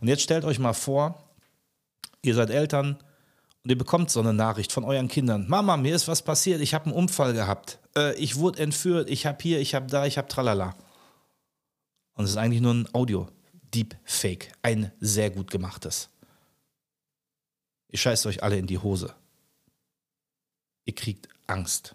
Und 0.00 0.08
jetzt 0.08 0.22
stellt 0.22 0.44
euch 0.44 0.58
mal 0.58 0.72
vor, 0.72 1.29
ihr 2.22 2.34
seid 2.34 2.50
Eltern 2.50 2.98
und 3.62 3.70
ihr 3.70 3.78
bekommt 3.78 4.10
so 4.10 4.20
eine 4.20 4.32
Nachricht 4.32 4.72
von 4.72 4.84
euren 4.84 5.08
Kindern. 5.08 5.46
Mama, 5.48 5.76
mir 5.76 5.94
ist 5.94 6.08
was 6.08 6.22
passiert, 6.22 6.60
ich 6.60 6.74
habe 6.74 6.86
einen 6.86 6.94
Unfall 6.94 7.32
gehabt. 7.32 7.78
Äh, 7.96 8.14
ich 8.16 8.36
wurde 8.36 8.60
entführt, 8.60 9.10
ich 9.10 9.26
habe 9.26 9.38
hier, 9.42 9.60
ich 9.60 9.74
habe 9.74 9.86
da, 9.86 10.06
ich 10.06 10.18
habe 10.18 10.28
tralala. 10.28 10.74
Und 12.14 12.24
es 12.24 12.30
ist 12.32 12.36
eigentlich 12.36 12.62
nur 12.62 12.74
ein 12.74 12.94
Audio. 12.94 13.28
Deepfake. 13.74 14.52
Ein 14.62 14.92
sehr 15.00 15.30
gut 15.30 15.50
gemachtes. 15.50 16.10
Ihr 17.88 17.98
scheißt 17.98 18.26
euch 18.26 18.42
alle 18.42 18.58
in 18.58 18.66
die 18.66 18.78
Hose. 18.78 19.14
Ihr 20.84 20.94
kriegt 20.94 21.28
Angst. 21.46 21.94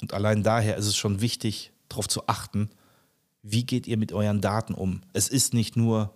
Und 0.00 0.12
allein 0.14 0.42
daher 0.42 0.76
ist 0.76 0.86
es 0.86 0.96
schon 0.96 1.20
wichtig, 1.20 1.72
darauf 1.88 2.08
zu 2.08 2.28
achten, 2.28 2.70
wie 3.48 3.64
geht 3.64 3.86
ihr 3.86 3.96
mit 3.96 4.12
euren 4.12 4.40
Daten 4.40 4.74
um? 4.74 5.02
Es 5.12 5.28
ist 5.28 5.54
nicht 5.54 5.76
nur 5.76 6.14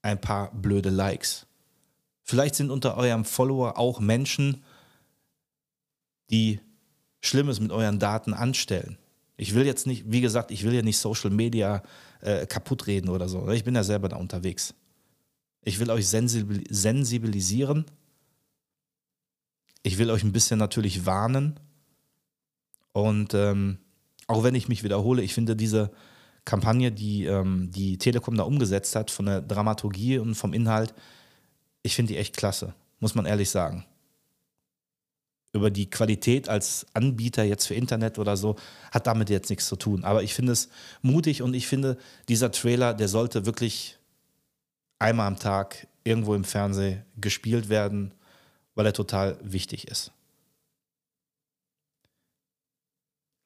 ein 0.00 0.20
paar 0.20 0.52
blöde 0.54 0.90
Likes. 0.90 1.46
Vielleicht 2.22 2.54
sind 2.54 2.70
unter 2.70 2.96
eurem 2.96 3.24
Follower 3.24 3.78
auch 3.78 3.98
Menschen, 3.98 4.62
die 6.30 6.60
Schlimmes 7.20 7.58
mit 7.58 7.72
euren 7.72 7.98
Daten 7.98 8.32
anstellen. 8.32 8.96
Ich 9.36 9.54
will 9.54 9.66
jetzt 9.66 9.88
nicht, 9.88 10.04
wie 10.06 10.20
gesagt, 10.20 10.52
ich 10.52 10.62
will 10.62 10.72
ja 10.72 10.82
nicht 10.82 10.98
Social 10.98 11.30
Media 11.30 11.82
äh, 12.20 12.46
kaputt 12.46 12.86
reden 12.86 13.08
oder 13.08 13.28
so. 13.28 13.48
Ich 13.50 13.64
bin 13.64 13.74
ja 13.74 13.82
selber 13.82 14.08
da 14.08 14.16
unterwegs. 14.16 14.74
Ich 15.62 15.80
will 15.80 15.90
euch 15.90 16.06
sensibilisieren. 16.08 17.86
Ich 19.82 19.98
will 19.98 20.10
euch 20.10 20.22
ein 20.22 20.32
bisschen 20.32 20.60
natürlich 20.60 21.06
warnen. 21.06 21.58
Und 22.92 23.34
ähm, 23.34 23.78
auch 24.28 24.44
wenn 24.44 24.54
ich 24.54 24.68
mich 24.68 24.84
wiederhole, 24.84 25.22
ich 25.22 25.34
finde 25.34 25.56
diese, 25.56 25.90
Kampagne, 26.44 26.90
die 26.90 27.24
ähm, 27.24 27.70
die 27.70 27.98
Telekom 27.98 28.36
da 28.36 28.42
umgesetzt 28.42 28.96
hat, 28.96 29.10
von 29.10 29.26
der 29.26 29.40
Dramaturgie 29.40 30.18
und 30.18 30.34
vom 30.34 30.52
Inhalt, 30.52 30.94
ich 31.82 31.94
finde 31.94 32.12
die 32.12 32.18
echt 32.18 32.36
klasse, 32.36 32.74
muss 33.00 33.14
man 33.14 33.26
ehrlich 33.26 33.50
sagen. 33.50 33.84
Über 35.52 35.70
die 35.70 35.90
Qualität 35.90 36.48
als 36.48 36.86
Anbieter 36.94 37.44
jetzt 37.44 37.66
für 37.66 37.74
Internet 37.74 38.18
oder 38.18 38.36
so 38.36 38.56
hat 38.90 39.06
damit 39.06 39.28
jetzt 39.28 39.50
nichts 39.50 39.68
zu 39.68 39.76
tun. 39.76 40.02
Aber 40.02 40.22
ich 40.22 40.34
finde 40.34 40.52
es 40.52 40.70
mutig 41.02 41.42
und 41.42 41.54
ich 41.54 41.66
finde, 41.66 41.98
dieser 42.28 42.50
Trailer, 42.50 42.94
der 42.94 43.08
sollte 43.08 43.44
wirklich 43.44 43.98
einmal 44.98 45.26
am 45.26 45.38
Tag 45.38 45.86
irgendwo 46.04 46.34
im 46.34 46.44
Fernsehen 46.44 47.04
gespielt 47.20 47.68
werden, 47.68 48.14
weil 48.74 48.86
er 48.86 48.94
total 48.94 49.38
wichtig 49.42 49.88
ist. 49.88 50.12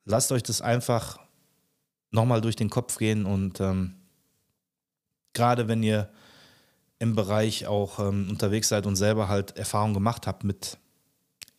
Lasst 0.04 0.30
euch 0.30 0.44
das 0.44 0.60
einfach 0.60 1.18
nochmal 2.10 2.40
durch 2.40 2.56
den 2.56 2.70
Kopf 2.70 2.98
gehen 2.98 3.26
und 3.26 3.60
ähm, 3.60 3.94
gerade 5.32 5.68
wenn 5.68 5.82
ihr 5.82 6.10
im 6.98 7.14
Bereich 7.14 7.66
auch 7.66 7.98
ähm, 7.98 8.28
unterwegs 8.30 8.68
seid 8.68 8.86
und 8.86 8.96
selber 8.96 9.28
halt 9.28 9.56
Erfahrung 9.56 9.92
gemacht 9.92 10.26
habt 10.26 10.44
mit 10.44 10.78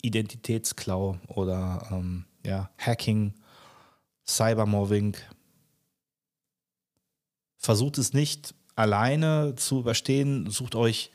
Identitätsklau 0.02 1.20
oder 1.28 1.88
ähm, 1.92 2.26
ja, 2.46 2.70
Hacking, 2.78 3.34
Cybermobbing, 4.26 5.16
versucht 7.58 7.98
es 7.98 8.14
nicht 8.14 8.56
alleine 8.76 9.56
zu 9.56 9.80
überstehen, 9.80 10.50
sucht 10.50 10.76
euch 10.76 11.12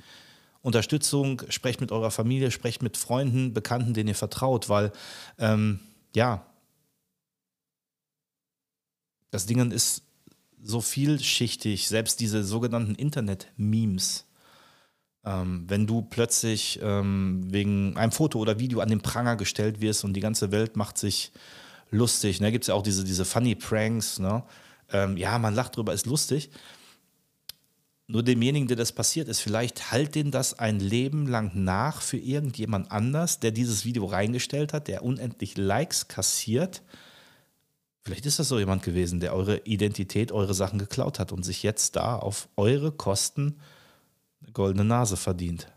Unterstützung, 0.60 1.42
sprecht 1.48 1.80
mit 1.80 1.90
eurer 1.90 2.10
Familie, 2.10 2.50
sprecht 2.50 2.82
mit 2.82 2.96
Freunden, 2.96 3.52
Bekannten, 3.52 3.94
denen 3.94 4.08
ihr 4.08 4.14
vertraut, 4.14 4.68
weil 4.68 4.92
ähm, 5.38 5.80
ja, 6.14 6.46
das 9.32 9.46
Ding 9.46 9.70
ist 9.72 10.02
so 10.62 10.80
vielschichtig, 10.80 11.88
selbst 11.88 12.20
diese 12.20 12.44
sogenannten 12.44 12.94
Internet-Memes. 12.94 14.26
Ähm, 15.24 15.64
wenn 15.68 15.86
du 15.86 16.02
plötzlich 16.02 16.78
ähm, 16.82 17.42
wegen 17.50 17.96
einem 17.96 18.12
Foto 18.12 18.38
oder 18.38 18.60
Video 18.60 18.80
an 18.80 18.90
den 18.90 19.00
Pranger 19.00 19.36
gestellt 19.36 19.80
wirst 19.80 20.04
und 20.04 20.12
die 20.12 20.20
ganze 20.20 20.52
Welt 20.52 20.76
macht 20.76 20.98
sich 20.98 21.32
lustig, 21.90 22.40
ne? 22.40 22.52
gibt 22.52 22.64
es 22.64 22.68
ja 22.68 22.74
auch 22.74 22.82
diese, 22.82 23.04
diese 23.04 23.24
Funny 23.24 23.54
Pranks, 23.54 24.18
ne? 24.18 24.44
Ähm, 24.90 25.16
ja, 25.16 25.38
man 25.38 25.54
lacht 25.54 25.76
drüber, 25.76 25.94
ist 25.94 26.06
lustig. 26.06 26.50
Nur 28.06 28.22
demjenigen, 28.22 28.68
der 28.68 28.76
das 28.76 28.92
passiert 28.92 29.28
ist, 29.28 29.40
vielleicht 29.40 29.90
halt 29.90 30.14
den 30.14 30.30
das 30.30 30.58
ein 30.58 30.78
Leben 30.78 31.26
lang 31.26 31.52
nach 31.54 32.02
für 32.02 32.18
irgendjemand 32.18 32.90
anders, 32.92 33.40
der 33.40 33.52
dieses 33.52 33.86
Video 33.86 34.04
reingestellt 34.04 34.74
hat, 34.74 34.88
der 34.88 35.02
unendlich 35.02 35.56
Likes 35.56 36.08
kassiert 36.08 36.82
Vielleicht 38.02 38.26
ist 38.26 38.38
das 38.38 38.48
so 38.48 38.58
jemand 38.58 38.82
gewesen, 38.82 39.20
der 39.20 39.32
eure 39.32 39.58
Identität, 39.58 40.32
eure 40.32 40.54
Sachen 40.54 40.78
geklaut 40.78 41.18
hat 41.18 41.30
und 41.30 41.44
sich 41.44 41.62
jetzt 41.62 41.96
da 41.96 42.16
auf 42.16 42.48
eure 42.56 42.90
Kosten 42.90 43.60
eine 44.42 44.52
goldene 44.52 44.84
Nase 44.84 45.16
verdient. 45.16 45.68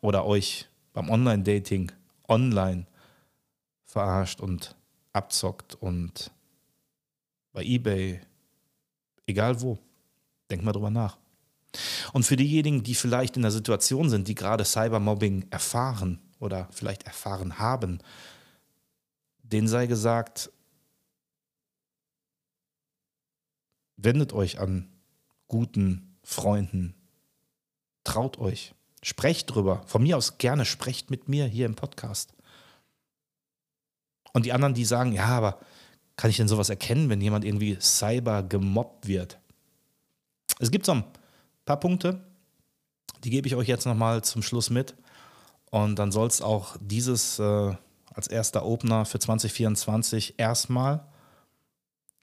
Oder 0.00 0.26
euch 0.26 0.66
beim 0.92 1.08
Online-Dating 1.08 1.92
online 2.28 2.86
verarscht 3.84 4.40
und 4.40 4.74
abzockt 5.12 5.74
und 5.76 6.32
bei 7.52 7.62
eBay, 7.64 8.20
egal 9.26 9.60
wo. 9.60 9.78
Denkt 10.50 10.64
mal 10.64 10.72
drüber 10.72 10.90
nach. 10.90 11.16
Und 12.12 12.24
für 12.24 12.36
diejenigen, 12.36 12.82
die 12.82 12.96
vielleicht 12.96 13.36
in 13.36 13.42
der 13.42 13.52
Situation 13.52 14.10
sind, 14.10 14.26
die 14.26 14.34
gerade 14.34 14.64
Cybermobbing 14.64 15.46
erfahren 15.50 16.20
oder 16.40 16.68
vielleicht 16.72 17.04
erfahren 17.04 17.58
haben, 17.58 18.00
denen 19.52 19.68
sei 19.68 19.86
gesagt, 19.86 20.50
wendet 23.96 24.32
euch 24.32 24.58
an 24.58 24.88
guten 25.48 26.16
Freunden, 26.22 26.94
traut 28.04 28.38
euch, 28.38 28.74
sprecht 29.02 29.54
drüber. 29.54 29.82
Von 29.86 30.02
mir 30.02 30.16
aus 30.16 30.38
gerne 30.38 30.64
sprecht 30.64 31.10
mit 31.10 31.28
mir 31.28 31.46
hier 31.46 31.66
im 31.66 31.74
Podcast. 31.74 32.34
Und 34.32 34.46
die 34.46 34.52
anderen, 34.52 34.74
die 34.74 34.84
sagen, 34.84 35.12
ja, 35.12 35.26
aber 35.26 35.60
kann 36.16 36.30
ich 36.30 36.36
denn 36.36 36.48
sowas 36.48 36.70
erkennen, 36.70 37.08
wenn 37.08 37.20
jemand 37.20 37.44
irgendwie 37.44 37.78
cyber 37.80 38.42
gemobbt 38.42 39.06
wird? 39.06 39.38
Es 40.58 40.70
gibt 40.70 40.86
so 40.86 40.92
ein 40.92 41.04
paar 41.64 41.80
Punkte, 41.80 42.24
die 43.24 43.30
gebe 43.30 43.48
ich 43.48 43.56
euch 43.56 43.68
jetzt 43.68 43.86
nochmal 43.86 44.22
zum 44.22 44.42
Schluss 44.42 44.70
mit. 44.70 44.94
Und 45.70 45.98
dann 45.98 46.12
soll 46.12 46.28
es 46.28 46.42
auch 46.42 46.76
dieses 46.80 47.38
äh, 47.38 47.74
als 48.14 48.28
erster 48.28 48.64
Opener 48.64 49.04
für 49.04 49.18
2024 49.18 50.34
erstmal 50.38 51.06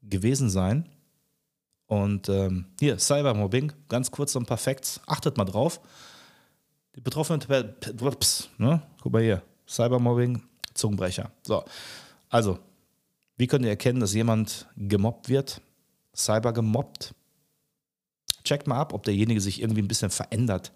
gewesen 0.02 0.50
sein. 0.50 0.90
Und 1.86 2.28
ähm, 2.30 2.66
hier, 2.80 3.00
Cybermobbing, 3.00 3.72
ganz 3.88 4.12
kurz 4.12 4.36
und 4.36 4.46
perfekt. 4.46 5.02
Achtet 5.08 5.38
mal 5.38 5.46
drauf. 5.46 5.80
Die 6.96 7.02
Betroffenen, 7.02 7.42
ne? 8.58 8.82
guck 9.02 9.14
mal 9.14 9.22
hier, 9.22 9.44
Cybermobbing, 9.68 10.42
Zungenbrecher. 10.74 11.32
So, 11.44 11.64
also, 12.30 12.60
wie 13.38 13.48
könnt 13.48 13.64
ihr 13.64 13.70
erkennen, 13.70 14.00
dass 14.00 14.14
jemand 14.14 14.68
gemobbt 14.76 15.30
wird? 15.30 15.62
Cyber 16.16 16.54
gemobbt? 16.54 17.14
Checkt 18.44 18.68
mal 18.68 18.80
ab, 18.80 18.94
ob 18.94 19.04
derjenige 19.04 19.40
sich 19.40 19.62
irgendwie 19.62 19.82
ein 19.82 19.88
bisschen 19.88 20.10
verändert. 20.10 20.72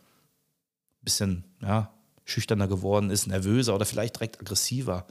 Ein 1.02 1.04
bisschen, 1.04 1.44
ja, 1.62 1.92
schüchterner 2.26 2.68
geworden 2.68 3.10
ist, 3.10 3.28
nervöser 3.28 3.76
oder 3.76 3.86
vielleicht 3.86 4.16
direkt 4.16 4.40
aggressiver. 4.40 5.06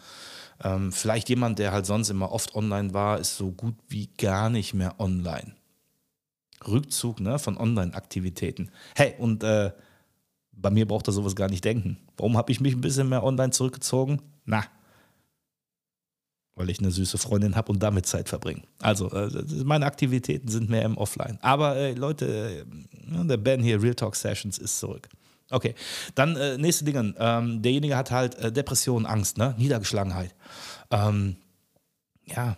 Ähm, 0.62 0.92
vielleicht 0.92 1.28
jemand, 1.28 1.58
der 1.58 1.72
halt 1.72 1.86
sonst 1.86 2.10
immer 2.10 2.32
oft 2.32 2.54
online 2.54 2.92
war, 2.92 3.18
ist 3.18 3.36
so 3.36 3.50
gut 3.50 3.74
wie 3.88 4.08
gar 4.18 4.50
nicht 4.50 4.74
mehr 4.74 5.00
online. 5.00 5.54
Rückzug 6.66 7.20
ne, 7.20 7.38
von 7.38 7.56
Online-Aktivitäten. 7.56 8.70
Hey, 8.94 9.14
und 9.18 9.42
äh, 9.42 9.72
bei 10.52 10.70
mir 10.70 10.86
braucht 10.86 11.08
er 11.08 11.12
sowas 11.12 11.34
gar 11.34 11.48
nicht 11.48 11.64
denken. 11.64 11.98
Warum 12.18 12.36
habe 12.36 12.52
ich 12.52 12.60
mich 12.60 12.74
ein 12.74 12.82
bisschen 12.82 13.08
mehr 13.08 13.24
online 13.24 13.50
zurückgezogen? 13.50 14.20
Na, 14.44 14.64
weil 16.60 16.68
ich 16.68 16.78
eine 16.78 16.90
süße 16.90 17.16
Freundin 17.16 17.56
habe 17.56 17.72
und 17.72 17.82
damit 17.82 18.04
Zeit 18.04 18.28
verbringe. 18.28 18.62
Also, 18.80 19.10
äh, 19.10 19.30
meine 19.64 19.86
Aktivitäten 19.86 20.48
sind 20.48 20.68
mehr 20.68 20.82
im 20.82 20.98
Offline. 20.98 21.38
Aber 21.40 21.76
äh, 21.76 21.92
Leute, 21.94 22.66
äh, 22.66 23.24
der 23.26 23.38
Ben 23.38 23.62
hier, 23.62 23.82
Real 23.82 23.94
Talk 23.94 24.14
Sessions, 24.14 24.58
ist 24.58 24.78
zurück. 24.78 25.08
Okay, 25.50 25.74
dann 26.14 26.36
äh, 26.36 26.58
nächste 26.58 26.84
Dinge. 26.84 27.14
Ähm, 27.18 27.62
derjenige 27.62 27.96
hat 27.96 28.10
halt 28.10 28.36
äh, 28.36 28.52
Depression, 28.52 29.06
Angst, 29.06 29.36
ne? 29.36 29.54
Niedergeschlagenheit. 29.58 30.34
Ähm, 30.90 31.36
ja, 32.26 32.56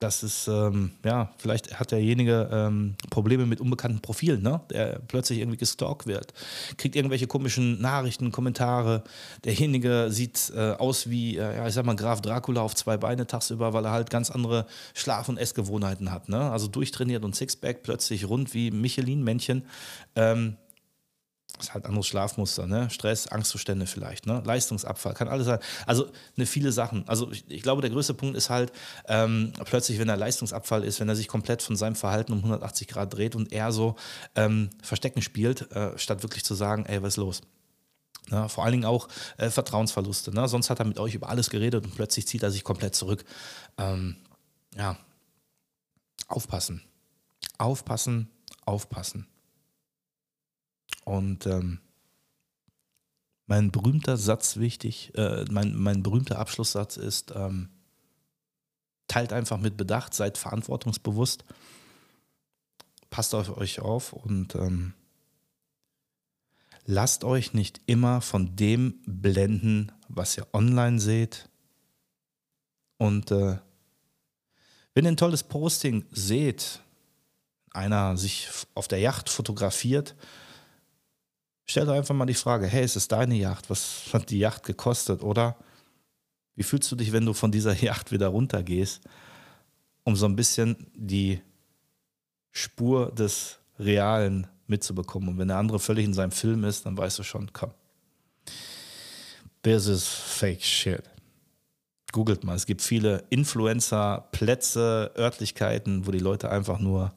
das 0.00 0.22
ist, 0.22 0.46
ähm, 0.46 0.92
ja, 1.04 1.32
vielleicht 1.38 1.80
hat 1.80 1.90
derjenige 1.90 2.48
ähm, 2.52 2.94
Probleme 3.10 3.46
mit 3.46 3.60
unbekannten 3.60 4.00
Profilen, 4.00 4.42
ne? 4.42 4.60
der 4.70 5.00
plötzlich 5.08 5.40
irgendwie 5.40 5.56
gestalkt 5.58 6.06
wird, 6.06 6.32
kriegt 6.76 6.94
irgendwelche 6.94 7.26
komischen 7.26 7.80
Nachrichten, 7.80 8.30
Kommentare. 8.30 9.02
Derjenige 9.44 10.06
sieht 10.10 10.52
äh, 10.54 10.74
aus 10.78 11.10
wie, 11.10 11.36
äh, 11.36 11.56
ja, 11.56 11.66
ich 11.66 11.74
sag 11.74 11.84
mal, 11.84 11.96
Graf 11.96 12.20
Dracula 12.20 12.60
auf 12.60 12.76
zwei 12.76 12.96
Beine 12.96 13.26
tagsüber, 13.26 13.72
weil 13.72 13.84
er 13.86 13.90
halt 13.90 14.08
ganz 14.08 14.30
andere 14.30 14.66
Schlaf- 14.94 15.28
und 15.28 15.36
Essgewohnheiten 15.36 16.12
hat. 16.12 16.28
Ne? 16.28 16.48
Also 16.48 16.68
durchtrainiert 16.68 17.24
und 17.24 17.34
Sixpack, 17.34 17.82
plötzlich 17.82 18.28
rund 18.28 18.54
wie 18.54 18.70
Michelin-Männchen. 18.70 19.64
Ähm, 20.14 20.58
ist 21.58 21.74
halt 21.74 21.86
anderes 21.86 22.06
Schlafmuster, 22.06 22.66
ne? 22.66 22.88
Stress, 22.90 23.26
Angstzustände 23.26 23.86
vielleicht, 23.86 24.26
ne? 24.26 24.42
Leistungsabfall, 24.44 25.14
kann 25.14 25.28
alles 25.28 25.46
sein. 25.46 25.58
Also 25.86 26.10
ne, 26.36 26.46
viele 26.46 26.72
Sachen. 26.72 27.06
Also 27.08 27.30
ich, 27.32 27.44
ich 27.48 27.62
glaube, 27.62 27.82
der 27.82 27.90
größte 27.90 28.14
Punkt 28.14 28.36
ist 28.36 28.50
halt, 28.50 28.72
ähm, 29.06 29.52
plötzlich, 29.64 29.98
wenn 29.98 30.08
er 30.08 30.16
Leistungsabfall 30.16 30.84
ist, 30.84 31.00
wenn 31.00 31.08
er 31.08 31.16
sich 31.16 31.28
komplett 31.28 31.62
von 31.62 31.76
seinem 31.76 31.96
Verhalten 31.96 32.32
um 32.32 32.38
180 32.38 32.88
Grad 32.88 33.12
dreht 33.14 33.34
und 33.34 33.52
er 33.52 33.72
so 33.72 33.96
ähm, 34.36 34.70
Verstecken 34.82 35.22
spielt, 35.22 35.70
äh, 35.72 35.98
statt 35.98 36.22
wirklich 36.22 36.44
zu 36.44 36.54
sagen, 36.54 36.86
ey, 36.86 37.02
was 37.02 37.14
ist 37.14 37.16
los? 37.16 37.40
Ne? 38.30 38.48
Vor 38.48 38.64
allen 38.64 38.72
Dingen 38.72 38.84
auch 38.84 39.08
äh, 39.36 39.50
Vertrauensverluste. 39.50 40.32
Ne? 40.32 40.46
Sonst 40.48 40.70
hat 40.70 40.78
er 40.78 40.84
mit 40.84 40.98
euch 40.98 41.14
über 41.14 41.28
alles 41.28 41.50
geredet 41.50 41.84
und 41.84 41.94
plötzlich 41.94 42.26
zieht 42.26 42.42
er 42.42 42.50
sich 42.50 42.64
komplett 42.64 42.94
zurück. 42.94 43.24
Ähm, 43.78 44.16
ja, 44.76 44.96
aufpassen. 46.28 46.82
Aufpassen, 47.56 48.30
aufpassen. 48.64 49.26
Und 51.04 51.46
ähm, 51.46 51.80
mein 53.46 53.70
berühmter 53.70 54.16
Satz 54.16 54.58
wichtig, 54.58 55.12
äh, 55.16 55.44
mein, 55.50 55.74
mein 55.74 56.02
berühmter 56.02 56.38
Abschlusssatz 56.38 56.96
ist, 56.96 57.32
ähm, 57.34 57.70
teilt 59.08 59.32
einfach 59.32 59.58
mit 59.58 59.76
Bedacht, 59.76 60.12
seid 60.12 60.36
verantwortungsbewusst, 60.36 61.44
passt 63.08 63.34
auf 63.34 63.56
euch 63.56 63.80
auf 63.80 64.12
und 64.12 64.54
ähm, 64.54 64.92
lasst 66.84 67.24
euch 67.24 67.54
nicht 67.54 67.80
immer 67.86 68.20
von 68.20 68.54
dem 68.54 69.00
blenden, 69.06 69.92
was 70.08 70.36
ihr 70.36 70.46
online 70.52 71.00
seht. 71.00 71.48
Und 72.98 73.30
äh, 73.30 73.58
wenn 74.94 75.04
ihr 75.06 75.12
ein 75.12 75.16
tolles 75.16 75.42
Posting 75.42 76.04
seht, 76.10 76.80
einer 77.70 78.16
sich 78.16 78.48
auf 78.74 78.88
der 78.88 78.98
Yacht 78.98 79.30
fotografiert, 79.30 80.14
Stell 81.70 81.84
dir 81.84 81.92
einfach 81.92 82.14
mal 82.14 82.24
die 82.24 82.32
Frage, 82.32 82.66
hey, 82.66 82.82
ist 82.82 82.96
es 82.96 83.08
deine 83.08 83.34
Yacht? 83.34 83.68
Was 83.68 84.04
hat 84.14 84.30
die 84.30 84.38
Yacht 84.38 84.64
gekostet? 84.64 85.22
Oder 85.22 85.56
wie 86.54 86.62
fühlst 86.62 86.90
du 86.90 86.96
dich, 86.96 87.12
wenn 87.12 87.26
du 87.26 87.34
von 87.34 87.52
dieser 87.52 87.74
Yacht 87.82 88.10
wieder 88.10 88.28
runtergehst, 88.28 89.02
um 90.02 90.16
so 90.16 90.24
ein 90.24 90.34
bisschen 90.34 90.86
die 90.94 91.42
Spur 92.52 93.12
des 93.14 93.58
Realen 93.78 94.46
mitzubekommen? 94.66 95.28
Und 95.28 95.38
wenn 95.38 95.48
der 95.48 95.58
andere 95.58 95.78
völlig 95.78 96.06
in 96.06 96.14
seinem 96.14 96.30
Film 96.30 96.64
ist, 96.64 96.86
dann 96.86 96.96
weißt 96.96 97.18
du 97.18 97.22
schon, 97.22 97.52
komm, 97.52 97.72
this 99.62 99.86
is 99.88 100.06
fake 100.06 100.64
shit. 100.64 101.02
Googelt 102.12 102.44
mal, 102.44 102.56
es 102.56 102.64
gibt 102.64 102.80
viele 102.80 103.24
Influencer, 103.28 104.26
Plätze, 104.32 105.12
Örtlichkeiten, 105.18 106.06
wo 106.06 106.12
die 106.12 106.18
Leute 106.18 106.50
einfach 106.50 106.78
nur 106.78 107.12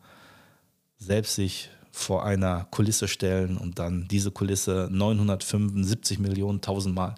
selbst 0.98 1.36
sich 1.36 1.70
vor 1.92 2.26
einer 2.26 2.66
Kulisse 2.72 3.08
stellen 3.08 3.58
und 3.58 3.80
dann 3.80 4.08
diese 4.08 4.32
Kulisse 4.32 4.88
975 4.92 6.20
Millionen 6.20 6.62
tausendmal 6.62 7.16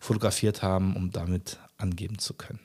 fotografiert 0.00 0.62
haben, 0.62 0.96
um 0.96 1.10
damit 1.10 1.58
angeben 1.76 2.18
zu 2.18 2.34
können. 2.34 2.60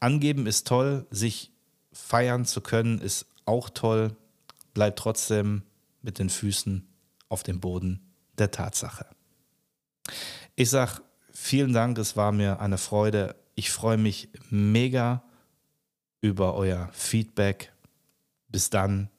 Angeben 0.00 0.46
ist 0.46 0.66
toll, 0.66 1.06
sich 1.10 1.50
feiern 1.92 2.44
zu 2.44 2.60
können 2.60 3.00
ist 3.00 3.26
auch 3.44 3.70
toll, 3.70 4.16
bleibt 4.74 4.98
trotzdem 4.98 5.62
mit 6.02 6.18
den 6.18 6.30
Füßen 6.30 6.86
auf 7.28 7.42
dem 7.42 7.60
Boden 7.60 8.00
der 8.38 8.50
Tatsache. 8.50 9.06
Ich 10.54 10.70
sage 10.70 11.02
vielen 11.32 11.72
Dank, 11.72 11.98
es 11.98 12.16
war 12.16 12.32
mir 12.32 12.60
eine 12.60 12.78
Freude. 12.78 13.36
Ich 13.54 13.70
freue 13.70 13.96
mich 13.96 14.28
mega 14.50 15.22
über 16.20 16.54
euer 16.54 16.88
Feedback. 16.92 17.72
Bis 18.48 18.70
dann, 18.70 19.10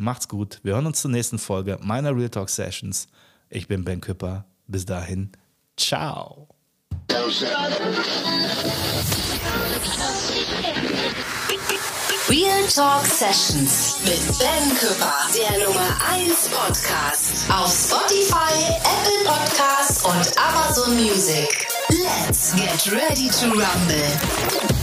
Macht's 0.00 0.28
gut. 0.28 0.60
Wir 0.62 0.72
hören 0.76 0.86
uns 0.86 1.02
zur 1.02 1.10
nächsten 1.10 1.38
Folge 1.38 1.78
meiner 1.82 2.16
Real 2.16 2.30
Talk 2.30 2.48
Sessions. 2.48 3.06
Ich 3.50 3.68
bin 3.68 3.84
Ben 3.84 4.00
Küpper. 4.00 4.46
Bis 4.66 4.86
dahin. 4.86 5.30
Ciao. 5.76 6.48
Real 12.30 12.62
Talk 12.74 13.04
Sessions 13.04 13.98
mit 14.06 14.38
Ben 14.38 14.74
Küpper, 14.78 15.12
der 15.34 15.68
Nummer 15.68 15.94
1 16.14 16.48
Podcast 16.48 17.50
auf 17.50 17.70
Spotify, 17.70 18.54
Apple 18.78 19.24
Podcasts 19.26 20.02
und 20.02 20.38
Amazon 20.38 20.96
Music. 20.96 21.66
Let's 21.90 22.54
get 22.56 22.90
ready 22.90 23.28
to 23.28 23.50
rumble. 23.50 24.79